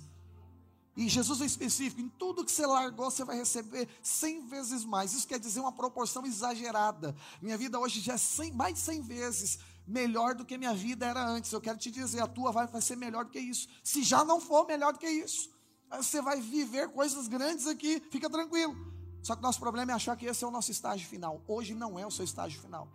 E 0.95 1.09
Jesus 1.09 1.41
é 1.41 1.45
específico, 1.45 1.99
em 1.99 2.07
tudo 2.07 2.45
que 2.45 2.51
você 2.51 2.65
largou, 2.65 3.11
você 3.11 3.25
vai 3.25 3.37
receber 3.37 3.89
cem 4.01 4.47
vezes 4.47 4.85
mais. 4.85 5.13
Isso 5.13 5.27
quer 5.27 5.37
dizer 5.37 5.59
uma 5.59 5.71
proporção 5.71 6.25
exagerada. 6.25 7.13
Minha 7.41 7.57
vida 7.57 7.77
hoje 7.77 7.99
já 7.99 8.13
é 8.13 8.17
100, 8.17 8.53
mais 8.53 8.73
de 8.75 8.79
cem 8.79 9.01
vezes 9.01 9.59
melhor 9.85 10.33
do 10.33 10.45
que 10.45 10.57
minha 10.57 10.73
vida 10.73 11.05
era 11.05 11.27
antes. 11.27 11.51
Eu 11.51 11.61
quero 11.61 11.77
te 11.77 11.91
dizer, 11.91 12.21
a 12.21 12.27
tua 12.27 12.51
vai 12.51 12.81
ser 12.81 12.95
melhor 12.95 13.25
do 13.25 13.31
que 13.31 13.39
isso. 13.39 13.67
Se 13.83 14.01
já 14.01 14.23
não 14.23 14.39
for 14.39 14.65
melhor 14.65 14.93
do 14.93 14.99
que 14.99 15.09
isso. 15.09 15.56
Você 15.89 16.21
vai 16.21 16.39
viver 16.41 16.89
coisas 16.89 17.27
grandes 17.27 17.67
aqui, 17.67 18.01
fica 18.11 18.29
tranquilo. 18.29 18.75
Só 19.23 19.35
que 19.35 19.41
nosso 19.41 19.59
problema 19.59 19.91
é 19.91 19.95
achar 19.95 20.15
que 20.15 20.25
esse 20.25 20.43
é 20.43 20.47
o 20.47 20.51
nosso 20.51 20.71
estágio 20.71 21.07
final. 21.07 21.41
Hoje 21.47 21.73
não 21.73 21.97
é 21.97 22.05
o 22.05 22.11
seu 22.11 22.23
estágio 22.23 22.61
final. 22.61 22.87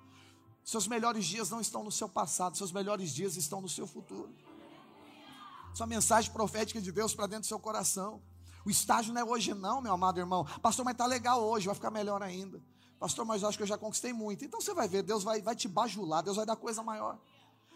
Seus 0.65 0.87
melhores 0.87 1.25
dias 1.25 1.51
não 1.51 1.61
estão 1.61 1.83
no 1.83 1.91
seu 1.91 2.09
passado, 2.09 2.57
seus 2.57 2.71
melhores 2.71 3.11
dias 3.11 3.37
estão 3.37 3.61
no 3.61 3.69
seu 3.69 3.87
futuro. 3.87 4.33
Sua 5.75 5.87
mensagem 5.87 6.31
profética 6.33 6.81
de 6.81 6.93
Deus 6.93 7.15
para 7.15 7.27
dentro 7.27 7.43
do 7.43 7.47
seu 7.47 7.59
coração. 7.59 8.23
O 8.65 8.71
estágio 8.71 9.13
não 9.13 9.21
é 9.21 9.25
hoje, 9.25 9.55
não, 9.55 9.81
meu 9.81 9.93
amado 9.93 10.21
irmão. 10.21 10.47
Pastor, 10.61 10.85
mas 10.85 10.93
está 10.93 11.07
legal 11.07 11.43
hoje, 11.43 11.67
vai 11.67 11.75
ficar 11.75 11.91
melhor 11.91 12.23
ainda. 12.23 12.63
Pastor, 13.01 13.25
mas 13.25 13.43
eu 13.43 13.49
acho 13.49 13.59
que 13.59 13.65
eu 13.65 13.67
já 13.67 13.77
conquistei 13.77 14.13
muito. 14.13 14.45
Então 14.45 14.61
você 14.61 14.73
vai 14.73 14.87
ver, 14.87 15.03
Deus 15.03 15.25
vai, 15.25 15.43
vai 15.43 15.57
te 15.57 15.67
bajular, 15.67 16.23
Deus 16.23 16.37
vai 16.37 16.47
dar 16.47 16.55
coisa 16.55 16.83
maior. 16.83 17.19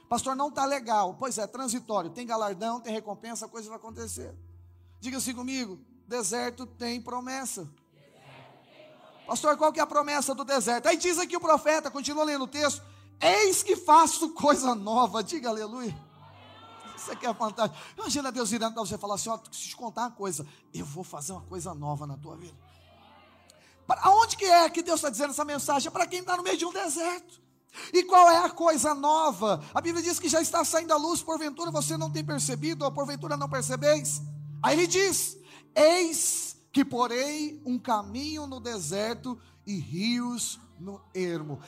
Pastor, 0.08 0.36
não 0.36 0.48
está 0.48 0.64
legal. 0.64 1.16
Pois 1.18 1.36
é, 1.36 1.46
transitório. 1.46 2.10
Tem 2.10 2.24
galardão, 2.24 2.80
tem 2.80 2.92
recompensa, 2.92 3.46
a 3.46 3.48
coisa 3.48 3.68
vai 3.68 3.76
acontecer. 3.76 4.32
Diga 5.00 5.18
assim 5.18 5.34
comigo: 5.34 5.78
deserto 6.06 6.66
tem 6.66 7.00
promessa. 7.00 7.68
Pastor, 9.26 9.56
qual 9.56 9.72
que 9.72 9.80
é 9.80 9.82
a 9.82 9.86
promessa 9.86 10.34
do 10.34 10.44
deserto? 10.44 10.86
Aí 10.86 10.96
diz 10.96 11.18
aqui 11.18 11.36
o 11.36 11.40
profeta, 11.40 11.90
continua 11.90 12.24
lendo 12.24 12.44
o 12.44 12.48
texto: 12.48 12.82
Eis 13.20 13.62
que 13.62 13.76
faço 13.76 14.30
coisa 14.30 14.74
nova. 14.74 15.22
Diga 15.22 15.48
aleluia. 15.48 15.96
Isso 16.96 17.12
aqui 17.12 17.26
é 17.26 17.34
fantástico. 17.34 17.82
Imagina 17.96 18.32
Deus 18.32 18.50
virando 18.50 18.74
para 18.74 18.84
você 18.84 18.94
e 18.94 18.98
falar 18.98 19.16
assim: 19.16 19.28
Ó, 19.28 19.36
preciso 19.36 19.70
te 19.70 19.76
contar 19.76 20.02
uma 20.02 20.10
coisa. 20.12 20.46
Eu 20.72 20.84
vou 20.84 21.02
fazer 21.02 21.32
uma 21.32 21.42
coisa 21.42 21.74
nova 21.74 22.06
na 22.06 22.16
tua 22.16 22.36
vida. 22.36 22.56
Para 23.86 24.10
onde 24.10 24.36
que 24.36 24.44
é 24.44 24.68
que 24.68 24.82
Deus 24.82 24.98
está 24.98 25.10
dizendo 25.10 25.30
essa 25.30 25.44
mensagem? 25.44 25.88
É 25.88 25.90
para 25.90 26.06
quem 26.06 26.20
está 26.20 26.36
no 26.36 26.42
meio 26.42 26.56
de 26.56 26.64
um 26.64 26.72
deserto. 26.72 27.40
E 27.92 28.02
qual 28.04 28.30
é 28.30 28.38
a 28.38 28.50
coisa 28.50 28.94
nova? 28.94 29.62
A 29.74 29.80
Bíblia 29.80 30.02
diz 30.02 30.18
que 30.18 30.28
já 30.28 30.40
está 30.40 30.64
saindo 30.64 30.92
a 30.92 30.96
luz, 30.96 31.22
porventura 31.22 31.70
você 31.70 31.96
não 31.96 32.10
tem 32.10 32.24
percebido, 32.24 32.84
ou 32.84 32.90
porventura 32.90 33.36
não 33.36 33.48
percebeis. 33.48 34.22
Aí 34.66 34.76
ele 34.76 34.88
diz: 34.88 35.38
Eis 35.76 36.56
que 36.72 36.84
porei 36.84 37.62
um 37.64 37.78
caminho 37.78 38.48
no 38.48 38.58
deserto 38.58 39.40
e 39.64 39.78
rios 39.78 40.58
no 40.80 41.00
ermo. 41.14 41.60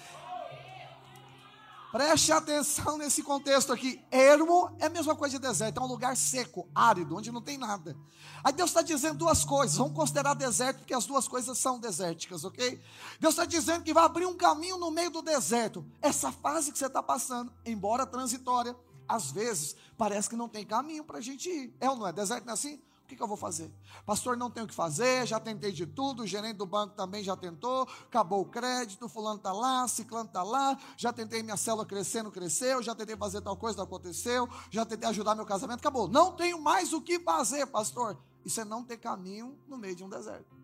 Preste 1.92 2.32
atenção 2.32 2.98
nesse 2.98 3.22
contexto 3.22 3.72
aqui. 3.72 4.04
Ermo 4.10 4.74
é 4.80 4.86
a 4.86 4.90
mesma 4.90 5.14
coisa 5.14 5.38
de 5.38 5.46
deserto, 5.46 5.78
é 5.78 5.82
um 5.84 5.86
lugar 5.86 6.16
seco, 6.16 6.68
árido, 6.74 7.16
onde 7.16 7.30
não 7.30 7.40
tem 7.40 7.56
nada. 7.56 7.96
Aí 8.42 8.52
Deus 8.52 8.70
está 8.70 8.82
dizendo 8.82 9.18
duas 9.18 9.44
coisas. 9.44 9.76
Vamos 9.76 9.94
considerar 9.94 10.34
deserto, 10.34 10.78
porque 10.78 10.92
as 10.92 11.06
duas 11.06 11.28
coisas 11.28 11.56
são 11.56 11.78
desérticas, 11.78 12.44
ok? 12.44 12.82
Deus 13.20 13.32
está 13.32 13.44
dizendo 13.44 13.84
que 13.84 13.94
vai 13.94 14.06
abrir 14.06 14.26
um 14.26 14.36
caminho 14.36 14.76
no 14.76 14.90
meio 14.90 15.10
do 15.10 15.22
deserto. 15.22 15.86
Essa 16.02 16.32
fase 16.32 16.72
que 16.72 16.78
você 16.78 16.86
está 16.86 17.02
passando, 17.02 17.52
embora 17.64 18.04
transitória, 18.04 18.76
às 19.06 19.30
vezes 19.30 19.76
parece 19.96 20.28
que 20.28 20.36
não 20.36 20.48
tem 20.48 20.66
caminho 20.66 21.04
para 21.04 21.18
a 21.18 21.22
gente 21.22 21.48
ir. 21.48 21.72
É 21.80 21.88
ou 21.88 21.96
não 21.96 22.08
é? 22.08 22.12
Deserto 22.12 22.44
não 22.44 22.50
é 22.50 22.54
assim? 22.54 22.82
O 23.08 23.10
que, 23.10 23.16
que, 23.16 23.22
eu 23.22 23.26
vou 23.26 23.38
fazer? 23.38 23.72
Pastor, 24.04 24.36
não 24.36 24.50
tenho 24.50 24.66
o 24.66 24.68
que 24.68 24.74
fazer, 24.74 25.26
já 25.26 25.40
tentei 25.40 25.72
de 25.72 25.86
tudo, 25.86 26.24
o 26.24 26.26
gerente 26.26 26.58
do 26.58 26.66
banco 26.66 26.94
também 26.94 27.24
já 27.24 27.34
tentou, 27.34 27.88
acabou 28.02 28.42
o 28.42 28.44
crédito, 28.44 29.08
fulano 29.08 29.38
está 29.38 29.50
lá, 29.50 29.88
ciclano 29.88 30.26
está 30.26 30.42
lá, 30.42 30.78
já 30.94 31.10
tentei 31.10 31.42
minha 31.42 31.56
célula 31.56 31.86
crescer, 31.86 32.22
não 32.22 32.30
cresceu, 32.30 32.82
já 32.82 32.94
tentei 32.94 33.16
fazer 33.16 33.40
tal 33.40 33.56
coisa, 33.56 33.78
não 33.78 33.84
aconteceu, 33.84 34.46
já 34.70 34.84
tentei 34.84 35.08
ajudar 35.08 35.34
meu 35.34 35.46
casamento, 35.46 35.78
acabou. 35.78 36.06
Não 36.06 36.36
tenho 36.36 36.60
mais 36.60 36.92
o 36.92 37.00
que 37.00 37.18
fazer, 37.18 37.64
pastor. 37.68 38.18
Isso 38.44 38.60
é 38.60 38.64
não 38.66 38.84
ter 38.84 38.98
caminho 38.98 39.58
no 39.66 39.78
meio 39.78 39.96
de 39.96 40.04
um 40.04 40.08
deserto. 40.10 40.54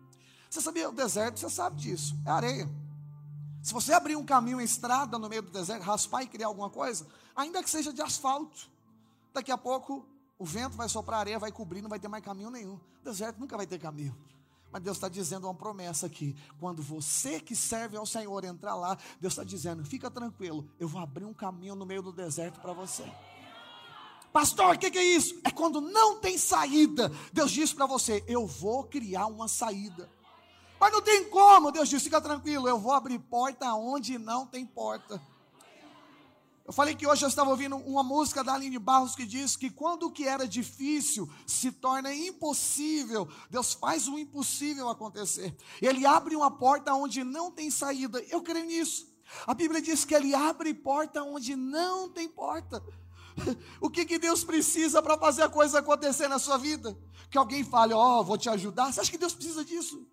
Você 0.47 0.61
sabia, 0.61 0.87
o 0.87 0.93
deserto, 0.93 1.39
você 1.39 1.49
sabe 1.49 1.77
disso, 1.77 2.15
é 2.23 2.29
areia. 2.29 2.69
Se 3.63 3.73
você 3.73 3.91
abrir 3.91 4.15
um 4.15 4.23
caminho, 4.23 4.57
uma 4.57 4.63
estrada 4.63 5.17
no 5.17 5.27
meio 5.27 5.41
do 5.41 5.49
deserto, 5.49 5.81
raspar 5.81 6.21
e 6.21 6.27
criar 6.27 6.45
alguma 6.45 6.69
coisa, 6.69 7.07
ainda 7.35 7.63
que 7.63 7.69
seja 7.71 7.91
de 7.91 8.03
asfalto, 8.03 8.69
daqui 9.33 9.51
a 9.51 9.57
pouco 9.57 10.05
o 10.37 10.45
vento 10.45 10.75
vai 10.75 10.89
soprar 10.89 11.21
areia, 11.21 11.39
vai 11.39 11.51
cobrir, 11.51 11.81
não 11.81 11.89
vai 11.89 11.99
ter 11.99 12.07
mais 12.07 12.23
caminho 12.23 12.49
nenhum. 12.49 12.75
O 12.75 13.03
deserto 13.03 13.39
nunca 13.39 13.55
vai 13.55 13.65
ter 13.65 13.79
caminho. 13.79 14.15
Mas 14.71 14.83
Deus 14.83 14.97
está 14.97 15.07
dizendo 15.07 15.47
uma 15.47 15.55
promessa 15.55 16.05
aqui. 16.05 16.35
Quando 16.59 16.83
você 16.83 17.39
que 17.39 17.55
serve 17.55 17.95
ao 17.95 18.05
Senhor 18.05 18.43
entrar 18.43 18.75
lá, 18.75 18.97
Deus 19.21 19.31
está 19.31 19.43
dizendo: 19.43 19.85
fica 19.85 20.11
tranquilo, 20.11 20.69
eu 20.77 20.87
vou 20.87 21.01
abrir 21.01 21.23
um 21.23 21.33
caminho 21.33 21.75
no 21.75 21.85
meio 21.85 22.01
do 22.01 22.11
deserto 22.11 22.59
para 22.59 22.73
você. 22.73 23.09
Pastor, 24.33 24.75
o 24.75 24.77
que, 24.77 24.91
que, 24.91 24.97
é 24.97 25.03
isso? 25.03 25.39
É 25.45 25.49
quando 25.49 25.79
não 25.79 26.19
tem 26.19 26.37
saída. 26.37 27.09
Deus 27.31 27.51
diz 27.51 27.71
para 27.71 27.85
você: 27.85 28.21
eu 28.27 28.45
vou 28.45 28.83
criar 28.83 29.27
uma 29.27 29.47
saída. 29.47 30.09
Mas 30.77 30.91
não 30.91 31.01
tem 31.01 31.29
como. 31.29 31.71
Deus 31.71 31.87
diz: 31.87 32.03
fica 32.03 32.19
tranquilo, 32.19 32.67
eu 32.67 32.77
vou 32.77 32.91
abrir 32.91 33.17
porta 33.17 33.73
onde 33.73 34.17
não 34.17 34.45
tem 34.45 34.65
porta. 34.65 35.21
Eu 36.65 36.73
falei 36.73 36.95
que 36.95 37.05
hoje 37.05 37.23
eu 37.23 37.29
estava 37.29 37.51
ouvindo 37.51 37.75
uma 37.77 38.01
música 38.01 38.43
da 38.43 38.55
Aline 38.55 38.79
Barros 38.79 39.15
que 39.15 39.23
diz 39.23 39.55
que 39.55 39.69
quando 39.69 40.07
o 40.07 40.11
que 40.11 40.27
era 40.27 40.47
difícil 40.47 41.29
se 41.45 41.71
torna 41.71 42.11
impossível, 42.11 43.29
Deus 43.51 43.73
faz 43.73 44.07
o 44.07 44.17
impossível 44.17 44.89
acontecer. 44.89 45.55
Ele 45.79 46.07
abre 46.07 46.35
uma 46.35 46.49
porta 46.49 46.91
onde 46.95 47.23
não 47.23 47.51
tem 47.51 47.69
saída. 47.69 48.19
Eu 48.31 48.41
creio 48.41 48.65
nisso. 48.65 49.07
A 49.45 49.53
Bíblia 49.53 49.79
diz 49.79 50.05
que 50.05 50.15
ele 50.15 50.33
abre 50.33 50.73
porta 50.73 51.21
onde 51.21 51.55
não 51.55 52.09
tem 52.09 52.27
porta. 52.27 52.83
O 53.81 53.89
que, 53.89 54.05
que 54.05 54.17
Deus 54.17 54.45
precisa 54.45 55.03
para 55.03 55.17
fazer 55.17 55.43
a 55.43 55.49
coisa 55.49 55.79
acontecer 55.79 56.29
na 56.29 56.39
sua 56.39 56.57
vida? 56.57 56.97
Que 57.29 57.37
alguém 57.37 57.65
fale, 57.65 57.93
ó, 57.93 58.21
oh, 58.21 58.23
vou 58.23 58.37
te 58.37 58.49
ajudar. 58.49 58.91
Você 58.91 59.01
acha 59.01 59.11
que 59.11 59.17
Deus 59.17 59.35
precisa 59.35 59.63
disso? 59.63 60.07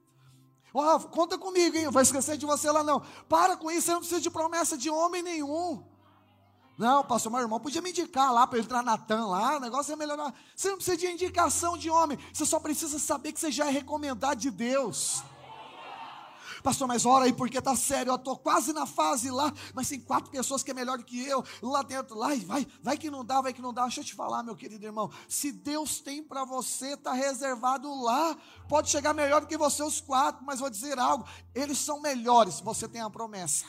Ó, 0.74 0.96
oh, 0.96 1.00
conta 1.08 1.38
comigo, 1.38 1.76
hein? 1.76 1.88
Vai 1.88 2.02
esquecer 2.02 2.36
de 2.36 2.44
você 2.44 2.68
lá 2.70 2.82
não. 2.82 3.00
Para 3.28 3.56
com 3.56 3.70
isso, 3.70 3.86
você 3.86 3.92
não 3.92 4.00
precisa 4.00 4.20
de 4.20 4.28
promessa 4.28 4.76
de 4.76 4.90
homem 4.90 5.22
nenhum. 5.22 5.91
Não, 6.78 7.04
pastor, 7.04 7.30
meu 7.30 7.40
irmão 7.40 7.60
podia 7.60 7.82
me 7.82 7.90
indicar 7.90 8.32
lá 8.32 8.46
para 8.46 8.58
entrar 8.58 8.82
na 8.82 8.96
TAM 8.96 9.26
lá, 9.26 9.56
o 9.56 9.60
negócio 9.60 9.92
é 9.92 9.96
melhorar. 9.96 10.34
Você 10.56 10.68
não 10.68 10.76
precisa 10.76 10.96
de 10.96 11.06
indicação 11.06 11.76
de 11.76 11.90
homem, 11.90 12.18
você 12.32 12.46
só 12.46 12.58
precisa 12.58 12.98
saber 12.98 13.32
que 13.32 13.40
você 13.40 13.52
já 13.52 13.66
é 13.66 13.70
recomendado 13.70 14.38
de 14.38 14.50
Deus. 14.50 15.22
Pastor, 16.62 16.86
mas 16.86 17.04
ora 17.04 17.24
aí, 17.24 17.32
porque 17.32 17.60
tá 17.60 17.74
sério, 17.74 18.12
eu 18.12 18.14
estou 18.14 18.36
quase 18.36 18.72
na 18.72 18.86
fase 18.86 19.30
lá, 19.30 19.52
mas 19.74 19.88
tem 19.88 19.98
quatro 19.98 20.30
pessoas 20.30 20.62
que 20.62 20.70
é 20.70 20.74
melhor 20.74 20.96
do 20.96 21.04
que 21.04 21.20
eu, 21.26 21.44
lá 21.60 21.82
dentro, 21.82 22.16
lá, 22.16 22.34
e 22.34 22.40
vai, 22.44 22.66
vai 22.80 22.96
que 22.96 23.10
não 23.10 23.24
dá, 23.24 23.40
vai 23.40 23.52
que 23.52 23.60
não 23.60 23.74
dá. 23.74 23.82
Deixa 23.82 24.00
eu 24.00 24.04
te 24.04 24.14
falar, 24.14 24.44
meu 24.44 24.54
querido 24.54 24.84
irmão, 24.84 25.10
se 25.28 25.50
Deus 25.50 26.00
tem 26.00 26.22
para 26.22 26.44
você, 26.44 26.92
está 26.92 27.12
reservado 27.12 27.92
lá, 28.00 28.36
pode 28.68 28.90
chegar 28.90 29.12
melhor 29.12 29.40
do 29.40 29.48
que 29.48 29.56
você 29.56 29.82
os 29.82 30.00
quatro, 30.00 30.44
mas 30.44 30.60
vou 30.60 30.70
dizer 30.70 31.00
algo, 31.00 31.26
eles 31.52 31.78
são 31.78 32.00
melhores, 32.00 32.60
você 32.60 32.86
tem 32.86 33.00
a 33.00 33.10
promessa. 33.10 33.66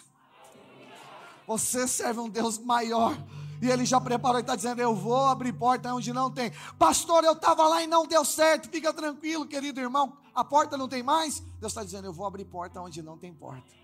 Você 1.47 1.87
serve 1.87 2.19
um 2.19 2.29
Deus 2.29 2.57
maior. 2.57 3.17
E 3.61 3.69
ele 3.69 3.85
já 3.85 3.99
preparou 4.01 4.39
e 4.39 4.41
está 4.41 4.55
dizendo: 4.55 4.81
Eu 4.81 4.93
vou 4.93 5.25
abrir 5.27 5.53
porta 5.53 5.93
onde 5.93 6.11
não 6.11 6.29
tem. 6.29 6.51
Pastor, 6.77 7.23
eu 7.23 7.33
estava 7.33 7.67
lá 7.67 7.81
e 7.81 7.87
não 7.87 8.05
deu 8.05 8.25
certo. 8.25 8.69
Fica 8.69 8.93
tranquilo, 8.93 9.45
querido 9.45 9.79
irmão. 9.79 10.17
A 10.35 10.43
porta 10.43 10.77
não 10.77 10.87
tem 10.87 11.01
mais. 11.01 11.39
Deus 11.59 11.71
está 11.71 11.83
dizendo: 11.83 12.05
Eu 12.05 12.13
vou 12.13 12.25
abrir 12.25 12.45
porta 12.45 12.81
onde 12.81 13.01
não 13.01 13.17
tem 13.17 13.33
porta 13.33 13.82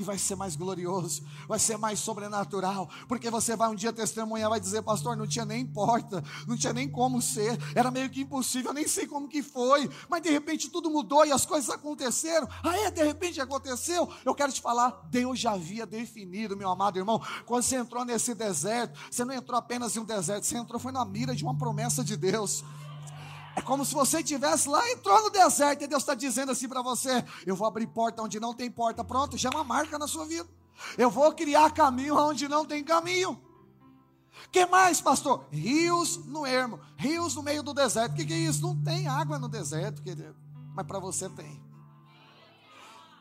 e 0.00 0.04
vai 0.04 0.16
ser 0.16 0.34
mais 0.34 0.56
glorioso, 0.56 1.22
vai 1.46 1.58
ser 1.58 1.76
mais 1.76 2.00
sobrenatural, 2.00 2.88
porque 3.06 3.30
você 3.30 3.54
vai 3.54 3.68
um 3.68 3.74
dia 3.74 3.92
testemunhar, 3.92 4.48
vai 4.48 4.58
dizer, 4.58 4.82
pastor, 4.82 5.16
não 5.16 5.26
tinha 5.26 5.44
nem 5.44 5.64
porta, 5.66 6.24
não 6.46 6.56
tinha 6.56 6.72
nem 6.72 6.88
como 6.88 7.20
ser, 7.20 7.58
era 7.74 7.90
meio 7.90 8.08
que 8.08 8.22
impossível, 8.22 8.72
nem 8.72 8.88
sei 8.88 9.06
como 9.06 9.28
que 9.28 9.42
foi, 9.42 9.90
mas 10.08 10.22
de 10.22 10.30
repente 10.30 10.70
tudo 10.70 10.90
mudou 10.90 11.24
e 11.26 11.32
as 11.32 11.44
coisas 11.44 11.68
aconteceram, 11.68 12.48
ah 12.62 12.76
é, 12.78 12.90
de 12.90 13.04
repente 13.04 13.40
aconteceu, 13.40 14.10
eu 14.24 14.34
quero 14.34 14.52
te 14.52 14.60
falar, 14.60 15.06
Deus 15.10 15.38
já 15.38 15.52
havia 15.52 15.84
definido, 15.84 16.56
meu 16.56 16.70
amado 16.70 16.98
irmão, 16.98 17.20
quando 17.44 17.62
você 17.62 17.76
entrou 17.76 18.04
nesse 18.04 18.34
deserto, 18.34 18.98
você 19.10 19.24
não 19.24 19.34
entrou 19.34 19.58
apenas 19.58 19.94
em 19.96 20.00
um 20.00 20.04
deserto, 20.04 20.46
você 20.46 20.56
entrou 20.56 20.80
foi 20.80 20.92
na 20.92 21.04
mira 21.04 21.34
de 21.34 21.44
uma 21.44 21.56
promessa 21.56 22.02
de 22.02 22.16
Deus, 22.16 22.64
é 23.56 23.60
como 23.60 23.84
se 23.84 23.94
você 23.94 24.18
estivesse 24.18 24.68
lá, 24.68 24.88
entrou 24.90 25.22
no 25.22 25.30
deserto, 25.30 25.82
e 25.82 25.86
Deus 25.86 26.02
está 26.02 26.14
dizendo 26.14 26.52
assim 26.52 26.68
para 26.68 26.82
você: 26.82 27.24
Eu 27.44 27.56
vou 27.56 27.66
abrir 27.66 27.86
porta 27.86 28.22
onde 28.22 28.38
não 28.38 28.54
tem 28.54 28.70
porta. 28.70 29.02
Pronto, 29.02 29.36
já 29.36 29.48
é 29.48 29.54
uma 29.54 29.64
marca 29.64 29.98
na 29.98 30.06
sua 30.06 30.26
vida. 30.26 30.48
Eu 30.96 31.10
vou 31.10 31.32
criar 31.32 31.70
caminho 31.72 32.16
onde 32.16 32.48
não 32.48 32.64
tem 32.64 32.82
caminho. 32.82 33.40
que 34.50 34.64
mais, 34.66 35.00
pastor? 35.00 35.46
Rios 35.50 36.16
no 36.26 36.46
ermo, 36.46 36.80
rios 36.96 37.34
no 37.34 37.42
meio 37.42 37.62
do 37.62 37.74
deserto. 37.74 38.12
O 38.12 38.16
que, 38.16 38.24
que 38.24 38.32
é 38.32 38.38
isso? 38.38 38.62
Não 38.62 38.80
tem 38.82 39.06
água 39.06 39.38
no 39.38 39.48
deserto, 39.48 40.02
querido. 40.02 40.36
Mas 40.74 40.86
para 40.86 40.98
você 40.98 41.28
tem. 41.28 41.70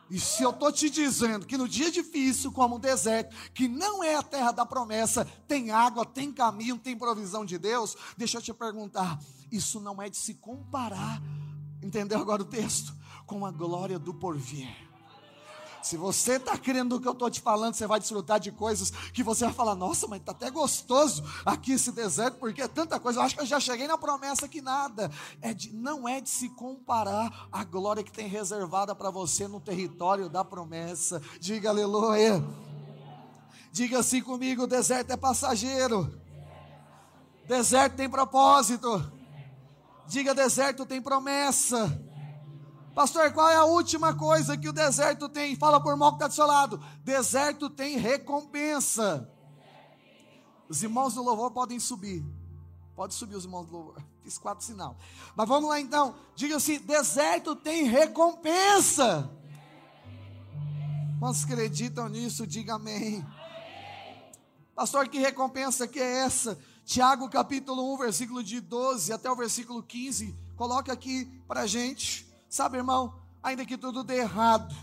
E 0.09 0.19
se 0.19 0.41
eu 0.41 0.49
estou 0.49 0.71
te 0.71 0.89
dizendo 0.89 1.45
que 1.45 1.57
no 1.57 1.67
dia 1.67 1.91
difícil, 1.91 2.51
como 2.51 2.77
o 2.77 2.79
deserto, 2.79 3.35
que 3.53 3.67
não 3.67 4.03
é 4.03 4.15
a 4.15 4.23
terra 4.23 4.51
da 4.51 4.65
promessa, 4.65 5.23
tem 5.47 5.69
água, 5.69 6.03
tem 6.03 6.31
caminho, 6.31 6.79
tem 6.79 6.97
provisão 6.97 7.45
de 7.45 7.59
Deus, 7.59 7.95
deixa 8.17 8.37
eu 8.39 8.41
te 8.41 8.51
perguntar: 8.51 9.19
isso 9.51 9.79
não 9.79 10.01
é 10.01 10.09
de 10.09 10.17
se 10.17 10.35
comparar, 10.35 11.21
entendeu 11.81 12.19
agora 12.19 12.41
o 12.41 12.45
texto? 12.45 12.93
Com 13.25 13.45
a 13.45 13.51
glória 13.51 13.99
do 13.99 14.13
porvir. 14.13 14.89
Se 15.81 15.95
você 15.95 16.33
está 16.33 16.57
crendo 16.57 16.95
no 16.95 17.01
que 17.01 17.07
eu 17.07 17.13
estou 17.13 17.29
te 17.29 17.39
falando, 17.39 17.73
você 17.73 17.87
vai 17.87 17.99
desfrutar 17.99 18.39
de 18.39 18.51
coisas 18.51 18.91
que 19.13 19.23
você 19.23 19.45
vai 19.45 19.53
falar: 19.53 19.75
nossa, 19.75 20.07
mas 20.07 20.19
está 20.19 20.31
até 20.31 20.49
gostoso 20.49 21.23
aqui 21.45 21.73
esse 21.73 21.91
deserto, 21.91 22.37
porque 22.37 22.61
é 22.61 22.67
tanta 22.67 22.99
coisa. 22.99 23.19
Eu 23.19 23.23
acho 23.23 23.35
que 23.35 23.41
eu 23.41 23.45
já 23.45 23.59
cheguei 23.59 23.87
na 23.87 23.97
promessa 23.97 24.47
que 24.47 24.61
nada. 24.61 25.09
É 25.41 25.53
de, 25.53 25.73
não 25.73 26.07
é 26.07 26.19
de 26.19 26.29
se 26.29 26.49
comparar 26.49 27.47
a 27.51 27.63
glória 27.63 28.03
que 28.03 28.11
tem 28.11 28.27
reservada 28.27 28.93
para 28.93 29.09
você 29.09 29.47
no 29.47 29.59
território 29.59 30.29
da 30.29 30.43
promessa. 30.43 31.21
Diga 31.39 31.69
aleluia. 31.69 32.43
Diga 33.71 33.99
assim 33.99 34.21
comigo: 34.21 34.63
o 34.63 34.67
deserto 34.67 35.11
é 35.11 35.17
passageiro. 35.17 36.13
Deserto 37.47 37.95
tem 37.95 38.09
propósito. 38.09 39.18
Diga: 40.09 40.33
deserto 40.33 40.87
tem 40.87 40.99
promessa. 40.99 42.03
Pastor, 42.95 43.31
qual 43.31 43.47
é 43.47 43.55
a 43.55 43.65
última 43.65 44.13
coisa 44.15 44.57
que 44.57 44.67
o 44.67 44.73
deserto 44.73 45.29
tem? 45.29 45.55
Fala 45.55 45.79
por 45.79 45.95
mal 45.95 46.11
que 46.11 46.15
está 46.15 46.27
do 46.27 46.33
seu 46.33 46.47
lado. 46.47 46.83
Deserto 47.03 47.69
tem 47.69 47.95
recompensa. 47.95 49.31
Os 50.67 50.81
irmãos 50.81 51.13
do 51.13 51.21
louvor 51.21 51.51
podem 51.51 51.79
subir. 51.79 52.25
Pode 52.95 53.13
subir 53.13 53.35
os 53.35 53.45
irmãos 53.45 53.67
do 53.67 53.71
louvor. 53.71 54.03
Fiz 54.23 54.39
quatro 54.39 54.65
sinal. 54.65 54.97
Mas 55.35 55.47
vamos 55.47 55.69
lá 55.69 55.79
então. 55.79 56.15
Diga 56.35 56.57
assim: 56.57 56.79
deserto 56.79 57.55
tem 57.55 57.83
recompensa. 57.83 59.29
Quantos 61.19 61.43
acreditam 61.43 62.09
nisso? 62.09 62.47
Diga 62.47 62.73
amém. 62.73 63.23
Pastor, 64.73 65.07
que 65.07 65.19
recompensa 65.19 65.87
que 65.87 65.99
é 65.99 66.25
essa? 66.25 66.57
Tiago 66.89 67.29
capítulo 67.29 67.93
1, 67.93 67.97
versículo 67.97 68.43
de 68.43 68.59
12 68.59 69.13
até 69.13 69.29
o 69.29 69.35
versículo 69.35 69.83
15. 69.83 70.35
Coloca 70.55 70.91
aqui 70.91 71.25
para 71.47 71.67
gente. 71.67 72.27
Sabe, 72.49 72.77
irmão, 72.77 73.13
ainda 73.43 73.63
que 73.63 73.77
tudo 73.77 74.03
dê 74.03 74.21
errado, 74.21 74.75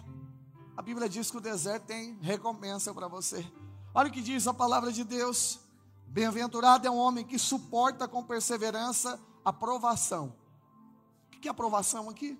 a 0.76 0.82
Bíblia 0.82 1.08
diz 1.08 1.32
que 1.32 1.36
o 1.36 1.40
deserto 1.40 1.86
tem 1.86 2.16
recompensa 2.22 2.94
para 2.94 3.08
você. 3.08 3.44
Olha 3.92 4.08
o 4.08 4.12
que 4.12 4.22
diz 4.22 4.46
a 4.46 4.54
palavra 4.54 4.92
de 4.92 5.02
Deus. 5.02 5.58
Bem-aventurado 6.06 6.86
é 6.86 6.90
um 6.92 6.96
homem 6.96 7.24
que 7.24 7.40
suporta 7.40 8.06
com 8.06 8.22
perseverança 8.22 9.20
a 9.44 9.52
provação. 9.52 10.32
O 11.26 11.30
que 11.40 11.48
é 11.48 11.50
aprovação 11.50 12.08
aqui? 12.08 12.38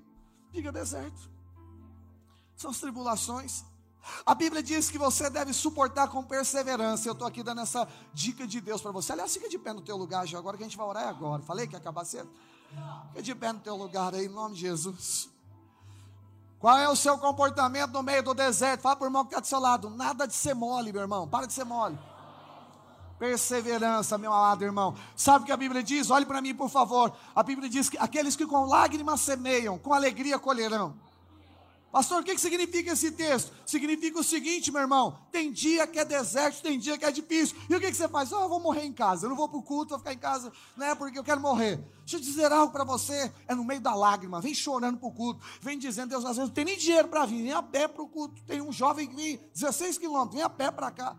Diga 0.53 0.71
deserto. 0.71 1.29
São 2.55 2.71
as 2.71 2.79
tribulações. 2.79 3.65
A 4.25 4.35
Bíblia 4.35 4.63
diz 4.63 4.91
que 4.91 4.99
você 4.99 5.29
deve 5.31 5.53
suportar 5.53 6.09
com 6.09 6.23
perseverança. 6.23 7.09
Eu 7.09 7.13
estou 7.13 7.27
aqui 7.27 7.43
dando 7.43 7.61
essa 7.61 7.89
dica 8.13 8.47
de 8.47 8.61
Deus 8.61 8.81
para 8.81 8.91
você. 8.91 9.13
Aliás, 9.13 9.33
fica 9.33 9.49
de 9.49 9.59
pé 9.59 9.73
no 9.73 9.81
teu 9.81 9.97
lugar 9.97 10.27
já 10.27 10.39
agora 10.39 10.57
que 10.57 10.63
a 10.63 10.67
gente 10.67 10.77
vai 10.77 10.87
orar 10.87 11.09
agora. 11.09 11.43
Falei 11.43 11.67
que 11.67 11.75
ia 11.75 11.79
acabar 11.79 12.05
cedo. 12.05 12.29
Fica 13.09 13.23
de 13.23 13.35
pé 13.35 13.53
no 13.53 13.61
teu 13.61 13.77
lugar 13.77 14.15
aí, 14.15 14.27
em 14.27 14.29
nome 14.29 14.55
de 14.55 14.63
Jesus. 14.63 15.29
Qual 16.59 16.77
é 16.79 16.89
o 16.89 16.97
seu 16.97 17.19
comportamento 17.19 17.93
no 17.93 18.03
meio 18.03 18.23
do 18.23 18.35
deserto? 18.35 18.81
Fala 18.81 18.97
para 18.97 19.05
o 19.05 19.09
irmão 19.09 19.25
que 19.25 19.31
está 19.31 19.41
do 19.41 19.47
seu 19.47 19.61
lado. 19.61 19.91
Nada 19.91 20.27
de 20.27 20.35
ser 20.35 20.55
mole, 20.55 20.93
meu 20.93 21.03
irmão. 21.03 21.29
Para 21.29 21.47
de 21.47 21.53
ser 21.53 21.65
mole. 21.65 21.99
Perseverança, 23.19 24.19
meu 24.19 24.33
amado 24.33 24.65
irmão. 24.65 24.95
Sabe 25.15 25.45
o 25.45 25.47
que 25.47 25.53
a 25.53 25.57
Bíblia 25.57 25.83
diz? 25.83 26.11
Olhe 26.11 26.27
para 26.27 26.43
mim, 26.43 26.55
por 26.55 26.69
favor. 26.69 27.15
A 27.35 27.43
Bíblia 27.43 27.69
diz 27.69 27.89
que 27.89 27.97
aqueles 27.99 28.37
que 28.37 28.47
com 28.47 28.67
lágrimas 28.67 29.21
semeiam, 29.21 29.79
com 29.79 29.93
alegria 29.93 30.39
colherão. 30.39 30.95
Pastor, 31.97 32.21
o 32.21 32.23
que 32.23 32.37
significa 32.37 32.93
esse 32.93 33.11
texto? 33.11 33.51
Significa 33.65 34.21
o 34.21 34.23
seguinte, 34.23 34.71
meu 34.71 34.83
irmão: 34.83 35.19
tem 35.33 35.51
dia 35.51 35.87
que 35.87 35.99
é 35.99 36.05
deserto, 36.05 36.61
tem 36.61 36.79
dia 36.79 36.99
que 36.99 37.07
é 37.07 37.11
difícil. 37.11 37.57
E 37.71 37.75
o 37.75 37.81
que, 37.81 37.91
você 37.91 38.07
faz? 38.07 38.31
Oh, 38.33 38.43
eu 38.43 38.51
vou 38.51 38.61
morrer 38.61 38.85
em 38.85 38.93
casa, 38.93 39.25
eu 39.25 39.31
não 39.31 39.37
vou 39.37 39.49
para 39.49 39.57
o 39.57 39.63
culto, 39.63 39.89
vou 39.89 39.99
ficar 40.01 40.13
em 40.13 40.19
casa, 40.19 40.53
né? 40.77 40.95
Porque 40.95 41.19
eu 41.19 41.25
quero 41.25 41.41
morrer. 41.41 41.83
Deixa 42.01 42.17
eu 42.17 42.21
dizer 42.21 42.53
algo 42.53 42.71
para 42.71 42.85
você: 42.85 43.33
é 43.49 43.55
no 43.55 43.65
meio 43.65 43.81
da 43.81 43.95
lágrima, 43.95 44.43
vem 44.43 44.53
chorando 44.53 44.99
para 44.99 45.09
o 45.09 45.11
culto, 45.11 45.41
vem 45.63 45.79
dizendo, 45.79 46.11
Deus, 46.11 46.27
às 46.27 46.37
vezes 46.37 46.51
não 46.51 46.55
tem 46.55 46.67
nem 46.67 46.77
dinheiro 46.77 47.09
para 47.09 47.25
vir, 47.25 47.43
vem 47.43 47.53
a 47.53 47.63
pé 47.63 47.89
para 47.89 48.03
o 48.03 48.09
culto. 48.09 48.43
Tem 48.43 48.61
um 48.61 48.71
jovem 48.71 49.07
que 49.07 49.17
vem 49.17 49.41
16 49.55 49.97
quilômetros, 49.97 50.35
vem 50.35 50.43
a 50.43 50.51
pé 50.51 50.71
para 50.71 50.91
cá. 50.91 51.17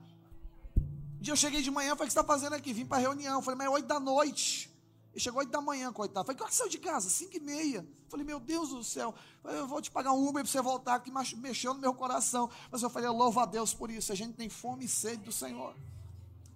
Um 1.17 1.21
dia 1.23 1.33
eu 1.33 1.37
cheguei 1.37 1.63
de 1.63 1.71
manhã, 1.71 1.95
falei, 1.95 2.03
o 2.03 2.07
que 2.07 2.13
você 2.13 2.19
está 2.19 2.23
fazendo 2.23 2.53
aqui? 2.53 2.71
Vim 2.71 2.85
para 2.85 2.99
reunião. 2.99 3.41
falei, 3.41 3.57
mas 3.57 3.65
é 3.65 3.71
8 3.71 3.87
da 3.87 3.99
noite. 3.99 4.76
Chegou 5.19 5.39
8 5.39 5.49
da 5.49 5.61
manhã, 5.61 5.91
coitado. 5.91 6.25
Falei, 6.25 6.37
quando 6.37 6.51
você 6.51 6.57
saiu 6.57 6.69
de 6.69 6.77
casa? 6.77 7.09
5 7.09 7.37
e 7.37 7.39
meia. 7.39 7.87
Falei, 8.09 8.25
meu 8.25 8.39
Deus 8.39 8.69
do 8.69 8.83
céu. 8.83 9.13
Falei, 9.41 9.59
eu 9.59 9.67
vou 9.67 9.81
te 9.81 9.89
pagar 9.89 10.11
um 10.13 10.27
Uber 10.27 10.43
para 10.43 10.51
você 10.51 10.61
voltar, 10.61 10.99
que 10.99 11.11
mexeu 11.37 11.73
no 11.73 11.79
meu 11.79 11.93
coração. 11.93 12.49
Mas 12.71 12.81
eu 12.81 12.89
falei, 12.89 13.09
louvo 13.09 13.39
a 13.39 13.45
Deus 13.45 13.73
por 13.73 13.89
isso. 13.89 14.11
A 14.11 14.15
gente 14.15 14.33
tem 14.33 14.49
fome 14.49 14.85
e 14.85 14.87
sede 14.87 15.23
do 15.23 15.31
Senhor. 15.31 15.75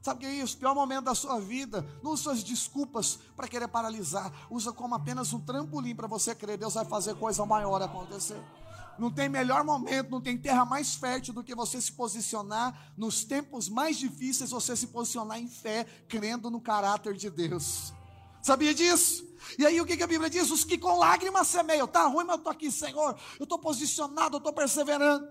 Sabe 0.02 0.18
o 0.18 0.20
que 0.22 0.26
é 0.26 0.34
isso? 0.34 0.58
Pior 0.58 0.74
momento 0.74 1.06
da 1.06 1.16
sua 1.16 1.40
vida. 1.40 1.86
Não 2.02 2.12
use 2.12 2.24
suas 2.24 2.44
desculpas 2.44 3.20
para 3.36 3.48
querer 3.48 3.68
paralisar. 3.68 4.32
Usa 4.50 4.72
como 4.72 4.96
apenas 4.96 5.32
um 5.32 5.40
trampolim 5.40 5.96
para 5.96 6.08
você 6.08 6.34
crer. 6.34 6.58
Deus 6.58 6.74
vai 6.74 6.86
fazer 6.86 7.16
coisa 7.16 7.46
maior 7.46 7.82
acontecer. 7.82 8.42
Não 8.98 9.12
tem 9.12 9.30
melhor 9.30 9.64
momento, 9.64 10.12
não 10.12 10.22
tem 10.22 10.38
terra 10.38 10.66
mais 10.66 10.96
fértil 10.96 11.34
do 11.34 11.44
que 11.44 11.56
você 11.56 11.80
se 11.80 11.92
posicionar 11.92 12.94
nos 12.98 13.24
tempos 13.24 13.70
mais 13.70 13.98
difíceis, 13.98 14.52
você 14.52 14.76
se 14.76 14.88
posicionar 14.88 15.40
em 15.40 15.48
fé, 15.48 15.86
crendo 16.08 16.52
no 16.52 16.60
caráter 16.60 17.16
de 17.16 17.30
Deus. 17.30 17.94
Sabia 18.42 18.74
disso? 18.74 19.30
E 19.58 19.66
aí 19.66 19.82
o 19.82 19.86
que, 19.86 19.98
que 19.98 20.04
a 20.04 20.08
Bíblia 20.08 20.30
diz? 20.30 20.50
Os 20.50 20.64
que 20.64 20.78
com 20.78 20.98
lágrimas 20.98 21.48
semeiam, 21.48 21.88
tá 21.88 22.06
ruim, 22.06 22.24
mas 22.24 22.36
eu 22.36 22.38
estou 22.38 22.52
aqui, 22.52 22.72
Senhor, 22.72 23.18
eu 23.40 23.44
estou 23.44 23.60
posicionado, 23.60 24.36
eu 24.36 24.40
estou 24.40 24.54
perseverando. 24.54 25.28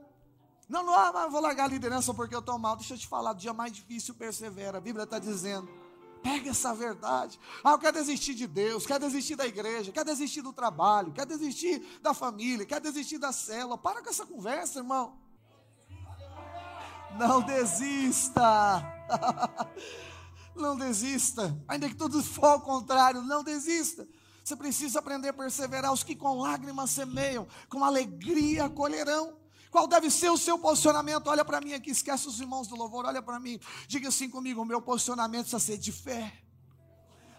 Não, 0.69 0.85
não, 0.85 0.95
ah, 0.95 1.27
vou 1.27 1.41
largar 1.41 1.65
a 1.65 1.69
liderança 1.69 2.15
porque 2.15 2.35
eu 2.35 2.39
estou 2.39 2.59
mal. 2.59 2.77
Deixa 2.77 2.95
eu 2.95 2.99
te 2.99 3.09
falar, 3.09 3.33
o 3.33 3.35
dia 3.35 3.53
mais 3.53 3.73
difícil 3.73 4.15
persevera. 4.15 4.79
A 4.79 4.81
Bíblia 4.81 5.03
está 5.03 5.19
dizendo. 5.19 5.69
Pega 6.23 6.51
essa 6.51 6.73
verdade. 6.75 7.41
Ah, 7.65 7.73
eu 7.73 7.79
quero 7.79 7.95
desistir 7.95 8.35
de 8.35 8.47
Deus, 8.47 8.87
quero 8.87 9.01
desistir 9.01 9.37
da 9.37 9.47
igreja, 9.47 9.91
quero 9.91 10.07
desistir 10.07 10.43
do 10.43 10.53
trabalho, 10.53 11.13
quero 11.13 11.29
desistir 11.29 11.99
da 12.03 12.13
família, 12.13 12.67
quero 12.67 12.83
desistir 12.83 13.19
da 13.19 13.33
célula. 13.33 13.79
Para 13.79 14.03
com 14.03 14.11
essa 14.11 14.27
conversa, 14.27 14.79
irmão. 14.79 15.19
Não 17.19 17.41
desista. 17.43 18.85
Não 20.61 20.77
desista. 20.77 21.57
Ainda 21.67 21.89
que 21.89 21.95
tudo 21.95 22.23
for 22.23 22.47
ao 22.47 22.61
contrário, 22.61 23.23
não 23.23 23.43
desista. 23.43 24.07
Você 24.45 24.55
precisa 24.55 24.99
aprender 24.99 25.29
a 25.29 25.33
perseverar. 25.33 25.93
Os 25.93 26.03
que 26.03 26.15
com 26.15 26.39
lágrimas 26.39 26.91
semeiam, 26.91 27.47
com 27.69 27.83
alegria 27.83 28.69
colherão. 28.69 29.37
Qual 29.71 29.87
deve 29.87 30.11
ser 30.11 30.31
o 30.31 30.37
seu 30.37 30.59
posicionamento? 30.59 31.29
Olha 31.29 31.45
para 31.45 31.61
mim 31.61 31.73
aqui, 31.73 31.91
esquece 31.91 32.27
os 32.27 32.41
irmãos 32.41 32.67
do 32.67 32.75
louvor, 32.75 33.07
olha 33.07 33.23
para 33.23 33.39
mim. 33.39 33.59
Diga 33.87 34.09
assim 34.09 34.29
comigo: 34.29 34.61
o 34.61 34.65
meu 34.65 34.83
posicionamento 34.83 35.43
precisa 35.43 35.61
ser 35.61 35.79
de 35.79 35.93
fé. 35.93 36.33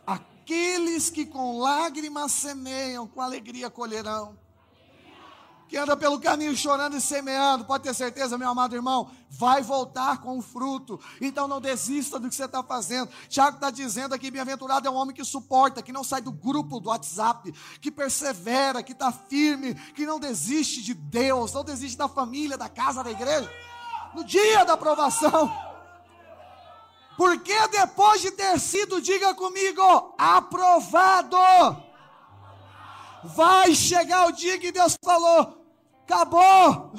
Aqueles 0.06 1.10
que 1.10 1.26
com 1.26 1.60
lágrimas 1.60 2.32
semeiam, 2.32 3.08
com 3.08 3.22
alegria 3.22 3.70
colherão 3.70 4.38
que 5.72 5.78
anda 5.78 5.96
pelo 5.96 6.20
caminho 6.20 6.54
chorando 6.54 6.98
e 6.98 7.02
semeando, 7.02 7.64
pode 7.64 7.86
ter 7.86 7.94
certeza, 7.94 8.38
meu 8.38 8.50
amado 8.50 8.76
irmão, 8.76 9.10
vai 9.30 9.62
voltar 9.62 10.18
com 10.18 10.38
o 10.38 10.42
fruto. 10.42 11.00
Então 11.22 11.48
não 11.48 11.62
desista 11.62 12.20
do 12.20 12.28
que 12.28 12.36
você 12.36 12.44
está 12.44 12.62
fazendo. 12.62 13.10
Tiago 13.30 13.56
está 13.56 13.72
dizendo 13.72 14.14
aqui: 14.14 14.30
bem-aventurado 14.30 14.86
é 14.86 14.92
um 14.92 14.96
homem 14.96 15.16
que 15.16 15.24
suporta, 15.24 15.82
que 15.82 15.94
não 15.94 16.04
sai 16.04 16.22
do 16.22 16.30
grupo 16.30 16.82
do 16.82 16.90
WhatsApp, 16.90 17.54
que 17.80 17.90
persevera, 17.90 18.84
que 18.84 18.92
está 18.92 19.14
firme, 19.14 19.74
que 19.94 20.06
não 20.06 20.20
desiste 20.20 20.82
de 20.82 20.94
Deus, 20.94 21.54
não 21.54 21.64
desiste 21.64 21.98
da 21.98 22.10
família, 22.10 22.58
da 22.58 22.68
casa, 22.68 23.02
da 23.02 23.10
igreja. 23.10 23.50
No 24.14 24.26
dia 24.26 24.66
da 24.66 24.74
aprovação. 24.74 25.50
Porque 27.16 27.68
depois 27.70 28.22
de 28.22 28.32
ter 28.32 28.60
sido, 28.60 29.02
diga 29.02 29.34
comigo, 29.34 30.16
aprovado, 30.18 31.38
vai 33.24 33.74
chegar 33.74 34.28
o 34.28 34.34
dia 34.34 34.60
que 34.60 34.74
Deus 34.74 34.98
falou: 35.02 35.61
Acabou. 36.06 36.94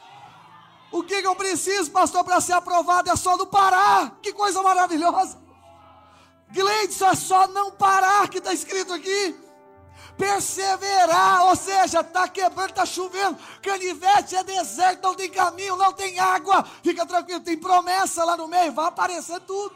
o 0.92 1.02
que, 1.02 1.20
que 1.20 1.26
eu 1.26 1.34
preciso, 1.34 1.90
pastor, 1.90 2.24
para 2.24 2.40
ser 2.40 2.52
aprovado? 2.52 3.10
É 3.10 3.16
só 3.16 3.36
não 3.36 3.46
parar. 3.46 4.18
Que 4.22 4.32
coisa 4.32 4.62
maravilhosa. 4.62 5.38
Gleidson, 6.50 7.06
é 7.06 7.14
só 7.14 7.46
não 7.48 7.70
parar, 7.70 8.28
que 8.28 8.38
está 8.38 8.52
escrito 8.52 8.92
aqui. 8.92 9.38
Perseverar, 10.16 11.44
ou 11.46 11.54
seja, 11.54 12.00
está 12.00 12.26
quebrando, 12.26 12.70
está 12.70 12.84
chovendo. 12.84 13.38
Canivete 13.62 14.34
é 14.34 14.42
deserto, 14.42 15.02
não 15.02 15.14
tem 15.14 15.30
caminho, 15.30 15.76
não 15.76 15.92
tem 15.92 16.18
água. 16.18 16.64
Fica 16.82 17.06
tranquilo, 17.06 17.40
tem 17.40 17.56
promessa 17.56 18.24
lá 18.24 18.36
no 18.36 18.48
meio, 18.48 18.72
vai 18.72 18.86
aparecer 18.86 19.40
tudo. 19.40 19.74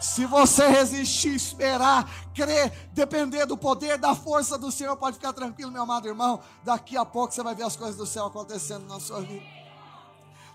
Se 0.00 0.24
você 0.24 0.66
resistir, 0.66 1.34
esperar, 1.34 2.10
crer, 2.34 2.72
depender 2.92 3.44
do 3.44 3.56
poder, 3.56 3.98
da 3.98 4.14
força 4.14 4.56
do 4.56 4.72
Senhor, 4.72 4.96
pode 4.96 5.16
ficar 5.16 5.32
tranquilo, 5.32 5.70
meu 5.70 5.82
amado 5.82 6.08
irmão. 6.08 6.40
Daqui 6.64 6.96
a 6.96 7.04
pouco 7.04 7.34
você 7.34 7.42
vai 7.42 7.54
ver 7.54 7.64
as 7.64 7.76
coisas 7.76 7.96
do 7.96 8.06
céu 8.06 8.26
acontecendo 8.26 8.86
na 8.86 8.98
sua 8.98 9.20
vida. 9.20 9.60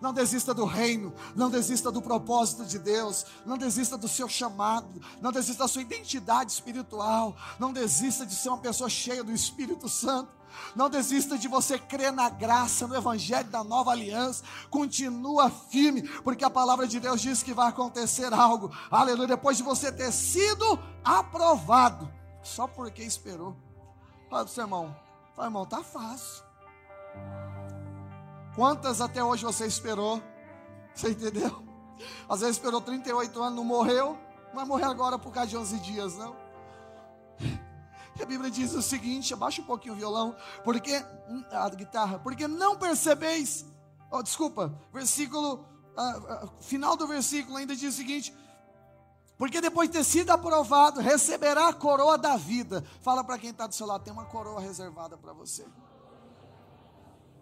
Não 0.01 0.13
desista 0.13 0.53
do 0.53 0.65
reino, 0.65 1.13
não 1.35 1.49
desista 1.49 1.91
do 1.91 2.01
propósito 2.01 2.65
de 2.65 2.77
Deus, 2.77 3.25
não 3.45 3.57
desista 3.57 3.97
do 3.97 4.07
seu 4.07 4.27
chamado, 4.27 5.01
não 5.21 5.31
desista 5.31 5.63
da 5.63 5.67
sua 5.67 5.81
identidade 5.81 6.51
espiritual, 6.51 7.35
não 7.59 7.71
desista 7.71 8.25
de 8.25 8.35
ser 8.35 8.49
uma 8.49 8.57
pessoa 8.57 8.89
cheia 8.89 9.23
do 9.23 9.31
Espírito 9.31 9.87
Santo. 9.87 10.29
Não 10.75 10.89
desista 10.89 11.37
de 11.37 11.47
você 11.47 11.77
crer 11.77 12.11
na 12.11 12.29
graça, 12.29 12.87
no 12.87 12.95
Evangelho 12.95 13.49
da 13.49 13.63
nova 13.63 13.91
aliança. 13.91 14.43
Continua 14.69 15.49
firme, 15.49 16.01
porque 16.23 16.43
a 16.43 16.49
palavra 16.49 16.87
de 16.87 16.99
Deus 16.99 17.21
diz 17.21 17.41
que 17.41 17.53
vai 17.53 17.69
acontecer 17.69 18.33
algo. 18.33 18.71
Aleluia. 18.89 19.27
Depois 19.27 19.57
de 19.57 19.63
você 19.63 19.91
ter 19.91 20.11
sido 20.11 20.79
aprovado, 21.03 22.11
só 22.43 22.67
porque 22.67 23.03
esperou. 23.03 23.55
Fala 24.29 24.47
seu 24.47 24.63
irmão, 24.63 24.95
fala, 25.35 25.47
irmão, 25.47 25.65
tá 25.65 25.83
fácil. 25.83 26.43
Quantas 28.55 29.01
até 29.01 29.23
hoje 29.23 29.43
você 29.43 29.65
esperou? 29.65 30.21
Você 30.93 31.09
entendeu? 31.09 31.63
Às 32.27 32.39
vezes 32.39 32.55
esperou 32.57 32.81
38 32.81 33.41
anos, 33.41 33.55
não 33.55 33.63
morreu, 33.63 34.17
não 34.47 34.55
vai 34.55 34.65
morrer 34.65 34.85
agora 34.85 35.19
por 35.19 35.31
causa 35.31 35.49
de 35.49 35.57
11 35.57 35.79
dias, 35.79 36.17
não. 36.17 36.35
A 38.21 38.25
Bíblia 38.25 38.49
diz 38.49 38.73
o 38.73 38.81
seguinte: 38.81 39.33
abaixa 39.33 39.61
um 39.61 39.65
pouquinho 39.65 39.93
o 39.93 39.97
violão, 39.97 40.35
porque 40.63 41.03
hum, 41.29 41.43
a 41.51 41.69
guitarra, 41.69 42.19
porque 42.19 42.47
não 42.47 42.77
percebeis. 42.77 43.65
Oh, 44.11 44.23
desculpa, 44.23 44.73
versículo 44.93 45.65
uh, 45.97 46.45
uh, 46.45 46.51
final 46.61 46.95
do 46.95 47.07
versículo 47.07 47.57
ainda 47.57 47.75
diz 47.75 47.93
o 47.93 47.97
seguinte: 47.97 48.33
porque 49.37 49.59
depois 49.59 49.89
de 49.89 49.97
ter 49.97 50.03
sido 50.03 50.31
aprovado, 50.31 51.01
receberá 51.01 51.67
a 51.67 51.73
coroa 51.73 52.17
da 52.17 52.37
vida. 52.37 52.83
Fala 53.01 53.23
para 53.23 53.37
quem 53.37 53.49
está 53.49 53.67
do 53.67 53.75
seu 53.75 53.85
lado, 53.85 54.03
tem 54.03 54.13
uma 54.13 54.25
coroa 54.25 54.61
reservada 54.61 55.17
para 55.17 55.33
você. 55.33 55.65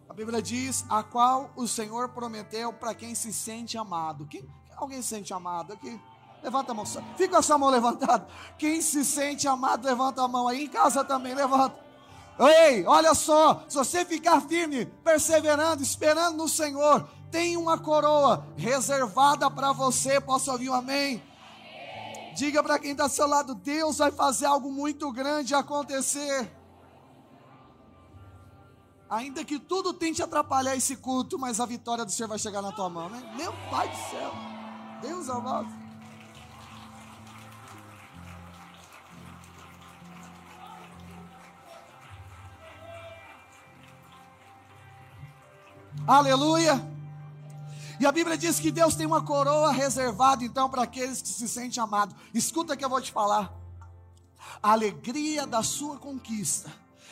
A 0.10 0.14
Bíblia 0.14 0.42
diz: 0.42 0.86
a 0.90 1.04
qual 1.04 1.52
o 1.56 1.68
Senhor 1.68 2.10
prometeu 2.10 2.74
para 2.74 2.96
quem 2.96 3.14
se 3.14 3.32
sente 3.32 3.78
amado. 3.78 4.26
Quem, 4.26 4.48
alguém 4.76 5.02
se 5.02 5.10
sente 5.10 5.34
amado 5.34 5.74
aqui? 5.74 6.00
Levanta 6.44 6.74
a 6.74 6.76
mão. 6.76 6.86
Fica 6.86 7.30
com 7.30 7.38
a 7.38 7.42
sua 7.42 7.58
mão 7.58 7.70
levantada. 7.70 8.28
Quem 8.58 8.82
se 8.82 9.06
sente 9.06 9.48
amado, 9.48 9.86
levanta 9.86 10.22
a 10.22 10.28
mão 10.28 10.48
aí. 10.48 10.66
Em 10.66 10.68
casa 10.68 11.04
também, 11.04 11.34
levanta. 11.34 11.82
Ei, 12.38 12.86
olha 12.86 13.14
só. 13.14 13.64
Se 13.70 13.78
você 13.78 14.04
ficar 14.04 14.42
firme, 14.42 14.86
perseverando, 14.86 15.82
esperando 15.82 16.38
no 16.38 16.50
Senhor, 16.50 17.08
tem 17.32 17.56
uma 17.56 17.78
coroa 17.78 18.46
reservada 18.58 19.50
para 19.50 19.72
você. 19.72 20.20
Posso 20.20 20.52
ouvir 20.52 20.70
um 20.70 20.74
amém? 20.74 21.24
Diga 22.36 22.62
para 22.62 22.78
quem 22.78 22.92
está 22.92 23.04
ao 23.04 23.10
seu 23.10 23.28
lado: 23.28 23.56
Deus 23.56 24.00
vai 24.00 24.12
fazer 24.12 24.46
algo 24.46 24.70
muito 24.70 25.10
grande 25.14 25.56
acontecer. 25.56 26.52
Ainda 29.10 29.46
que 29.46 29.60
tudo 29.60 29.94
tente 29.94 30.24
atrapalhar 30.24 30.76
esse 30.76 30.96
culto, 30.98 31.38
mas 31.38 31.60
a 31.60 31.66
vitória 31.66 32.04
do 32.04 32.12
Senhor 32.12 32.28
vai 32.28 32.40
chegar 32.40 32.64
na 32.64 32.72
tua 32.72 32.90
mão, 32.90 33.10
né? 33.10 33.34
Meu 33.38 33.54
Pai 33.70 33.88
do 33.88 34.10
céu. 34.10 34.34
Deus 35.02 35.30
amado. 35.30 35.83
Aleluia. 46.08 46.94
E 48.00 48.06
a 48.06 48.12
Bíblia 48.12 48.38
diz 48.38 48.60
que 48.60 48.72
Deus 48.72 48.96
tem 48.96 49.06
uma 49.06 49.24
coroa 49.24 49.72
reservada 49.72 50.44
então 50.44 50.70
para 50.70 50.84
aqueles 50.84 51.22
que 51.22 51.28
se 51.28 51.48
sentem 51.48 51.82
amados. 51.82 52.16
Escuta 52.34 52.76
que 52.76 52.84
eu 52.84 52.90
vou 52.90 53.02
te 53.02 53.12
falar. 53.12 53.54
a 54.62 54.72
alegria 54.72 55.48
da 55.48 55.64
sua 55.64 55.98
conquista 55.98 56.72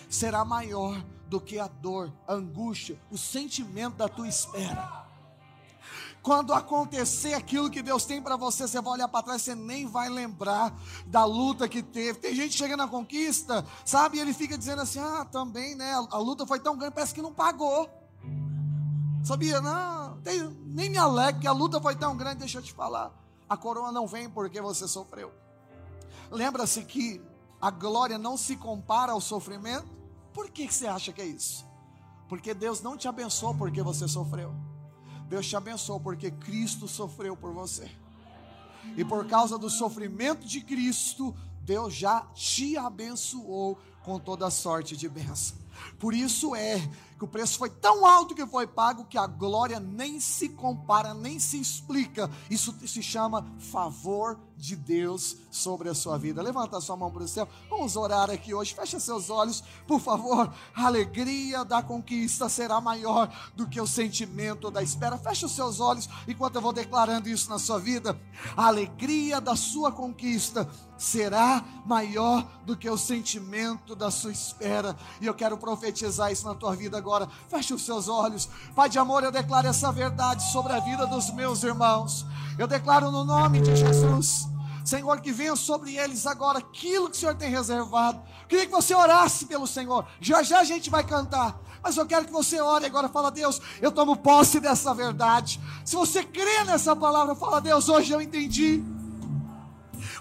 será 0.09 0.43
maior 0.43 1.01
do 1.27 1.39
que 1.39 1.57
a 1.57 1.67
dor, 1.67 2.11
a 2.27 2.33
angústia, 2.33 2.99
o 3.09 3.17
sentimento 3.17 3.95
da 3.95 4.09
tua 4.09 4.27
espera. 4.27 5.01
Quando 6.21 6.53
acontecer 6.53 7.33
aquilo 7.33 7.69
que 7.69 7.81
Deus 7.81 8.05
tem 8.05 8.21
para 8.21 8.35
você, 8.35 8.67
você 8.67 8.81
vai 8.81 8.93
olhar 8.93 9.07
para 9.07 9.23
trás, 9.23 9.41
você 9.41 9.55
nem 9.55 9.87
vai 9.87 10.09
lembrar 10.09 10.73
da 11.07 11.23
luta 11.23 11.67
que 11.67 11.81
teve. 11.81 12.19
Tem 12.19 12.35
gente 12.35 12.55
chegando 12.55 12.79
na 12.79 12.87
conquista, 12.87 13.65
sabe? 13.85 14.17
E 14.17 14.19
ele 14.19 14.33
fica 14.33 14.57
dizendo 14.57 14.81
assim: 14.81 14.99
ah, 14.99 15.25
também, 15.25 15.73
né? 15.73 15.93
A 16.11 16.17
luta 16.17 16.45
foi 16.45 16.59
tão 16.59 16.77
grande, 16.77 16.93
parece 16.93 17.13
que 17.13 17.21
não 17.21 17.33
pagou. 17.33 17.89
Sabia? 19.23 19.61
Não, 19.61 20.19
tem, 20.21 20.41
nem 20.65 20.89
me 20.89 20.97
alegre 20.97 21.41
que 21.41 21.47
a 21.47 21.51
luta 21.51 21.79
foi 21.79 21.95
tão 21.95 22.15
grande. 22.17 22.39
Deixa 22.39 22.57
eu 22.57 22.61
te 22.61 22.73
falar. 22.73 23.11
A 23.47 23.55
coroa 23.55 23.91
não 23.91 24.07
vem 24.07 24.29
porque 24.29 24.61
você 24.61 24.87
sofreu. 24.87 25.31
Lembra-se 26.29 26.83
que 26.83 27.21
a 27.61 27.69
glória 27.69 28.17
não 28.17 28.35
se 28.37 28.55
compara 28.55 29.11
ao 29.11 29.21
sofrimento. 29.21 29.87
Por 30.33 30.49
que, 30.49 30.71
você 30.71 30.87
acha 30.87 31.11
que 31.11 31.21
é 31.21 31.25
isso? 31.25 31.65
Porque 32.27 32.53
Deus 32.53 32.81
não 32.81 32.97
te 32.97 33.07
abençoou 33.07 33.53
porque 33.53 33.83
você 33.83 34.07
sofreu. 34.07 34.53
Deus 35.27 35.47
te 35.47 35.55
abençoou 35.55 35.99
porque 35.99 36.31
Cristo 36.31 36.87
sofreu 36.87 37.35
por 37.35 37.53
você. 37.53 37.91
E 38.97 39.05
por 39.05 39.27
causa 39.27 39.57
do 39.57 39.69
sofrimento 39.69 40.47
de 40.47 40.61
Cristo, 40.61 41.35
Deus 41.61 41.93
já 41.93 42.21
te 42.33 42.77
abençoou 42.77 43.77
com 44.03 44.17
toda 44.17 44.49
sorte 44.49 44.97
de 44.97 45.07
bênção. 45.07 45.57
Por 45.99 46.13
isso 46.13 46.55
é 46.55 46.81
que 47.21 47.25
o 47.25 47.27
preço 47.27 47.59
foi 47.59 47.69
tão 47.69 48.03
alto 48.03 48.33
que 48.33 48.47
foi 48.47 48.65
pago 48.65 49.05
que 49.05 49.15
a 49.15 49.27
glória 49.27 49.79
nem 49.79 50.19
se 50.19 50.49
compara, 50.49 51.13
nem 51.13 51.37
se 51.37 51.61
explica. 51.61 52.27
Isso 52.49 52.75
se 52.87 53.03
chama 53.03 53.45
favor 53.59 54.39
de 54.57 54.75
Deus 54.75 55.37
sobre 55.51 55.89
a 55.89 55.93
sua 55.93 56.17
vida. 56.17 56.41
Levanta 56.41 56.77
a 56.77 56.81
sua 56.81 56.95
mão 56.95 57.11
para 57.11 57.23
o 57.23 57.27
céu. 57.27 57.47
Vamos 57.69 57.95
orar 57.95 58.29
aqui 58.29 58.53
hoje. 58.53 58.73
Fecha 58.73 58.99
seus 58.99 59.29
olhos, 59.29 59.63
por 59.87 59.99
favor. 59.99 60.51
A 60.73 60.85
alegria 60.85 61.63
da 61.63 61.83
conquista 61.83 62.49
será 62.49 62.81
maior 62.81 63.31
do 63.55 63.67
que 63.67 63.79
o 63.79 63.85
sentimento 63.85 64.71
da 64.71 64.81
espera. 64.81 65.17
Fecha 65.17 65.45
os 65.45 65.51
seus 65.51 65.79
olhos 65.79 66.09
enquanto 66.27 66.55
eu 66.55 66.61
vou 66.61 66.73
declarando 66.73 67.29
isso 67.29 67.49
na 67.49 67.59
sua 67.59 67.79
vida. 67.79 68.19
A 68.57 68.67
alegria 68.67 69.39
da 69.39 69.55
sua 69.55 69.91
conquista 69.91 70.67
será 70.95 71.65
maior 71.83 72.47
do 72.63 72.77
que 72.77 72.87
o 72.87 72.97
sentimento 72.97 73.95
da 73.95 74.11
sua 74.11 74.31
espera. 74.31 74.95
E 75.19 75.25
eu 75.25 75.33
quero 75.33 75.57
profetizar 75.57 76.31
isso 76.31 76.45
na 76.45 76.53
tua 76.53 76.75
vida 76.75 76.95
agora. 76.95 77.10
Feche 77.49 77.73
os 77.73 77.83
seus 77.83 78.07
olhos. 78.07 78.49
Pai 78.75 78.89
de 78.89 78.99
amor, 78.99 79.23
eu 79.23 79.31
declaro 79.31 79.67
essa 79.67 79.91
verdade 79.91 80.43
sobre 80.51 80.73
a 80.73 80.79
vida 80.79 81.05
dos 81.07 81.31
meus 81.31 81.63
irmãos. 81.63 82.25
Eu 82.57 82.67
declaro 82.67 83.11
no 83.11 83.23
nome 83.23 83.61
de 83.61 83.75
Jesus 83.75 84.51
Senhor, 84.83 85.21
que 85.21 85.31
venha 85.31 85.55
sobre 85.55 85.95
eles 85.95 86.25
agora 86.25 86.59
aquilo 86.59 87.09
que 87.09 87.15
o 87.15 87.19
Senhor 87.19 87.35
tem 87.35 87.49
reservado. 87.49 88.21
Queria 88.47 88.65
que 88.65 88.71
você 88.71 88.93
orasse 88.93 89.45
pelo 89.45 89.67
Senhor. 89.67 90.05
Já 90.19 90.43
já 90.43 90.59
a 90.59 90.63
gente 90.63 90.89
vai 90.89 91.03
cantar. 91.03 91.59
Mas 91.83 91.97
eu 91.97 92.05
quero 92.05 92.25
que 92.25 92.31
você 92.31 92.59
ore 92.59 92.85
agora. 92.85 93.09
Fala, 93.09 93.31
Deus, 93.31 93.61
eu 93.81 93.91
tomo 93.91 94.15
posse 94.15 94.59
dessa 94.59 94.93
verdade. 94.93 95.59
Se 95.85 95.95
você 95.95 96.23
crê 96.23 96.63
nessa 96.63 96.95
palavra, 96.95 97.35
fala, 97.35 97.61
Deus, 97.61 97.89
hoje 97.89 98.11
eu 98.11 98.21
entendi. 98.21 98.83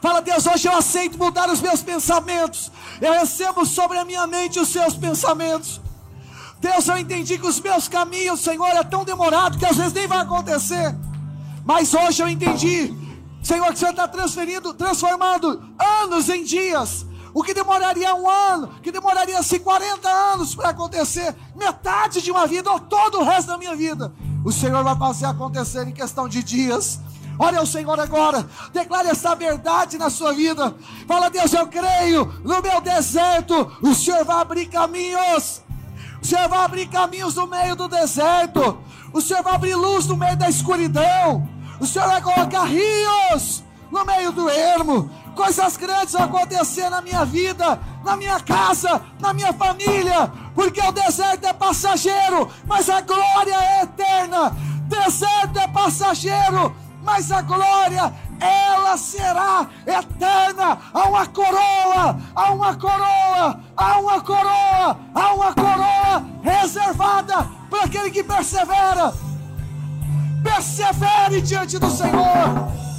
Fala, 0.00 0.20
Deus, 0.20 0.46
hoje 0.46 0.68
eu 0.68 0.76
aceito 0.76 1.18
mudar 1.18 1.50
os 1.50 1.60
meus 1.60 1.82
pensamentos. 1.82 2.70
Eu 3.00 3.12
recebo 3.12 3.64
sobre 3.66 3.98
a 3.98 4.04
minha 4.04 4.26
mente 4.26 4.58
os 4.58 4.68
seus 4.68 4.94
pensamentos. 4.94 5.80
Deus, 6.60 6.86
eu 6.88 6.98
entendi 6.98 7.38
que 7.38 7.46
os 7.46 7.60
meus 7.60 7.88
caminhos, 7.88 8.40
Senhor, 8.40 8.68
é 8.68 8.84
tão 8.84 9.04
demorado 9.04 9.58
que 9.58 9.66
às 9.66 9.76
vezes 9.76 9.92
nem 9.92 10.06
vai 10.06 10.18
acontecer. 10.18 10.94
Mas 11.64 11.94
hoje 11.94 12.22
eu 12.22 12.28
entendi 12.28 12.94
Senhor, 13.42 13.66
que 13.68 13.74
o 13.74 13.76
Senhor 13.76 13.90
está 13.92 14.06
transferindo, 14.06 14.74
transformando 14.74 15.62
anos 16.02 16.28
em 16.28 16.44
dias. 16.44 17.06
O 17.32 17.42
que 17.42 17.54
demoraria 17.54 18.14
um 18.14 18.28
ano, 18.28 18.68
que 18.82 18.90
demoraria 18.90 19.42
se 19.42 19.60
40 19.60 20.08
anos 20.08 20.54
para 20.54 20.70
acontecer, 20.70 21.34
metade 21.54 22.20
de 22.20 22.30
uma 22.30 22.46
vida 22.46 22.70
ou 22.70 22.80
todo 22.80 23.20
o 23.20 23.24
resto 23.24 23.48
da 23.48 23.58
minha 23.58 23.74
vida, 23.76 24.12
o 24.44 24.50
Senhor 24.50 24.82
vai 24.82 24.96
fazer 24.96 25.26
acontecer 25.26 25.86
em 25.86 25.92
questão 25.92 26.28
de 26.28 26.42
dias. 26.42 26.98
Olha 27.38 27.62
o 27.62 27.66
Senhor 27.66 27.98
agora, 27.98 28.46
declare 28.72 29.08
essa 29.08 29.34
verdade 29.34 29.96
na 29.96 30.10
sua 30.10 30.32
vida. 30.32 30.74
Fala, 31.06 31.30
Deus, 31.30 31.52
eu 31.54 31.66
creio 31.68 32.26
no 32.44 32.60
meu 32.60 32.80
deserto, 32.80 33.78
o 33.80 33.94
Senhor 33.94 34.24
vai 34.24 34.40
abrir 34.42 34.66
caminhos. 34.66 35.62
O 36.22 36.26
Senhor 36.26 36.48
vai 36.48 36.64
abrir 36.64 36.86
caminhos 36.86 37.34
no 37.34 37.46
meio 37.46 37.74
do 37.74 37.88
deserto. 37.88 38.78
O 39.12 39.20
Senhor 39.20 39.42
vai 39.42 39.54
abrir 39.54 39.74
luz 39.74 40.06
no 40.06 40.16
meio 40.16 40.36
da 40.36 40.48
escuridão. 40.48 41.48
O 41.80 41.86
Senhor 41.86 42.08
vai 42.08 42.20
colocar 42.20 42.64
rios 42.64 43.64
no 43.90 44.04
meio 44.04 44.30
do 44.30 44.48
ermo. 44.48 45.10
Coisas 45.34 45.76
grandes 45.76 46.12
vão 46.12 46.24
acontecer 46.24 46.88
na 46.90 47.00
minha 47.00 47.24
vida, 47.24 47.80
na 48.04 48.16
minha 48.16 48.38
casa, 48.40 49.00
na 49.18 49.32
minha 49.32 49.52
família, 49.52 50.30
porque 50.54 50.80
o 50.80 50.92
deserto 50.92 51.46
é 51.46 51.52
passageiro, 51.52 52.50
mas 52.66 52.90
a 52.90 53.00
glória 53.00 53.54
é 53.54 53.82
eterna. 53.82 54.54
Deserto 54.86 55.58
é 55.58 55.68
passageiro, 55.68 56.74
mas 57.02 57.32
a 57.32 57.40
glória 57.42 58.12
ela 58.40 58.96
será 58.96 59.66
eterna. 59.86 60.78
Há 60.92 61.08
uma 61.08 61.26
coroa, 61.26 62.20
há 62.34 62.52
uma 62.52 62.76
coroa, 62.76 63.60
há 63.76 63.98
uma 63.98 64.20
coroa, 64.20 64.98
há 65.14 65.34
uma 65.34 65.54
coroa 65.54 66.24
reservada 66.42 67.48
para 67.68 67.84
aquele 67.84 68.10
que 68.10 68.24
persevera 68.24 69.12
persevere 70.42 71.40
diante 71.42 71.78
do 71.78 71.90
Senhor. 71.90 72.89